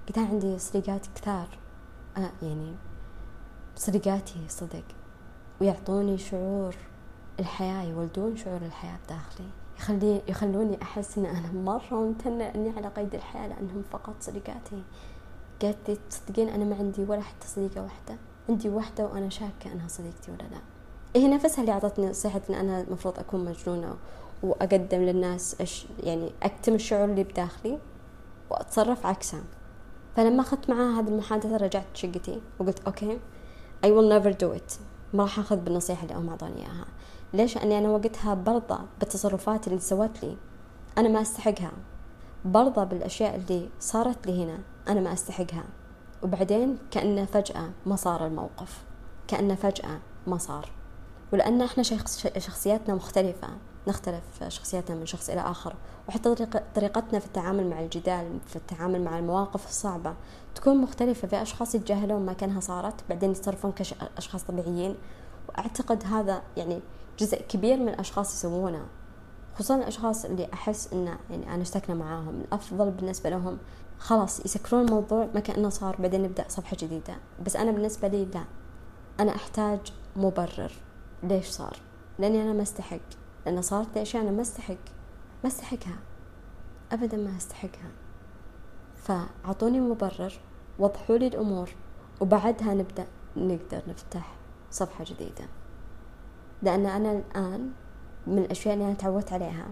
قلت 0.07 0.17
لها 0.17 0.27
عندي 0.27 0.59
صديقات 0.59 1.07
كثار. 1.15 1.47
آه 2.17 2.31
يعني 2.41 2.75
صديقاتي 3.75 4.47
صدق 4.47 4.83
ويعطوني 5.61 6.17
شعور 6.17 6.75
الحياة 7.39 7.83
يولدون 7.83 8.37
شعور 8.37 8.61
الحياة 8.61 8.97
بداخلي. 9.05 9.47
يخلي 9.79 10.21
يخلوني 10.27 10.81
أحس 10.81 11.17
إن 11.17 11.25
أنا 11.25 11.51
مرة 11.51 11.95
ممتنة 11.95 12.43
إني 12.43 12.69
على 12.77 12.87
قيد 12.87 13.15
الحياة 13.15 13.47
لأنهم 13.47 13.83
فقط 13.91 14.15
صديقاتي. 14.19 14.83
قالت 15.63 15.89
لي 15.89 15.97
تصدقين 16.09 16.49
أنا 16.49 16.65
ما 16.65 16.75
عندي 16.75 17.03
ولا 17.03 17.21
حتى 17.21 17.47
صديقة 17.47 17.81
واحدة؟ 17.81 18.17
عندي 18.49 18.69
واحدة 18.69 19.05
وأنا 19.05 19.29
شاكة 19.29 19.71
أنها 19.73 19.87
صديقتي 19.87 20.31
ولا 20.31 20.43
لا؟ 20.51 20.59
هي 21.15 21.27
نفسها 21.27 21.61
اللي 21.61 21.71
أعطتني 21.71 22.09
نصيحة 22.09 22.41
أن 22.49 22.55
أنا 22.55 22.81
المفروض 22.81 23.19
أكون 23.19 23.45
مجنونة 23.45 23.95
وأقدم 24.43 25.01
للناس 25.01 25.55
إيش 25.61 25.85
يعني 26.03 26.31
أكتم 26.43 26.73
الشعور 26.73 27.05
اللي 27.05 27.23
بداخلي 27.23 27.79
وأتصرف 28.49 29.05
عكسها. 29.05 29.43
فلما 30.15 30.41
أخذت 30.41 30.69
معاها 30.69 30.99
هذه 30.99 31.07
المحادثة 31.07 31.57
رجعت 31.57 31.85
شقتي 31.93 32.41
وقلت 32.59 32.79
أوكي 32.79 33.19
I 33.85 33.87
will 33.87 34.09
never 34.09 34.33
do 34.37 34.59
it. 34.59 34.79
ما 35.13 35.23
راح 35.23 35.39
أخذ 35.39 35.55
بالنصيحة 35.55 36.03
اللي 36.03 36.15
هم 36.15 36.29
أعطوني 36.29 36.57
إياها. 36.57 36.85
ليش؟ 37.33 37.57
لأني 37.57 37.77
أنا 37.77 37.89
وقتها 37.89 38.33
برضى 38.33 38.79
بالتصرفات 38.99 39.67
اللي 39.67 39.79
سوت 39.79 40.23
لي 40.23 40.37
أنا 40.97 41.09
ما 41.09 41.21
أستحقها. 41.21 41.71
برضى 42.45 42.85
بالأشياء 42.85 43.35
اللي 43.35 43.69
صارت 43.79 44.27
لي 44.27 44.43
هنا. 44.43 44.59
أنا 44.87 44.99
ما 44.99 45.13
أستحقها. 45.13 45.63
وبعدين 46.23 46.77
كأنه 46.91 47.25
فجأة 47.25 47.69
ما 47.85 47.95
صار 47.95 48.27
الموقف. 48.27 48.83
كأنه 49.27 49.55
فجأة 49.55 49.99
ما 50.27 50.37
صار. 50.37 50.69
ولأن 51.33 51.61
إحنا 51.61 51.83
شخصياتنا 52.37 52.95
مختلفة. 52.95 53.47
نختلف 53.87 54.23
شخصياتنا 54.47 54.95
من 54.95 55.05
شخص 55.05 55.29
إلى 55.29 55.41
آخر. 55.41 55.75
وحتى 56.07 56.35
طريقتنا 56.75 57.19
في 57.19 57.25
التعامل 57.25 57.69
مع 57.69 57.79
الجدال 57.79 58.39
في 58.47 58.55
التعامل 58.55 59.03
مع 59.03 59.19
المواقف 59.19 59.67
الصعبة 59.69 60.13
تكون 60.55 60.77
مختلفة. 60.77 61.27
في 61.27 61.41
أشخاص 61.41 61.75
يتجاهلون 61.75 62.25
ما 62.25 62.33
كانها 62.33 62.59
صارت 62.59 62.95
بعدين 63.09 63.31
يتصرفون 63.31 63.71
كأشخاص 63.71 64.43
طبيعيين. 64.43 64.95
وأعتقد 65.49 66.03
هذا 66.05 66.41
يعني 66.57 66.81
جزء 67.19 67.41
كبير 67.41 67.77
من 67.77 67.89
الأشخاص 67.89 68.33
يسوونه 68.35 68.85
خصوصا 69.55 69.75
الأشخاص 69.75 70.25
اللي 70.25 70.49
أحس 70.53 70.93
إنه 70.93 71.17
يعني 71.29 71.53
أنا 71.53 71.61
اشتكنا 71.61 71.95
معاهم. 71.95 72.41
الأفضل 72.41 72.91
بالنسبة 72.91 73.29
لهم 73.29 73.57
خلاص 74.03 74.45
يسكرون 74.45 74.85
الموضوع 74.85 75.29
ما 75.33 75.39
كأنه 75.39 75.69
صار 75.69 75.95
بعدين 75.99 76.23
نبدأ 76.23 76.45
صفحة 76.47 76.77
جديدة. 76.79 77.15
بس 77.45 77.55
أنا 77.55 77.71
بالنسبة 77.71 78.07
لي 78.07 78.25
لا 78.25 78.43
أنا 79.19 79.35
أحتاج 79.35 79.79
مبرر. 80.15 80.71
ليش 81.23 81.47
صار؟ 81.47 81.77
لأني 82.19 82.41
أنا 82.41 82.53
ما 82.53 82.61
أستحق. 82.61 82.99
لأن 83.45 83.61
صارت 83.61 83.95
لي 83.95 84.01
أشياء 84.01 84.23
أنا 84.23 84.31
ما 84.31 84.41
أستحق. 84.41 84.83
ما 85.43 85.47
أستحقها. 85.47 85.97
أبدا 86.91 87.17
ما 87.17 87.37
أستحقها. 87.37 87.91
فأعطوني 88.95 89.79
مبرر 89.79 90.39
وضحوا 90.79 91.17
لي 91.17 91.27
الأمور 91.27 91.69
وبعدها 92.21 92.73
نبدأ 92.73 93.05
نقدر 93.37 93.81
نفتح 93.87 94.35
صفحة 94.71 95.03
جديدة. 95.03 95.45
لأن 96.61 96.85
أنا 96.85 97.11
الآن 97.11 97.71
من 98.27 98.37
الأشياء 98.37 98.73
اللي 98.73 98.85
أنا 98.85 98.93
تعودت 98.93 99.33
عليها. 99.33 99.67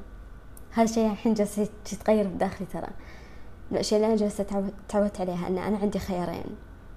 هذا 0.72 0.84
الشيء 0.84 1.12
الحين 1.12 1.34
جالس 1.34 1.58
يتغير 1.94 2.28
بداخلي 2.28 2.68
ترى. 2.68 2.88
الأشياء 3.72 4.02
اللي 4.02 4.08
أنا 4.08 4.22
جالسة 4.22 4.72
تعودت 4.90 5.22
عليها 5.22 5.48
أن 5.48 5.58
أنا 5.58 5.78
عندي 5.78 6.00
خيارين. 6.00 6.56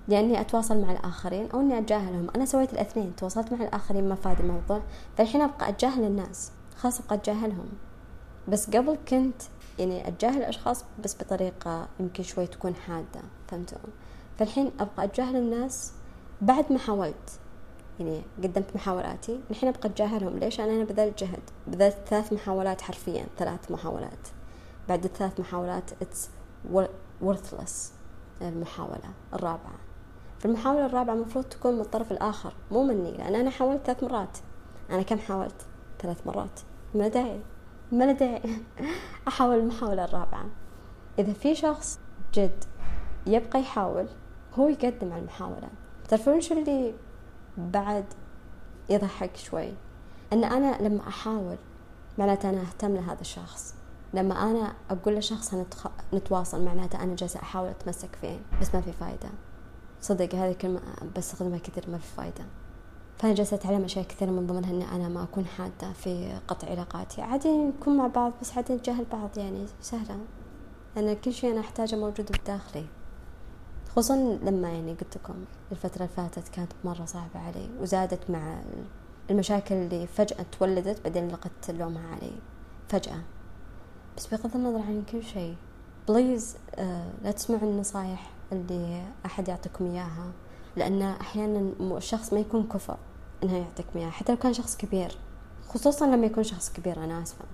لأني 0.09 0.41
أتواصل 0.41 0.81
مع 0.81 0.93
الآخرين 0.93 1.51
أو 1.51 1.61
إني 1.61 1.79
أتجاهلهم. 1.79 2.27
أنا 2.37 2.45
سويت 2.45 2.73
الاثنين 2.73 3.17
تواصلت 3.17 3.53
مع 3.53 3.63
الآخرين 3.65 4.09
ما 4.09 4.15
فاد 4.15 4.41
الموضوع. 4.41 4.83
فالحين 5.17 5.41
أبقى 5.41 5.69
أتجاهل 5.69 6.05
الناس 6.05 6.53
خلاص 6.77 7.01
أبقى 7.01 7.15
أتجاهلهم. 7.15 7.69
بس 8.49 8.71
قبل 8.71 8.99
كنت 9.09 9.43
يعني 9.79 10.09
أتجاهل 10.09 10.39
الأشخاص 10.39 10.85
بس 11.05 11.17
بطريقة 11.17 11.89
يمكن 12.01 12.23
شوي 12.23 12.47
تكون 12.47 12.75
حادة 12.75 13.21
فهمتوا؟ 13.49 13.79
فالحين 14.39 14.71
أبقى 14.81 15.05
أتجاهل 15.05 15.37
الناس 15.37 15.93
بعد 16.41 16.73
ما 16.73 16.79
حاولت. 16.79 17.41
يعني 18.01 18.23
قدمت 18.43 18.67
محاولاتي 18.75 19.41
الحين 19.51 19.69
أبقى 19.69 19.89
أتجاهلهم. 19.89 20.39
ليش؟ 20.39 20.61
أنا 20.61 20.85
بذلت 20.85 21.25
جهد. 21.25 21.43
بذلت 21.67 21.97
ثلاث 22.07 22.33
محاولات 22.33 22.81
حرفيا 22.81 23.27
ثلاث 23.39 23.71
محاولات. 23.71 24.29
بعد 24.89 25.05
الثلاث 25.05 25.41
محاولات 25.41 25.91
it's 25.91 26.29
worthless 27.23 27.93
المحاولة 28.43 29.11
الرابعة. 29.35 29.75
في 30.39 30.45
المحاولة 30.45 30.87
الرابعة 30.87 31.15
المفروض 31.15 31.45
تكون 31.45 31.75
من 31.75 31.81
الطرف 31.81 32.13
الآخر 32.13 32.55
مو 32.71 32.85
مني 32.85 33.13
لأن 33.13 33.35
أنا 33.35 33.51
حاولت 33.51 33.87
ثلاث 33.87 34.03
مرات. 34.05 34.39
أنا 34.91 35.03
كم 35.03 35.19
حاولت؟ 35.19 35.67
ثلاث 36.01 36.27
مرات. 36.27 36.61
ما 36.95 37.09
داعي. 37.09 37.41
ما 37.93 38.13
داعي 38.13 38.43
أحاول 39.29 39.59
المحاولة 39.59 40.05
الرابعة. 40.05 40.47
إذا 41.19 41.33
في 41.33 41.55
شخص 41.55 41.99
جد 42.35 42.65
يبقى 43.27 43.61
يحاول 43.61 44.07
هو 44.55 44.69
يقدم 44.69 45.13
على 45.13 45.21
المحاولة. 45.21 45.69
تعرفون 46.09 46.41
شو 46.41 46.55
اللي 46.55 46.95
بعد 47.57 48.05
يضحك 48.89 49.37
شوي؟ 49.37 49.75
أن 50.33 50.45
أنا 50.45 50.89
لما 50.89 51.09
أحاول 51.09 51.57
معناته 52.19 52.51
أنا 52.51 52.61
أهتم 52.61 52.95
لهذا 52.95 53.21
الشخص. 53.21 53.75
لما 54.15 54.51
أنا 54.51 54.73
أقول 54.91 55.15
لشخص 55.15 55.55
هنتخ... 55.55 55.87
نتواصل 56.15 56.65
معناته 56.65 57.03
أنا 57.03 57.17
جالسة 57.17 57.41
أحاول 57.41 57.69
أتمسك 57.69 58.17
فيه 58.21 58.39
بس 58.61 58.75
ما 58.75 58.81
في 58.81 58.93
فايدة. 58.93 59.29
صدق 60.01 60.35
هذه 60.35 60.51
الكلمة 60.51 60.81
بستخدمها 61.17 61.59
كثير 61.59 61.91
ما 61.91 61.99
في 61.99 62.07
فايدة. 62.17 62.45
فأنا 63.19 63.35
جالسة 63.35 63.55
أتعلم 63.55 63.85
أشياء 63.85 64.05
كثيرة 64.05 64.31
من 64.31 64.47
ضمنها 64.47 64.71
إني 64.71 64.85
أنا 64.93 65.09
ما 65.09 65.23
أكون 65.23 65.47
حادة 65.47 65.93
في 65.93 66.41
قطع 66.49 66.71
علاقاتي. 66.71 67.23
عادي 67.23 67.49
نكون 67.49 67.97
مع 67.97 68.07
بعض 68.07 68.33
بس 68.41 68.57
عادي 68.57 68.75
نتجاهل 68.75 69.05
بعض 69.13 69.39
يعني 69.39 69.67
سهلة. 69.81 70.19
لأن 70.97 71.17
كل 71.17 71.33
شيء 71.33 71.53
أنا 71.53 71.61
أحتاجه 71.61 71.97
موجود 71.97 72.33
بداخلي. 72.33 72.87
خصوصا 73.91 74.17
لما 74.43 74.69
يعني 74.69 74.93
قلت 74.93 75.17
لكم 75.17 75.35
الفترة 75.73 75.97
اللي 75.97 76.09
فاتت 76.17 76.49
كانت 76.49 76.73
مرة 76.85 77.05
صعبة 77.05 77.41
علي 77.47 77.69
وزادت 77.81 78.31
مع 78.31 78.61
المشاكل 79.31 79.75
اللي 79.75 80.07
فجأة 80.07 80.47
تولدت 80.59 81.05
بعدين 81.05 81.29
لقيت 81.29 81.71
لومها 81.71 82.09
علي 82.09 82.33
فجأة. 82.89 83.21
بس 84.17 84.27
بغض 84.27 84.57
النظر 84.57 84.79
عن 84.83 85.03
كل 85.13 85.23
شيء 85.23 85.57
بليز 86.09 86.57
آه 86.75 87.11
لا 87.23 87.31
تسمعوا 87.31 87.71
النصايح 87.71 88.31
اللي 88.53 89.03
أحد 89.27 89.49
يعطيكم 89.49 89.85
إياها 89.91 90.33
لأن 90.77 91.03
أحيانا 91.03 91.71
الشخص 91.81 92.33
ما 92.33 92.41
يكون 92.41 92.63
كفء 92.69 92.97
إنه 93.43 93.57
يعطيكم 93.57 93.99
إياها 93.99 94.11
حتى 94.11 94.33
لو 94.33 94.39
كان 94.39 94.53
شخص 94.53 94.77
كبير 94.77 95.19
خصوصا 95.69 96.07
لما 96.07 96.27
يكون 96.27 96.45
شخص 96.45 96.73
كبير 96.73 97.05
أنا 97.05 97.23
آسفة 97.23 97.45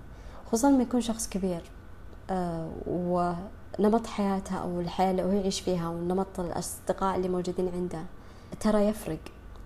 خصوصا 0.47 0.69
لما 0.69 0.83
يكون 0.83 1.01
شخص 1.01 1.29
كبير 1.29 1.61
آه 2.29 2.71
ونمط 2.87 4.07
حياته 4.07 4.55
أو 4.55 4.79
الحياة 4.81 5.11
اللي 5.11 5.23
هو 5.23 5.31
يعيش 5.31 5.61
فيها 5.61 5.89
ونمط 5.89 6.39
الأصدقاء 6.39 7.15
اللي 7.15 7.29
موجودين 7.29 7.69
عنده 7.75 8.03
ترى 8.59 8.85
يفرق. 8.87 9.19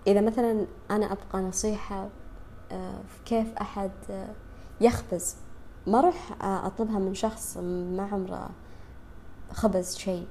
إذا 0.06 0.20
مثلا 0.20 0.66
أنا 0.90 1.12
أبقى 1.12 1.40
نصيحة 1.42 2.08
آه 2.72 2.98
كيف 3.26 3.46
أحد 3.60 3.90
يخبز 4.80 5.36
ما 5.86 5.98
أروح 5.98 6.32
أطلبها 6.42 6.98
من 6.98 7.14
شخص 7.14 7.56
ما 7.96 8.08
عمره 8.12 8.50
خبز 9.52 9.96
شيء. 9.96 10.26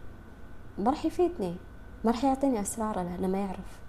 ما 0.77 0.91
راح 0.91 1.05
يفيدني. 1.05 1.55
ما 2.03 2.11
راح 2.11 2.23
يعطيني 2.23 2.61
أسراره 2.61 3.03
لأنه 3.03 3.27
ما 3.27 3.37
يعرف. 3.37 3.79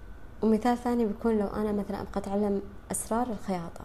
ومثال 0.42 0.78
ثاني 0.78 1.06
بيكون 1.06 1.38
لو 1.38 1.46
أنا 1.46 1.72
مثلا 1.72 2.00
أبغى 2.00 2.12
أتعلم 2.16 2.62
أسرار 2.90 3.26
الخياطة 3.26 3.84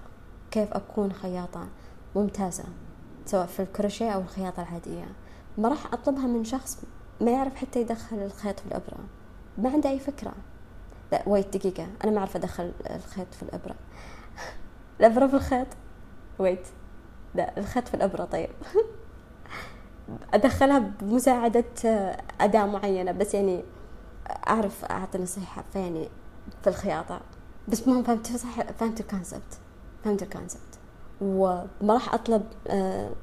كيف 0.51 0.73
أكون 0.73 1.13
خياطة 1.13 1.67
ممتازة 2.15 2.63
سواء 3.25 3.45
في 3.45 3.61
الكروشيه 3.61 4.09
أو 4.09 4.21
الخياطة 4.21 4.61
العادية. 4.61 5.05
ما 5.57 5.69
راح 5.69 5.93
أطلبها 5.93 6.27
من 6.27 6.43
شخص 6.43 6.84
ما 7.21 7.32
يعرف 7.32 7.55
حتى 7.55 7.82
يدخل 7.82 8.17
الخيط 8.17 8.59
في 8.59 8.65
الإبرة. 8.65 8.97
ما 9.57 9.69
عنده 9.69 9.89
أي 9.89 9.99
فكرة. 9.99 10.34
لا 11.11 11.23
ويت 11.27 11.57
دقيقة. 11.57 11.88
أنا 12.03 12.11
ما 12.11 12.19
أعرف 12.19 12.36
أدخل 12.36 12.71
الخيط 12.89 13.34
في 13.34 13.43
الإبرة. 13.43 13.75
الإبرة 14.99 15.27
في 15.27 15.34
الخيط؟ 15.34 15.67
wait 16.39 16.68
لا 17.36 17.57
الخيط 17.57 17.88
في 17.88 17.93
الإبرة 17.93 18.25
طيب. 18.25 18.49
أدخلها 20.34 20.79
بمساعدة 20.79 21.65
أداة 22.41 22.65
معينة 22.65 23.11
بس 23.11 23.34
يعني 23.34 23.63
أعرف 24.47 24.86
أعطي 24.86 25.17
نصيحة 25.17 25.63
فيعني 25.73 26.09
في 26.63 26.69
الخياطة. 26.69 27.21
بس 27.67 27.88
مهم 27.88 28.03
فهمت 28.03 28.27
صح 28.27 28.71
فهمت 28.71 28.99
ال 28.99 29.07
concept 29.07 29.59
فهمت 30.03 30.23
ال 30.24 30.30
concept. 30.30 30.80
وما 31.21 31.93
راح 31.93 32.13
أطلب 32.13 32.43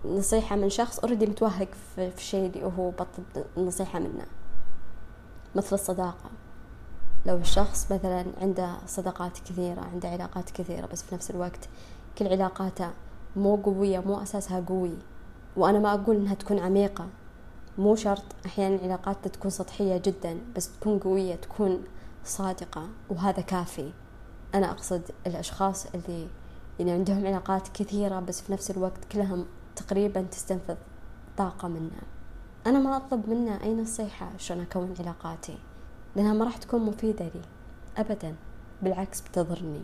نصيحة 0.04 0.56
من 0.56 0.70
شخص 0.70 0.98
already 0.98 1.26
متوهق 1.26 1.68
في 1.96 2.12
الشيء 2.16 2.46
اللي 2.46 2.72
هو 2.78 2.90
بطلب 2.90 3.44
نصيحة 3.56 3.98
منه. 3.98 4.26
مثل 5.54 5.74
الصداقة. 5.74 6.30
لو 7.26 7.36
الشخص 7.36 7.92
مثلا 7.92 8.24
عنده 8.40 8.76
صداقات 8.86 9.38
كثيرة 9.38 9.80
عنده 9.80 10.08
علاقات 10.08 10.50
كثيرة 10.50 10.86
بس 10.86 11.02
في 11.02 11.14
نفس 11.14 11.30
الوقت 11.30 11.68
كل 12.18 12.26
علاقاته 12.28 12.90
مو 13.36 13.56
قوية 13.56 13.98
مو 14.00 14.22
أساسها 14.22 14.60
قوي. 14.68 14.96
وأنا 15.56 15.78
ما 15.78 15.94
أقول 15.94 16.16
إنها 16.16 16.34
تكون 16.34 16.58
عميقة. 16.58 17.06
مو 17.78 17.94
شرط 17.94 18.24
أحيانا 18.46 18.76
العلاقات 18.76 19.28
تكون 19.28 19.50
سطحية 19.50 19.96
جدا 19.96 20.38
بس 20.56 20.78
تكون 20.78 20.98
قوية 20.98 21.34
تكون 21.34 21.84
صادقة 22.24 22.88
وهذا 23.10 23.42
كافي. 23.42 23.92
أنا 24.54 24.70
أقصد 24.70 25.02
الأشخاص 25.26 25.86
اللي 25.94 26.28
يعني 26.78 26.90
عندهم 26.90 27.26
علاقات 27.26 27.68
كثيرة 27.68 28.20
بس 28.20 28.40
في 28.40 28.52
نفس 28.52 28.70
الوقت 28.70 29.04
كلها 29.12 29.44
تقريبا 29.76 30.22
تستنفذ 30.22 30.76
طاقة 31.36 31.68
منها. 31.68 32.02
أنا 32.66 32.78
ما 32.78 32.96
أطلب 32.96 33.28
منه 33.28 33.62
أي 33.62 33.74
نصيحة 33.74 34.30
شلون 34.36 34.60
أكون 34.60 34.94
علاقاتي 35.00 35.58
لأنها 36.16 36.32
ما 36.32 36.44
راح 36.44 36.56
تكون 36.56 36.80
مفيدة 36.80 37.24
لي. 37.24 37.42
أبدا. 37.96 38.34
بالعكس 38.82 39.20
بتضرني. 39.20 39.82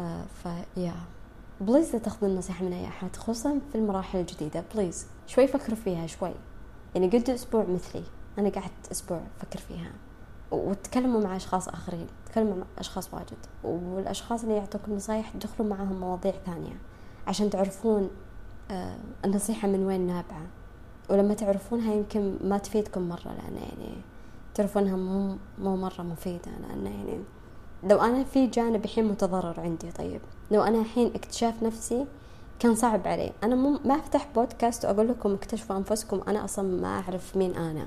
آه 0.00 0.24
ف 0.42 0.94
yeah. 1.60 1.74
please 1.74 1.92
لا 1.92 1.98
تاخذون 1.98 2.34
نصيحة 2.34 2.64
من 2.64 2.72
أي 2.72 2.86
أحد 2.88 3.16
خصوصا 3.16 3.60
في 3.72 3.78
المراحل 3.78 4.18
الجديدة. 4.18 4.64
please 4.74 5.06
شوي 5.26 5.46
فكروا 5.46 5.76
فيها 5.76 6.06
شوي. 6.06 6.32
يعني 6.94 7.08
قلت 7.08 7.30
أسبوع 7.30 7.64
مثلي 7.64 8.02
أنا 8.38 8.48
قعدت 8.48 8.90
أسبوع 8.92 9.20
أفكر 9.40 9.58
فيها. 9.58 9.92
وتكلموا 10.50 11.20
مع 11.20 11.36
أشخاص 11.36 11.68
آخرين 11.68 12.06
تكلموا 12.26 12.54
مع 12.54 12.64
أشخاص 12.78 13.14
واجد. 13.14 13.36
والأشخاص 13.64 14.42
اللي 14.42 14.56
يعطوكم 14.56 14.92
نصايح 14.92 15.30
تدخلوا 15.30 15.68
معاهم 15.68 16.00
مواضيع 16.00 16.32
ثانية 16.46 16.76
عشان 17.26 17.50
تعرفون 17.50 18.10
آه 18.70 18.96
النصيحة 19.24 19.68
من 19.68 19.86
وين 19.86 20.06
نابعة. 20.06 20.46
ولما 21.10 21.34
تعرفونها 21.34 21.94
يمكن 21.94 22.36
ما 22.44 22.58
تفيدكم 22.58 23.08
مرة 23.08 23.24
لأن 23.28 23.56
يعني 23.56 23.96
تعرفونها 24.54 24.96
مو 24.96 25.36
مو 25.58 25.76
مرة 25.76 26.02
مفيدة 26.02 26.50
لأن 26.68 26.86
يعني 26.86 27.18
لو 27.84 28.00
أنا 28.00 28.24
في 28.24 28.46
جانب 28.46 28.84
الحين 28.84 29.04
متضرر 29.04 29.60
عندي 29.60 29.92
طيب. 29.92 30.20
لو 30.50 30.62
أنا 30.62 30.78
الحين 30.78 31.12
اكتشاف 31.14 31.62
نفسي 31.62 32.06
كان 32.58 32.74
صعب 32.74 33.08
علي. 33.08 33.32
أنا 33.44 33.54
مو 33.54 33.78
ما 33.84 33.94
أفتح 33.94 34.28
بودكاست 34.34 34.84
وأقول 34.84 35.08
لكم 35.08 35.34
اكتشفوا 35.34 35.76
أنفسكم 35.76 36.20
أنا 36.28 36.44
أصلا 36.44 36.80
ما 36.80 36.88
أعرف 36.88 37.36
مين 37.36 37.54
أنا. 37.54 37.86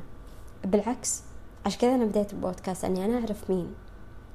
بالعكس 0.65 1.23
عشان 1.65 1.79
كذا 1.79 1.95
أنا 1.95 2.05
بديت 2.05 2.33
البودكاست 2.33 2.85
أني 2.85 3.05
أنا 3.05 3.19
أعرف 3.19 3.49
مين. 3.49 3.73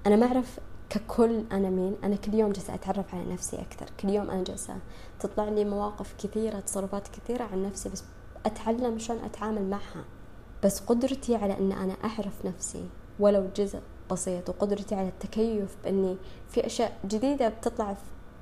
أنا 0.06 0.16
ما 0.16 0.26
أعرف 0.26 0.60
ككل 0.90 1.44
أنا 1.52 1.70
مين. 1.70 1.96
أنا 2.04 2.16
كل 2.16 2.34
يوم 2.34 2.52
جالسة 2.52 2.74
أتعرف 2.74 3.14
على 3.14 3.32
نفسي 3.32 3.56
أكثر. 3.56 3.86
كل 4.00 4.08
يوم 4.08 4.30
أنا 4.30 4.44
جالسة 4.44 4.76
تطلع 5.20 5.48
لي 5.48 5.64
مواقف 5.64 6.14
كثيرة 6.18 6.60
تصرفات 6.60 7.08
كثيرة 7.08 7.44
عن 7.52 7.62
نفسي 7.62 7.88
بس 7.88 8.04
أتعلم 8.46 8.98
شلون 8.98 9.24
أتعامل 9.24 9.70
معها. 9.70 10.04
بس 10.64 10.80
قدرتي 10.80 11.36
على 11.36 11.58
أن 11.58 11.72
أنا 11.72 11.96
أعرف 12.04 12.46
نفسي 12.46 12.84
ولو 13.20 13.48
جزء 13.56 13.80
بسيط 14.10 14.48
وقدرتي 14.48 14.94
على 14.94 15.08
التكيف 15.08 15.76
بأني 15.84 16.16
في 16.48 16.66
أشياء 16.66 16.98
جديدة 17.06 17.48
بتطلع 17.48 17.96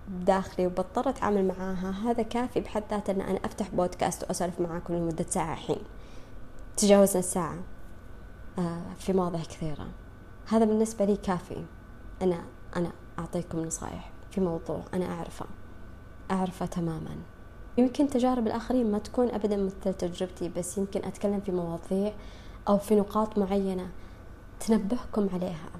بداخلي 0.08 0.66
وبضطر 0.66 1.08
أتعامل 1.08 1.48
معاها 1.48 1.90
هذا 1.90 2.22
كافي 2.22 2.60
بحد 2.60 2.82
ذاته 2.90 3.10
أن 3.10 3.20
أنا 3.20 3.38
أفتح 3.44 3.68
بودكاست 3.68 4.22
وأسولف 4.22 4.60
معاكم 4.60 4.94
لمدة 4.94 5.26
ساعة 5.28 5.52
الحين. 5.52 5.82
تجاوزنا 6.76 7.18
الساعة 7.18 7.58
آه، 8.58 8.82
في 8.98 9.12
مواضيع 9.12 9.40
كثيرة. 9.40 9.86
هذا 10.46 10.64
بالنسبة 10.64 11.04
لي 11.04 11.16
كافي. 11.16 11.64
أنا 12.22 12.44
أنا 12.76 12.92
أعطيكم 13.18 13.58
نصائح 13.58 14.10
في 14.30 14.40
موضوع 14.40 14.82
أنا 14.94 15.06
أعرفه. 15.06 15.46
أعرفه 16.30 16.66
تماما. 16.66 17.16
يمكن 17.78 18.08
تجارب 18.08 18.46
الآخرين 18.46 18.92
ما 18.92 18.98
تكون 18.98 19.30
أبدا 19.30 19.56
مثل 19.56 19.94
تجربتي 19.94 20.48
بس 20.48 20.78
يمكن 20.78 21.04
أتكلم 21.04 21.40
في 21.40 21.52
مواضيع 21.52 22.12
أو 22.68 22.78
في 22.78 22.94
نقاط 22.94 23.38
معينة 23.38 23.88
تنبهكم 24.60 25.28
عليها. 25.34 25.70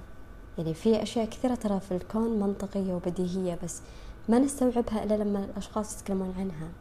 يعني 0.57 0.73
في 0.73 1.03
أشياء 1.03 1.25
كثيرة 1.25 1.55
ترى 1.55 1.79
في 1.79 1.91
الكون 1.91 2.39
منطقية 2.39 2.93
وبديهية 2.93 3.59
بس 3.63 3.81
ما 4.29 4.39
نستوعبها 4.39 5.03
إلا 5.03 5.13
لما 5.13 5.45
الأشخاص 5.45 5.95
يتكلمون 5.95 6.33
عنها. 6.37 6.71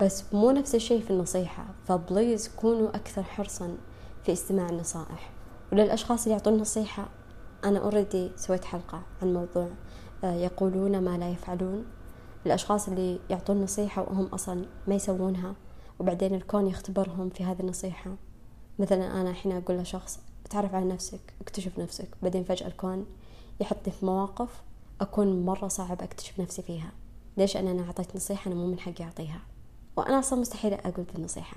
بس 0.00 0.24
مو 0.34 0.50
نفس 0.50 0.74
الشيء 0.74 1.02
في 1.02 1.10
النصيحة. 1.10 1.66
ف 1.88 1.97
please 1.97 2.48
كونوا 2.48 2.88
أكثر 2.88 3.22
حرصا 3.22 3.76
في 4.24 4.32
استماع 4.32 4.68
النصائح. 4.68 5.30
وللأشخاص 5.72 6.22
اللي 6.22 6.32
يعطون 6.32 6.58
نصيحة 6.58 7.08
أنا 7.64 7.78
already 7.78 8.30
سويت 8.36 8.64
حلقة 8.64 9.02
عن 9.22 9.34
موضوع 9.34 9.68
آه، 10.24 10.34
يقولون 10.34 11.00
ما 11.00 11.18
لا 11.18 11.28
يفعلون. 11.30 11.84
الأشخاص 12.46 12.88
اللي 12.88 13.18
يعطون 13.30 13.62
نصيحة 13.62 14.02
وهم 14.02 14.26
أصلا 14.26 14.64
ما 14.88 14.94
يسوونها 14.94 15.54
وبعدين 15.98 16.34
الكون 16.34 16.66
يختبرهم 16.66 17.30
في 17.30 17.44
هذه 17.44 17.60
النصيحة. 17.60 18.10
مثلا 18.78 19.20
أنا 19.20 19.30
الحين 19.30 19.52
أقول 19.52 19.76
لشخص 19.76 20.20
تعرف 20.50 20.74
على 20.74 20.84
نفسك 20.84 21.20
اكتشف 21.40 21.78
نفسك. 21.78 22.08
بعدين 22.22 22.44
فجأة 22.44 22.66
الكون 22.66 23.06
يحطني 23.60 23.92
في 23.92 24.06
مواقف 24.06 24.62
أكون 25.00 25.46
مرة 25.46 25.68
صعب 25.68 26.02
أكتشف 26.02 26.40
نفسي 26.40 26.62
فيها. 26.62 26.92
ليش؟ 27.36 27.56
أنا 27.56 27.82
أعطيت 27.82 28.16
نصيحة 28.16 28.48
أنا 28.48 28.60
مو 28.60 28.66
من 28.66 28.78
حقي 28.78 29.04
أعطيها. 29.04 29.40
وأنا 29.96 30.18
أصلا 30.18 30.40
مستحيل 30.40 30.74
أقول 30.74 31.06
ذي 31.12 31.18
النصيحة. 31.18 31.56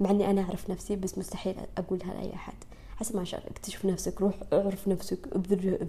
مع 0.00 0.10
إني 0.10 0.30
أنا 0.30 0.42
أعرف 0.42 0.70
نفسي 0.70 0.96
بس 0.96 1.18
مستحيل 1.18 1.56
أقولها 1.78 2.14
لأي 2.14 2.34
أحد. 2.34 2.54
حسب 2.96 3.16
ما 3.16 3.24
شاء 3.24 3.50
اكتشف 3.50 3.84
نفسك 3.84 4.20
روح 4.20 4.34
اعرف 4.52 4.88
نفسك 4.88 5.28
ابذل 5.32 5.88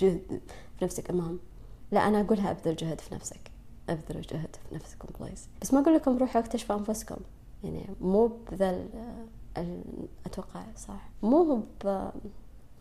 جهد 0.00 0.40
في 0.78 0.84
نفسك. 0.84 1.10
المهم 1.10 1.38
لا 1.92 2.08
أنا 2.08 2.20
أقولها 2.20 2.50
ابذل 2.50 2.76
جهد 2.76 3.00
في 3.00 3.14
نفسك. 3.14 3.50
ابذلوا 3.88 4.22
جهد 4.22 4.56
في 4.56 4.74
نفسكم 4.74 5.08
بليز 5.20 5.48
بس 5.62 5.74
ما 5.74 5.80
أقول 5.80 5.94
لكم 5.94 6.16
روحوا 6.18 6.40
اكتشفوا 6.40 6.76
أنفسكم. 6.76 7.16
يعني 7.64 7.86
مو 8.00 8.26
بذل 8.26 8.88
أتوقع 10.26 10.64
صح. 10.76 11.08
مو 11.22 11.62
ب 11.84 12.10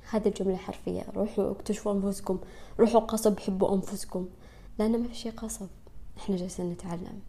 هذه 0.09 0.27
الجملة 0.27 0.55
حرفية. 0.57 1.05
روحوا 1.15 1.51
اكتشفوا 1.51 1.93
أنفسكم. 1.93 2.39
روحوا 2.79 2.99
قصب 2.99 3.39
حبوا 3.39 3.75
أنفسكم. 3.75 4.27
لأن 4.79 5.01
ما 5.01 5.07
في 5.07 5.15
شيء 5.15 5.31
قصب. 5.31 5.67
إحنا 6.17 6.35
جالسين 6.35 6.69
نتعلم. 6.69 7.19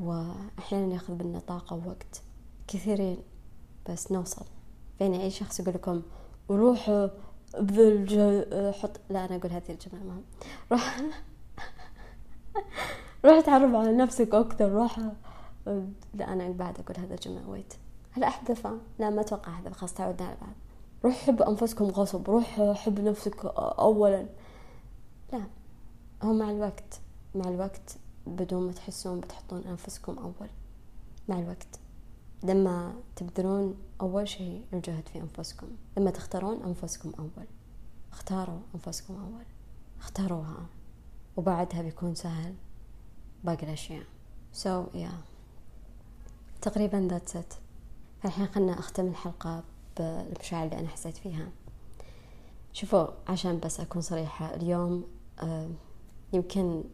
وأحيانا 0.00 0.94
ياخذ 0.94 1.14
بنا 1.14 1.38
طاقة 1.38 1.76
ووقت. 1.76 2.22
كثيرين. 2.68 3.18
بس 3.90 4.12
نوصل. 4.12 4.44
فين 4.98 5.14
أي 5.14 5.30
شخص 5.30 5.60
يقول 5.60 5.74
لكم 5.74 6.02
روحوا 6.50 7.08
بذل 7.60 8.74
حط 8.74 9.00
لا 9.10 9.24
أنا 9.24 9.36
أقول 9.36 9.52
هذه 9.52 9.70
الجملة 9.70 10.04
ما 10.04 10.20
روح 10.72 11.00
روح 13.24 13.40
تعرف 13.40 13.74
على 13.74 13.92
نفسك 13.96 14.34
أكثر. 14.34 14.72
روح 14.72 14.98
لا 16.14 16.32
أنا 16.32 16.50
بعد 16.50 16.78
أقول 16.80 16.96
هذا 16.98 17.14
الجملة 17.14 17.48
ويت 17.48 17.74
هل 18.12 18.24
أحذفها؟ 18.24 18.78
لا 18.98 19.10
ما 19.10 19.20
أتوقع 19.20 19.52
أحذف. 19.52 19.72
خلاص 19.72 19.94
تعودنا 19.94 20.26
على 20.26 20.36
بعض 20.40 20.52
روح 21.04 21.14
حب 21.14 21.42
أنفسكم 21.42 21.84
غصب 21.84 22.30
روح 22.30 22.60
حب 22.60 23.00
نفسك 23.00 23.44
أولا. 23.78 24.26
لا 25.32 25.42
هو 26.22 26.32
مع 26.32 26.50
الوقت 26.50 27.00
مع 27.34 27.48
الوقت 27.48 27.96
بدون 28.26 28.66
ما 28.66 28.72
تحسون 28.72 29.20
بتحطون 29.20 29.64
أنفسكم 29.64 30.18
أول. 30.18 30.50
مع 31.28 31.38
الوقت 31.38 31.80
لما 32.42 32.94
تبذلون 33.16 33.78
أول 34.00 34.28
شيء 34.28 34.64
الجهد 34.72 35.08
في 35.08 35.20
أنفسكم 35.20 35.66
لما 35.96 36.10
تختارون 36.10 36.62
أنفسكم 36.62 37.12
أول. 37.18 37.46
اختاروا 38.12 38.60
أنفسكم 38.74 39.14
أول 39.14 39.44
اختاروها 39.98 40.66
وبعدها 41.36 41.82
بيكون 41.82 42.14
سهل 42.14 42.54
باقي 43.44 43.66
الأشياء. 43.66 44.04
So 44.54 44.94
yeah. 44.94 45.14
تقريبا 46.62 47.08
that's 47.08 47.32
it. 47.34 47.54
فالحين 48.22 48.46
خلنا 48.46 48.78
أختم 48.78 49.06
الحلقة 49.06 49.64
بالمشاعر 49.98 50.64
اللي 50.64 50.78
أنا 50.78 50.88
حسيت 50.88 51.16
فيها. 51.16 51.48
شوفوا 52.72 53.06
عشان 53.28 53.60
بس 53.60 53.80
أكون 53.80 54.02
صريحة 54.02 54.54
اليوم 54.54 55.06
يمكن 56.32 56.84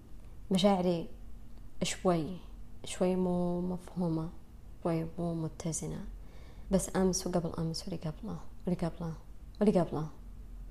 مشاعري 0.50 1.09
شوي 1.82 2.36
شوي 2.84 3.16
مو 3.16 3.61
مفهومة 3.61 4.28
شوي 4.82 5.07
مو 5.18 5.34
متزنة. 5.34 6.05
بس 6.70 6.96
أمس 6.96 7.26
وقبل 7.26 7.52
أمس 7.59 7.82
واللي 7.82 7.96
قبله 7.96 8.36
واللي 8.66 8.86
قبله 8.86 9.14
واللي 9.61 9.80
قبله 9.80 10.07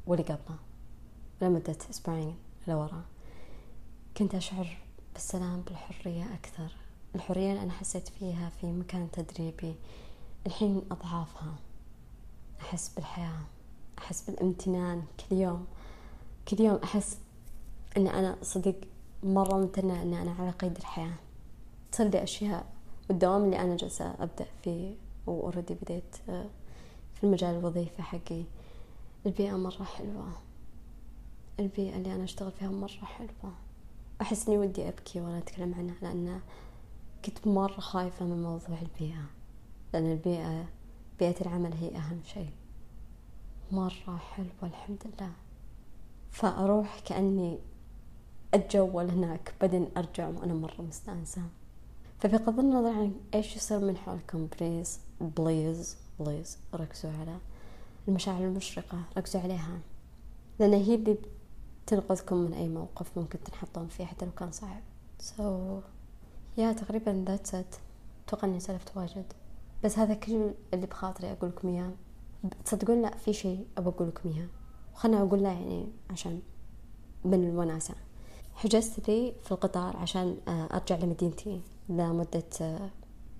واللي 0.07 0.23
قبله. 0.23 0.57
لمدة 1.41 1.77
أسبوعين 1.89 2.35
لورا 2.67 3.01
كنت 4.17 4.35
أشعر 4.35 4.77
بالسلام 5.13 5.61
بالحرية 5.61 6.33
أكثر. 6.33 6.71
الحرية 7.15 7.51
اللي 7.51 7.63
أنا 7.63 7.71
حسيت 7.71 8.07
فيها 8.07 8.49
في 8.49 8.67
مكان 8.67 9.11
تدريبي 9.11 9.75
الحين 10.47 10.81
أضعافها. 10.91 11.55
أحس 12.63 12.89
بالحياة 12.95 13.39
أحس 13.97 14.29
بالامتنان 14.29 15.03
كل 15.19 15.35
يوم. 15.35 15.65
كل 16.47 16.61
يوم 16.61 16.79
أحس 16.83 17.17
أن 17.97 18.07
أنا 18.07 18.37
صدق 18.41 18.75
مرة 19.23 19.57
ممتنة 19.57 20.01
أن 20.01 20.13
أنا 20.13 20.31
على 20.39 20.49
قيد 20.49 20.77
الحياة. 20.77 21.13
تصير 21.91 22.07
لي 22.09 22.23
أشياء 22.23 22.65
والدوام 23.09 23.43
اللي 23.43 23.59
أنا 23.59 23.77
جالسة 23.77 24.13
أبدأ 24.19 24.45
فيه 24.63 24.95
وأوريدي 25.27 25.73
بديت 25.73 26.15
آه، 26.29 26.45
في 27.15 27.23
المجال 27.23 27.55
الوظيفي 27.55 28.01
حقي. 28.01 28.43
البيئة 29.25 29.57
مرة 29.57 29.83
حلوة. 29.83 30.27
البيئة 31.59 31.95
اللي 31.95 32.15
أنا 32.15 32.23
أشتغل 32.23 32.51
فيها 32.51 32.69
مرة 32.69 33.05
حلوة. 33.05 33.53
أحس 34.21 34.47
إني 34.47 34.57
ودي 34.57 34.87
أبكي 34.87 35.21
وأنا 35.21 35.37
أتكلم 35.37 35.73
عنها 35.73 35.95
لأن 36.01 36.39
كنت 37.25 37.47
مرة 37.47 37.79
خايفة 37.79 38.25
من 38.25 38.43
موضوع 38.43 38.77
البيئة. 38.81 39.25
لأن 39.93 40.11
البيئة 40.11 40.65
بيئة 41.23 41.41
العمل 41.41 41.73
هي 41.73 41.97
أهم 41.97 42.21
شيء. 42.25 42.49
مرة 43.71 44.17
حلوة 44.17 44.63
الحمد 44.63 45.03
لله. 45.05 45.31
فأروح 46.31 46.99
كأني 46.99 47.59
أتجول 48.53 49.09
هناك 49.09 49.53
بعدين 49.61 49.87
أرجع 49.97 50.27
وأنا 50.27 50.53
مرة 50.53 50.81
مستأنسة. 50.81 51.41
فبغض 52.19 52.59
النظر 52.59 52.89
عن 52.89 53.15
إيش 53.33 53.55
يصير 53.55 53.79
من 53.79 53.97
حولكم 53.97 54.47
please 54.47 54.99
please 55.21 55.97
please 56.19 56.57
ركزوا 56.73 57.11
على 57.11 57.37
المشاعر 58.07 58.43
المشرقة 58.43 59.03
ركزوا 59.17 59.41
عليها. 59.41 59.79
لأن 60.59 60.73
هي 60.73 60.95
اللي 60.95 61.17
تنقذكم 61.87 62.37
من 62.37 62.53
أي 62.53 62.69
موقف 62.69 63.17
ممكن 63.17 63.43
تنحطون 63.43 63.87
فيه 63.87 64.05
حتى 64.05 64.25
لو 64.25 64.31
كان 64.31 64.51
صعب. 64.51 64.81
So 65.21 65.43
يا 66.57 66.73
تقريبا 66.73 67.25
that's 67.27 67.49
it. 67.49 67.77
أتوقع 68.27 68.47
إني 68.47 68.59
سولفت 68.59 68.97
واجد. 68.97 69.33
بس 69.83 69.99
هذا 69.99 70.13
كل 70.13 70.51
اللي 70.73 70.87
بخاطري 70.87 71.31
أقول 71.31 71.49
لكم 71.49 71.67
إياه. 71.67 71.91
تصدقون 72.65 73.01
لا 73.01 73.17
في 73.17 73.33
شيء 73.33 73.67
أبى 73.77 73.89
أقول 73.89 74.07
لكم 74.07 74.29
إياه. 74.29 74.47
وخلنا 74.93 75.21
أقول 75.21 75.43
لا 75.43 75.51
يعني 75.51 75.87
عشان 76.09 76.41
من 77.25 77.43
الوناسة 77.49 77.93
حجزت 78.55 79.09
لي 79.09 79.33
في 79.43 79.51
القطار 79.51 79.97
عشان 79.97 80.37
آه، 80.47 80.67
أرجع 80.73 80.95
لمدينتي 80.95 81.61
لمدة 81.89 82.43
آه، 82.61 82.89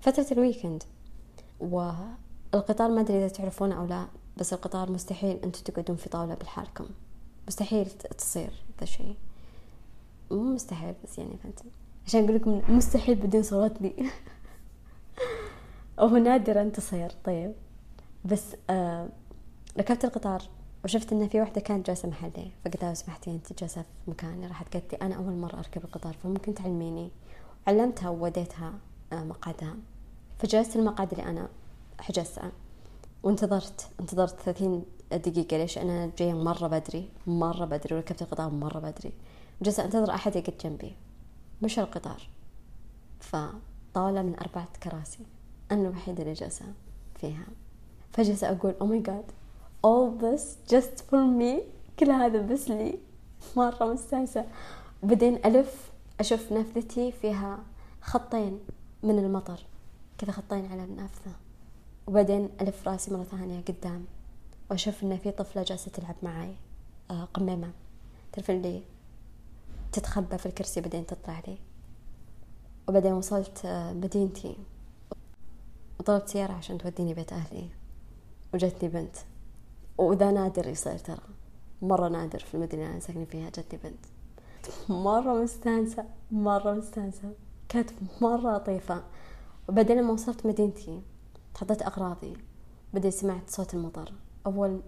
فترة 0.00 0.26
ال 0.32 0.38
weekend. 0.38 0.82
والقطار 1.60 2.90
ما 2.90 3.00
أدري 3.00 3.18
إذا 3.18 3.28
تعرفونه 3.28 3.80
أو 3.80 3.86
لا 3.86 4.06
بس 4.36 4.52
القطار 4.52 4.92
مستحيل 4.92 5.36
أنتم 5.36 5.62
تقعدون 5.62 5.96
في 5.96 6.08
طاولة 6.08 6.34
بالحالكم 6.34 6.86
مستحيل 7.48 7.90
تصير 7.90 8.50
ذا 8.78 8.82
الشيء. 8.82 9.16
مو 10.30 10.54
مستحيل 10.54 10.94
بس 11.04 11.18
يعني 11.18 11.36
فهمت 11.36 11.62
عشان 12.06 12.24
أقول 12.24 12.34
لكم 12.36 12.62
مستحيل 12.68 13.14
بتصدقوني. 13.14 13.94
وهو 15.98 16.16
نادرا 16.16 16.68
تصير 16.68 17.10
طيب. 17.24 17.52
بس 18.24 18.56
آه 18.70 19.08
ركبت 19.78 20.04
القطار 20.04 20.42
وشفت 20.84 21.12
إن 21.12 21.28
في 21.28 21.40
واحدة 21.40 21.60
كانت 21.60 21.86
جالسة 21.86 22.08
محلي. 22.08 22.50
فقلت 22.64 22.82
لها 22.84 22.94
سمحتي 22.94 23.30
أنت 23.30 23.60
جالسة 23.60 23.82
في 23.82 24.10
مكاني 24.10 24.46
راحت 24.46 24.72
قالت 24.72 24.94
أنا 24.94 25.14
أول 25.14 25.32
مرة 25.32 25.58
أركب 25.58 25.84
القطار 25.84 26.16
فممكن 26.22 26.54
تعلميني؟ 26.54 27.10
علمتها 27.66 28.08
ووديتها 28.08 28.72
آه 29.12 29.24
مقعدها. 29.24 29.76
فجلست 30.38 30.76
المقعد 30.76 31.10
اللي 31.10 31.30
أنا 31.30 31.48
حجزته. 32.00 32.50
وانتظرت 33.22 33.88
انتظرت 34.00 34.40
ثلاثين 34.40 34.84
دقيقة. 35.12 35.56
ليش؟ 35.56 35.78
أنا 35.78 36.10
جاية 36.18 36.32
مرة 36.32 36.66
بدري 36.66 37.08
مرة 37.26 37.64
بدري. 37.64 37.94
وركبت 37.94 38.22
القطار 38.22 38.50
مرة 38.50 38.78
بدري. 38.78 39.12
جالسة 39.62 39.84
أنتظر 39.84 40.14
أحد 40.14 40.36
يقعد 40.36 40.54
جنبي. 40.64 40.96
مش 41.62 41.78
القطار. 41.78 42.28
فطاولة 43.20 44.22
من 44.22 44.38
أربعة 44.40 44.68
كراسي. 44.82 45.26
أنا 45.70 45.88
الوحيدة 45.88 46.22
اللي 46.22 46.32
جالسة 46.32 46.64
فيها. 47.20 47.46
فجأة 48.12 48.50
أقول 48.50 48.74
oh 48.80 48.84
my 48.84 49.08
god 49.08 49.32
all 49.86 50.22
this 50.22 50.72
just 50.74 51.02
for 51.10 51.24
me? 51.40 51.62
كل 51.98 52.10
هذا 52.10 52.42
بس 52.42 52.68
لي? 52.70 52.98
مرة 53.56 53.92
مستانسة. 53.92 54.44
وبعدين 55.02 55.34
ألف 55.44 55.90
أشوف 56.20 56.52
نافذتي 56.52 57.12
فيها 57.12 57.58
خطين 58.00 58.58
من 59.02 59.18
المطر. 59.18 59.66
كذا 60.18 60.32
خطين 60.32 60.66
على 60.72 60.84
النافذة 60.84 61.32
وبعدين 62.06 62.48
ألف 62.60 62.88
راسي 62.88 63.14
مرة 63.14 63.22
ثانية 63.22 63.60
قدام. 63.60 64.04
وأشوف 64.70 65.02
إن 65.02 65.18
في 65.18 65.30
طفلة 65.30 65.62
جالسة 65.62 65.90
تلعب 65.90 66.16
معاي. 66.22 66.54
آه، 67.10 67.28
قمامة 67.34 67.70
تعرف 68.32 68.50
اللي 68.50 68.82
تتخبى 69.92 70.38
في 70.38 70.46
الكرسي 70.46 70.80
بعدين 70.80 71.06
تطلع 71.06 71.42
لي. 71.46 71.58
وبعدين 72.88 73.12
وصلت 73.12 73.64
آه، 73.64 73.92
مدينتي. 73.92 74.56
وطلبت 76.00 76.28
سيارة 76.28 76.52
عشان 76.52 76.78
توديني 76.78 77.14
بيت 77.14 77.32
أهلي. 77.32 77.68
وجتني 78.54 78.88
بنت. 78.88 79.16
وذا 79.98 80.30
نادر 80.30 80.68
يصير 80.68 80.98
ترى. 80.98 81.22
مرة 81.82 82.08
نادر 82.08 82.38
في 82.38 82.54
المدينة 82.54 82.82
اللي 82.82 82.92
أنا 82.92 83.00
ساكنة 83.00 83.24
فيها 83.24 83.50
جتني 83.50 83.80
بنت. 83.84 84.04
مرة 84.88 85.42
مستانسة. 85.42 86.04
مرة 86.30 86.72
مستانسة. 86.72 87.32
كانت 87.68 87.90
مرة 88.20 88.56
لطيفة. 88.56 89.02
وبعدين 89.68 89.98
لما 89.98 90.12
وصلت 90.12 90.46
مدينتي 90.46 91.02
حطيت 91.56 91.82
أغراضي. 91.82 92.36
بعدين 92.94 93.10
سمعت 93.10 93.50
صوت 93.50 93.74
المطر. 93.74 94.12
أول 94.46 94.80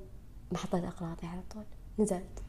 ما 0.52 0.58
حطيت 0.58 0.84
أغراضي 0.84 1.26
على 1.26 1.40
طول. 1.54 1.64
نزلت. 1.98 2.42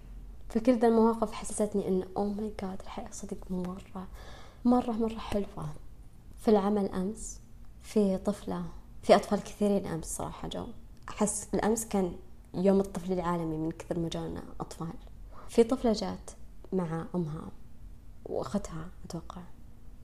في 0.49 0.60
كل 0.60 0.80
ذا 0.80 0.88
المواقف 0.88 1.32
حسستني 1.32 1.88
إن 1.88 2.03
oh 2.18 2.26
my 2.26 2.53
god 2.62 2.82
الحياة 2.82 3.12
صدق 3.12 3.51
مرة 3.51 4.08
مرة 4.66 4.91
مرة 4.91 5.18
حلوة. 5.18 5.70
في 6.39 6.47
العمل 6.51 6.86
أمس 6.86 7.39
في 7.88 8.18
طفلة 8.18 8.64
في 9.04 9.16
أطفال 9.16 9.44
كثيرين 9.44 9.86
أمس 9.86 10.06
صراحة 10.06 10.48
جو 10.48 10.68
أحس 11.10 11.48
الأمس 11.54 11.86
كان 11.86 12.16
يوم 12.54 12.80
الطفل 12.80 13.14
العالمي 13.14 13.58
من 13.58 13.72
كثر 13.72 14.00
ما 14.00 14.10
جانا 14.10 14.44
أطفال. 14.60 14.94
في 15.50 15.64
طفلة 15.64 15.94
جات 15.94 16.32
مع 16.74 17.06
أمها 17.16 17.52
وأختها 18.26 18.90
أتوقع. 19.06 19.42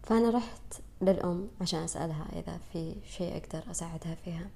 فأنا 0.04 0.30
رحت 0.30 0.82
للأم 1.02 1.48
عشان 1.62 1.80
أسألها 1.80 2.26
إذا 2.34 2.60
في 2.74 2.96
شيء 3.06 3.38
أقدر 3.38 3.72
أساعدها 3.72 4.16
فيها. 4.16 4.50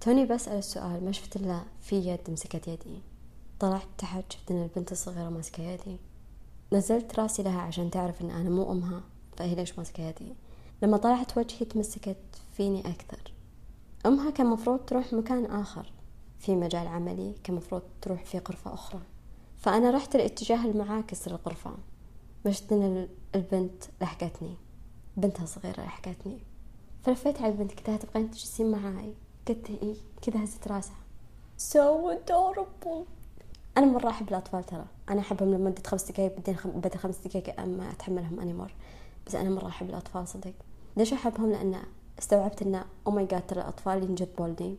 توني 0.00 0.26
بسأل 0.26 0.58
السؤال 0.58 1.04
ما 1.04 1.12
شفت 1.12 1.36
إلا 1.36 1.62
في 1.80 1.96
يد 1.96 2.30
مسكت 2.30 2.68
يدي؟ 2.68 3.00
طلعت 3.60 3.88
تحت 3.98 4.32
شفت 4.32 4.50
إن 4.50 4.62
البنت 4.62 4.92
الصغيرة 4.92 5.28
ماسكة 5.28 5.62
يدي. 5.62 5.96
نزلت 6.72 7.20
راسي 7.20 7.42
لها 7.42 7.60
عشان 7.60 7.90
تعرف 7.90 8.20
إن 8.22 8.30
أنا 8.30 8.50
مو 8.50 8.72
أمها 8.72 9.00
فهي 9.36 9.54
ليش 9.54 9.78
ماسكة 9.78 10.02
يدي؟ 10.02 10.34
لما 10.82 10.96
طلعت 10.96 11.38
وجهي 11.38 11.66
تمسكت 11.66 12.16
فيني 12.56 12.80
أكثر. 12.80 13.32
أمها 14.06 14.30
كان 14.30 14.46
مفروض 14.46 14.78
تروح 14.78 15.12
مكان 15.12 15.44
آخر 15.44 15.92
في 16.38 16.56
مجال 16.56 16.86
عملي 16.86 17.34
كان 17.44 17.56
مفروض 17.56 17.82
تروح 18.02 18.24
في 18.24 18.38
غرفة 18.38 18.74
أخرى. 18.74 19.00
فأنا 19.56 19.90
رحت 19.90 20.14
الاتجاه 20.14 20.64
المعاكس 20.64 21.28
للغرفة 21.28 21.70
مشت 22.46 22.72
إن 22.72 23.08
البنت 23.34 23.84
لحقتني. 24.00 24.54
بنتها 25.16 25.46
صغيرة 25.46 25.80
لحقتني. 25.80 26.38
فلفيت 27.02 27.42
على 27.42 27.52
البنت 27.52 27.70
قلت 27.72 27.88
لها 27.88 27.96
تبغين 27.96 28.30
تجلسين 28.30 28.70
معاي؟ 28.70 29.14
قلت 29.48 29.70
إيه 29.70 29.94
كذا 30.22 30.44
هزت 30.44 30.68
راسها. 30.68 30.96
so 31.58 32.14
adorable 32.16 33.06
أنا 33.78 33.86
مرة 33.86 34.08
أحب 34.08 34.28
الأطفال 34.28 34.64
ترى. 34.64 34.86
أنا 35.08 35.20
أحبهم 35.20 35.54
لمدة 35.54 35.82
خمس 35.86 36.10
دقايق 36.10 36.36
بعدين 36.36 36.56
خم... 36.56 36.70
بعد 36.80 36.96
خمس 36.96 37.16
دقايق 37.18 37.60
ما 37.60 37.90
أتحملهم 37.90 38.40
anymore 38.40 38.72
بس 39.26 39.34
أنا 39.34 39.50
مرة 39.50 39.68
أحب 39.68 39.88
الأطفال 39.88 40.28
صدق. 40.28 40.52
ليش 40.96 41.12
أحبهم؟ 41.12 41.50
لأن 41.50 41.82
استوعبت 42.18 42.62
أن 42.62 42.84
oh 43.06 43.12
my 43.12 43.26
god 43.26 43.46
ترى 43.46 43.60
الأطفال 43.60 44.02
ينجذبون 44.02 44.56
لي 44.60 44.76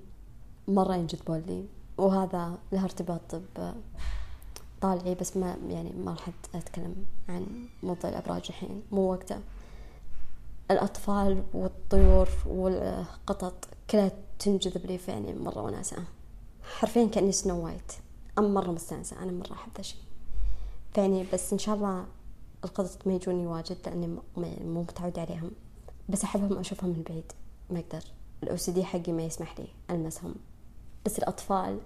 مرة 0.68 0.96
ينجذبون 0.96 1.40
لي 1.40 1.66
وهذا 1.98 2.58
له 2.72 2.84
ارتباط 2.84 3.36
ب 3.36 3.74
طالعي 4.82 5.16
بس 5.16 5.38
ما 5.38 5.58
يعني 5.70 5.90
ما 5.90 6.12
راح 6.12 6.30
أتكلم 6.56 6.96
عن 7.30 7.68
موضوع 7.84 8.10
الأبراج 8.10 8.46
الحين. 8.50 8.84
مو 8.92 9.12
وقته. 9.12 9.40
الأطفال 10.72 11.44
والطيور 11.54 12.30
والقطط 12.46 13.68
كلها 13.90 14.12
تنجذب 14.40 14.86
لي 14.86 14.98
فيعني 14.98 15.34
مرة 15.34 15.62
وناسة. 15.62 15.98
حرفيا 16.64 17.08
كأني 17.08 17.32
Snow 17.32 17.66
White 17.66 17.92
أنا 18.38 18.48
مرة 18.48 18.72
مستانسة. 18.72 19.24
أنا 19.24 19.32
مرة 19.32 19.54
أحب 19.54 19.72
ذا 19.76 19.80
الشيء. 19.80 20.02
فيعني 20.94 21.26
بس 21.34 21.54
إن 21.54 21.60
شاء 21.60 21.76
الله 21.76 22.06
القطط 22.64 23.08
ما 23.08 23.14
يجوني 23.14 23.48
واجد 23.48 23.78
لأني 23.86 24.18
مو 24.66 24.82
متعودة 24.82 25.22
عليهم. 25.22 25.52
بس 26.10 26.24
أحبهم 26.24 26.58
أشوفهم 26.58 26.90
من 26.90 27.04
بعيد. 27.10 27.32
ما 27.70 27.80
أقدر. 27.80 28.04
ال 28.44 28.58
OCD 28.58 28.84
حقي 28.84 29.12
ما 29.12 29.24
يسمح 29.24 29.60
لي 29.60 29.68
ألمسهم. 29.90 30.36
بس 31.06 31.20
الأطفال 31.20 31.80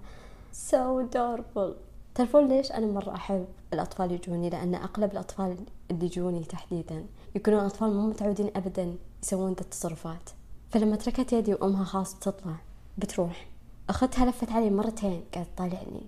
so 0.52 1.04
adorable. 1.04 1.74
تعرفون 2.14 2.48
ليش 2.48 2.72
أنا 2.72 2.86
مرة 2.86 3.14
أحب 3.14 3.46
الأطفال 3.72 4.12
يجوني؟ 4.12 4.50
لأن 4.50 4.74
أغلب 4.74 5.12
الأطفال 5.12 5.56
اللي 5.90 6.06
يجوني 6.06 6.44
تحديدا. 6.44 7.06
يكونون 7.34 7.60
أطفال 7.60 7.94
مو 7.94 8.06
متعودين 8.08 8.50
أبدا 8.56 8.94
يسوون 9.22 9.52
ذا 9.52 9.60
التصرفات. 9.60 10.30
فلما 10.70 10.96
تركت 10.96 11.32
يدي 11.32 11.54
وأمها 11.54 11.84
خلاص 11.84 12.14
بتطلع 12.14 12.56
بتروح. 12.98 13.48
أختها 13.88 14.26
لفت 14.26 14.52
علي 14.52 14.70
مرتين 14.70 15.24
قاعدة 15.34 15.48
تطالعني. 15.56 16.06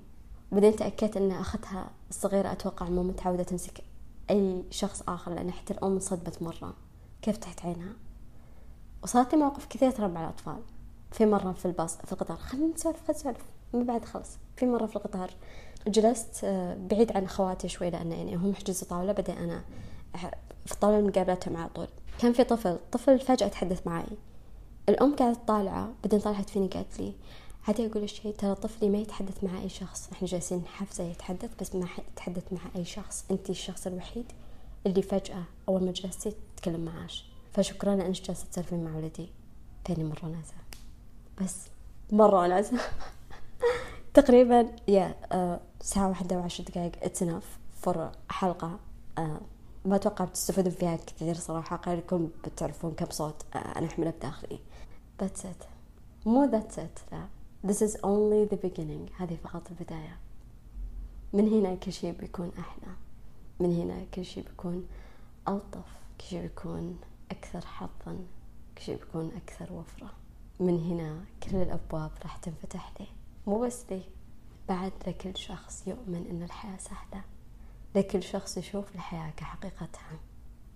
بعدين 0.53 0.77
تأكدت 0.77 1.17
أن 1.17 1.31
أختها 1.31 1.91
الصغيرة 2.11 2.53
أتوقع 2.53 2.89
مو 2.89 3.03
متعودة 3.03 3.43
تمسك 3.43 3.85
أي 4.31 4.65
شخص 4.71 5.03
آخر 5.09 5.35
لأن 5.35 5.51
حتى 5.51 5.75
الأم 5.75 5.93
انصدمت 5.93 6.43
مرة. 6.43 6.75
كيف 7.25 7.37
تحت 7.37 7.65
عينها؟ 7.65 7.93
وصارت 9.03 9.33
لي 9.33 9.39
مواقف 9.39 9.67
كثيرة 9.67 9.91
ترى 9.91 10.09
مع 10.09 10.25
الأطفال. 10.25 10.59
في 11.13 11.27
مرة 11.27 11.53
في 11.53 11.67
الباص 11.67 11.97
في 11.97 12.13
القطار. 12.13 12.37
خلينا 12.37 12.75
نسولف 12.75 12.97
خلينا 12.97 13.21
نسولف. 13.21 13.45
من 13.73 13.85
بعد 13.85 14.05
خلص 14.05 14.29
في 14.57 14.67
مرة 14.67 14.87
في 14.87 14.97
القطار 14.97 15.31
جلست 15.87 16.45
آه، 16.45 16.77
بعيد 16.91 17.17
عن 17.17 17.25
أخواتي 17.25 17.69
شوي 17.69 17.91
لأن 17.91 18.13
يعني 18.13 18.37
هم 18.37 18.55
حجزوا 18.55 18.89
طاولة 18.89 19.13
بعدين 19.13 19.37
أنا 19.37 19.65
في 20.67 20.73
الطاولة 20.73 20.99
اللي 20.99 21.09
مقابلتهم 21.09 21.57
على 21.57 21.69
طول. 21.69 21.87
كان 22.19 22.33
في 22.33 22.45
طفل 22.45 22.79
طفل 22.93 23.19
فجأة 23.19 23.49
تحدث 23.49 23.87
معي. 23.87 24.07
الأم 24.89 25.17
قاعدة 25.17 25.39
تطالعه 25.47 25.93
بعدين 26.03 26.21
طالعت 26.21 26.51
فيني 26.51 26.69
قالت 26.69 27.01
لي 27.01 27.13
عادي 27.69 27.87
أقول 27.87 28.03
لك 28.03 28.15
شيء 28.15 28.35
ترى 28.35 28.55
طفلي 28.55 28.89
ما 28.89 28.99
يتحدث 28.99 29.45
مع 29.45 29.63
أي 29.63 29.69
شخص. 29.69 30.09
إحنا 30.13 30.29
جالسين 30.29 30.63
نحفزه 30.67 31.05
يتحدث 31.05 31.51
بس 31.61 31.75
ما 31.75 31.87
يتحدث 32.13 32.53
مع 32.53 32.61
أي 32.77 32.85
شخص. 32.85 33.25
انت 33.31 33.51
الشخص 33.51 33.87
الوحيد 33.87 34.33
اللي 34.87 35.03
فجأة 35.03 35.43
أول 35.69 35.85
ما 35.85 35.93
جلستي 35.93 36.33
تكلم 36.65 36.85
معاش. 36.85 37.25
فشكرا 37.53 37.97
لأنك 37.97 38.23
جالسه 38.23 38.47
تسولفين 38.47 38.85
مع 38.85 38.97
ولدي. 38.97 39.29
يعني 39.85 40.05
مرة 40.05 40.25
وناسه 40.25 40.55
بس 41.41 41.67
مرة 42.13 42.41
وناسه 42.41 42.81
تقريبا 44.15 44.77
يا 44.89 45.15
آه، 45.33 45.61
ساعة 45.81 46.09
واحدة 46.09 46.39
وعشر 46.39 46.65
دقايق. 46.65 46.93
it's 47.03 47.23
enough 47.23 47.59
for 47.75 48.13
حلقة. 48.31 48.79
آه، 49.19 49.41
ما 49.85 49.97
أتوقع 49.97 50.25
بتستفيدون 50.25 50.73
فيها 50.73 50.97
كثير 50.97 51.35
صراحة. 51.35 51.81
غيركم 51.87 52.31
بتعرفون 52.45 52.95
كم 52.95 53.11
صوت 53.11 53.43
آه، 53.55 53.59
أنا 53.59 53.87
احمله 53.87 54.11
بداخلي. 54.11 54.59
That's 55.23 55.41
it. 55.41 55.67
مو 56.27 56.51
that's 56.51 56.77
it. 56.77 57.13
لا. 57.13 57.29
This 57.67 57.81
is 57.81 57.95
only 57.97 58.55
the 58.55 58.59
beginning. 58.67 59.21
هذه 59.21 59.37
فقط 59.45 59.71
البداية. 59.71 60.19
من 61.33 61.49
هنا 61.49 61.75
كل 61.75 61.93
شيء 61.93 62.13
بيكون 62.13 62.51
أحلى. 62.59 62.93
من 63.61 63.77
هنا 63.77 64.05
كل 64.15 64.25
شيء 64.25 64.45
بيكون 64.45 64.87
ألطف. 65.49 66.04
كل 66.21 66.27
شيء 66.27 66.43
بيكون 66.43 66.99
أكثر 67.31 67.67
حظا 67.67 68.27
كل 68.79 68.83
شيء 68.83 68.97
بيكون 68.97 69.31
أكثر 69.37 69.73
وفرة. 69.73 70.11
من 70.61 70.81
هنا 70.81 71.25
كل 71.43 71.57
الأبواب 71.57 72.11
راح 72.23 72.37
تنفتح 72.37 72.93
لي. 73.01 73.07
مو 73.47 73.61
بس 73.61 73.85
لي 73.91 74.03
بعد 74.69 74.93
لكل 75.07 75.37
شخص 75.37 75.89
يؤمن 75.89 76.27
أن 76.31 76.43
الحياة 76.43 76.77
سهلة. 76.77 77.25
لكل 77.95 78.23
شخص 78.23 78.57
يشوف 78.57 78.95
الحياة 78.95 79.31
كحقيقتها. 79.31 80.19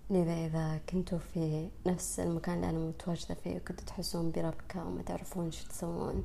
لذا 0.09 0.45
إذا 0.45 0.77
كنتوا 0.89 1.17
في 1.17 1.69
نفس 1.85 2.19
المكان 2.19 2.55
اللي 2.55 2.69
أنا 2.69 2.79
متواجدة 2.79 3.35
فيه 3.35 3.55
وكنتوا 3.55 3.85
تحسون 3.85 4.31
بربكة 4.31 4.85
وما 4.85 5.01
تعرفون 5.01 5.51
شو 5.51 5.67
تسوون 5.67 6.23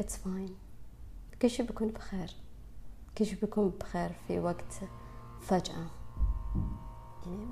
it's 0.00 0.14
fine. 0.14 0.52
كل 1.42 1.50
شي 1.50 1.62
بيكون 1.62 1.88
بخير. 1.88 2.36
كل 3.18 3.26
شي 3.26 3.36
بيكون 3.36 3.68
بخير 3.68 4.12
في 4.28 4.38
وقت 4.38 4.74
فجأة. 5.40 5.86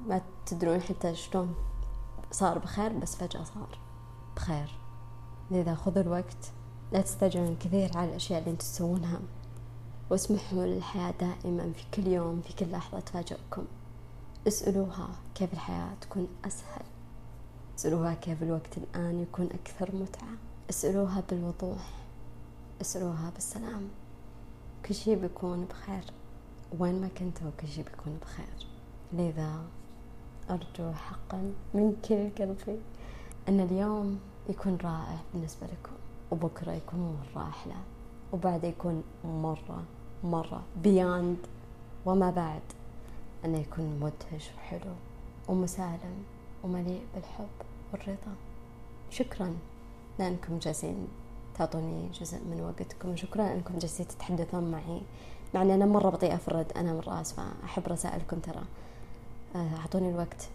ما 0.08 0.22
تدرون 0.46 0.80
حتى 0.80 1.14
شلون 1.14 1.54
صار 2.32 2.58
بخير 2.58 2.92
بس 2.92 3.16
فجأة 3.16 3.44
صار 3.44 3.78
بخير. 4.36 4.78
لذا 5.50 5.74
خذوا 5.74 6.02
الوقت 6.02 6.52
لا 6.92 7.00
تستعجلون 7.00 7.56
كثير 7.56 7.98
على 7.98 8.10
الأشياء 8.10 8.38
اللي 8.38 8.50
أنتم 8.50 8.64
تسوونها 8.64 9.20
واسمحوا 10.10 10.66
للحياة 10.66 11.14
دائما 11.20 11.72
في 11.72 11.84
كل 11.94 12.06
يوم 12.06 12.40
في 12.40 12.52
كل 12.52 12.70
لحظة 12.70 13.00
تفاجئكم. 13.00 13.64
اسألوها 14.48 15.08
كيف 15.34 15.52
الحياة 15.52 15.94
تكون 16.00 16.28
أسهل. 16.44 16.84
اسألوها 17.78 18.14
كيف 18.14 18.42
الوقت 18.42 18.78
الآن 18.78 19.22
يكون 19.22 19.46
أكثر 19.46 19.94
متعة. 19.94 20.28
اسألوها 20.70 21.22
بالوضوح. 21.30 21.94
اسألوها 22.80 23.30
بالسلام. 23.30 23.88
كل 24.86 24.94
شي 24.94 25.16
بيكون 25.16 25.64
بخير. 25.64 26.04
وين 26.78 27.00
ما 27.00 27.08
كنتوا 27.08 27.50
كل 27.60 27.68
شي 27.68 27.82
بيكون 27.82 28.18
بخير. 28.22 28.75
لذا 29.12 29.62
أرجو 30.50 30.92
حقا 30.92 31.52
من 31.74 31.96
كل 32.08 32.30
قلبي 32.38 32.80
أن 33.48 33.60
اليوم 33.60 34.20
يكون 34.48 34.78
رائع 34.84 35.18
بالنسبة 35.34 35.66
لكم 35.66 35.96
وبكرة 36.30 36.72
يكون 36.72 37.00
مرة 37.34 37.48
أحلى 37.48 37.74
وبعده 38.32 38.68
يكون 38.68 39.02
مرة 39.24 39.82
مرة 40.24 40.62
بياند 40.82 41.36
وما 42.06 42.30
بعد 42.30 42.62
أنه 43.44 43.58
يكون 43.58 44.00
مدهش 44.00 44.50
وحلو 44.56 44.92
ومسالم 45.48 46.24
ومليء 46.64 47.02
بالحب 47.14 47.48
والرضا. 47.92 48.34
شكرا. 49.10 49.56
لأنكم 50.18 50.58
جالسين 50.58 51.08
تعطوني 51.54 52.08
جزء 52.20 52.38
من 52.38 52.60
وقتكم 52.60 53.08
وشكرا 53.08 53.52
أنكم 53.52 53.78
جالسين 53.78 54.08
تتحدثون 54.08 54.70
معي 54.70 55.02
مع 55.54 55.62
أن 55.62 55.70
أنا 55.70 55.86
مرة 55.86 56.10
بطيئة 56.10 56.36
في 56.36 56.48
الرد 56.48 56.72
أنا 56.72 56.92
مرة 56.94 57.20
آسفة 57.20 57.42
أحب 57.64 57.82
رسائلكم 57.88 58.38
ترى. 58.38 58.62
أعطوني 59.54 60.10
الوقت 60.10 60.48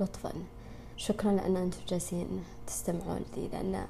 لطفا. 0.00 0.32
شكرا 0.96 1.32
لأن 1.32 1.56
أنتم 1.56 1.78
جالسين 1.88 2.26
تستمعون 2.66 3.20
لي 3.36 3.48
لأن 3.48 3.86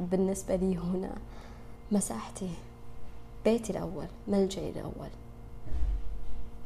بالنسبة 0.00 0.56
لي 0.56 0.76
هنا 0.76 1.14
مساحتي 1.92 2.50
بيتي 3.44 3.72
الأول 3.72 4.06
ملجئي 4.28 4.70
الأول. 4.70 5.10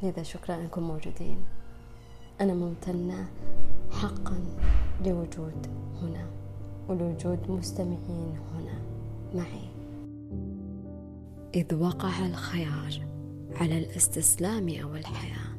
لذا 0.03 0.23
شكرا 0.23 0.55
أنكم 0.55 0.83
موجودين. 0.83 1.45
أنا 2.41 2.55
ممتنة 2.55 3.29
حقا 3.91 4.45
لوجود 5.05 5.67
هنا 6.03 6.27
ولوجود 6.89 7.51
مستمعين 7.51 8.39
هنا 8.55 8.79
معي. 9.35 9.69
إذ 11.55 11.75
وقع 11.75 12.27
الخيار 12.27 13.07
على 13.61 13.79
الاستسلام 13.79 14.69
أو 14.69 14.95
الحياة 14.95 15.54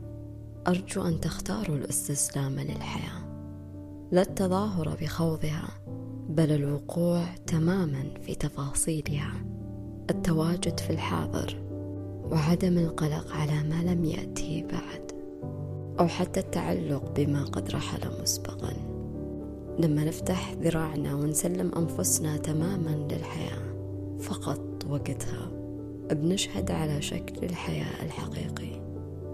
أرجو 0.68 1.02
أن 1.02 1.20
تختاروا 1.20 1.76
الاستسلام 1.76 2.60
للحياة 2.60 3.26
لا 4.12 4.22
التظاهر 4.22 4.98
بخوضها 5.02 5.68
بل 6.30 6.52
الوقوع 6.52 7.24
تماما 7.48 8.04
في 8.22 8.36
تفاصيلها. 8.36 9.46
التواجد 10.10 10.80
في 10.80 10.90
الحاضر 10.90 11.62
وعدم 12.32 12.78
القلق 12.78 13.32
على 13.32 13.64
ما 13.64 13.84
لم 13.84 14.06
يأتي 14.06 14.64
بعد 14.64 15.12
أو 16.00 16.08
حتى 16.08 16.40
التعلق 16.40 17.12
بما 17.16 17.44
قد 17.44 17.72
رحل 17.72 18.22
مسبقا. 18.22 18.74
لما 19.80 20.04
نفتح 20.04 20.54
ذراعنا 20.54 21.16
ونسلم 21.16 21.72
أنفسنا 21.76 22.38
تماما 22.38 23.08
للحياة 23.12 23.76
فقط 24.20 24.86
وقتها 24.90 25.52
بنشهد 26.12 26.72
على 26.72 27.02
شكل 27.02 27.46
الحياة 27.46 28.06
الحقيقي. 28.06 28.85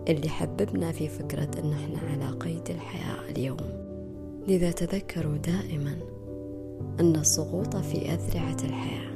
اللي 0.08 0.30
حببنا 0.30 0.92
في 0.92 1.08
فكرة 1.08 1.50
أن 1.64 1.72
إحنا 1.72 2.00
على 2.00 2.38
قيد 2.38 2.70
الحياة 2.70 3.30
اليوم. 3.30 3.58
لذا 4.48 4.72
تذكروا 4.72 5.38
دائما 5.38 5.98
أن 7.00 7.16
السقوط 7.16 7.76
في 7.76 8.14
أذرعة 8.14 8.58
الحياة 8.64 9.12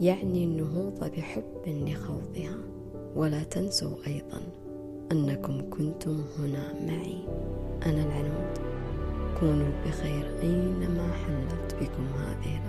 يعني 0.00 0.44
النهوض 0.44 1.04
بحب 1.04 1.62
لخوضها. 1.66 2.58
ولا 3.16 3.42
تنسوا 3.42 3.96
أيضا 4.06 4.40
أنكم 5.12 5.70
كنتم 5.70 6.24
هنا 6.38 6.72
معي. 6.86 7.18
أنا 7.86 8.04
العنود. 8.04 8.58
كونوا 9.40 9.70
بخير 9.86 10.40
أينما 10.42 11.12
حلت 11.12 11.74
بكم 11.74 12.06
هذه 12.06 12.63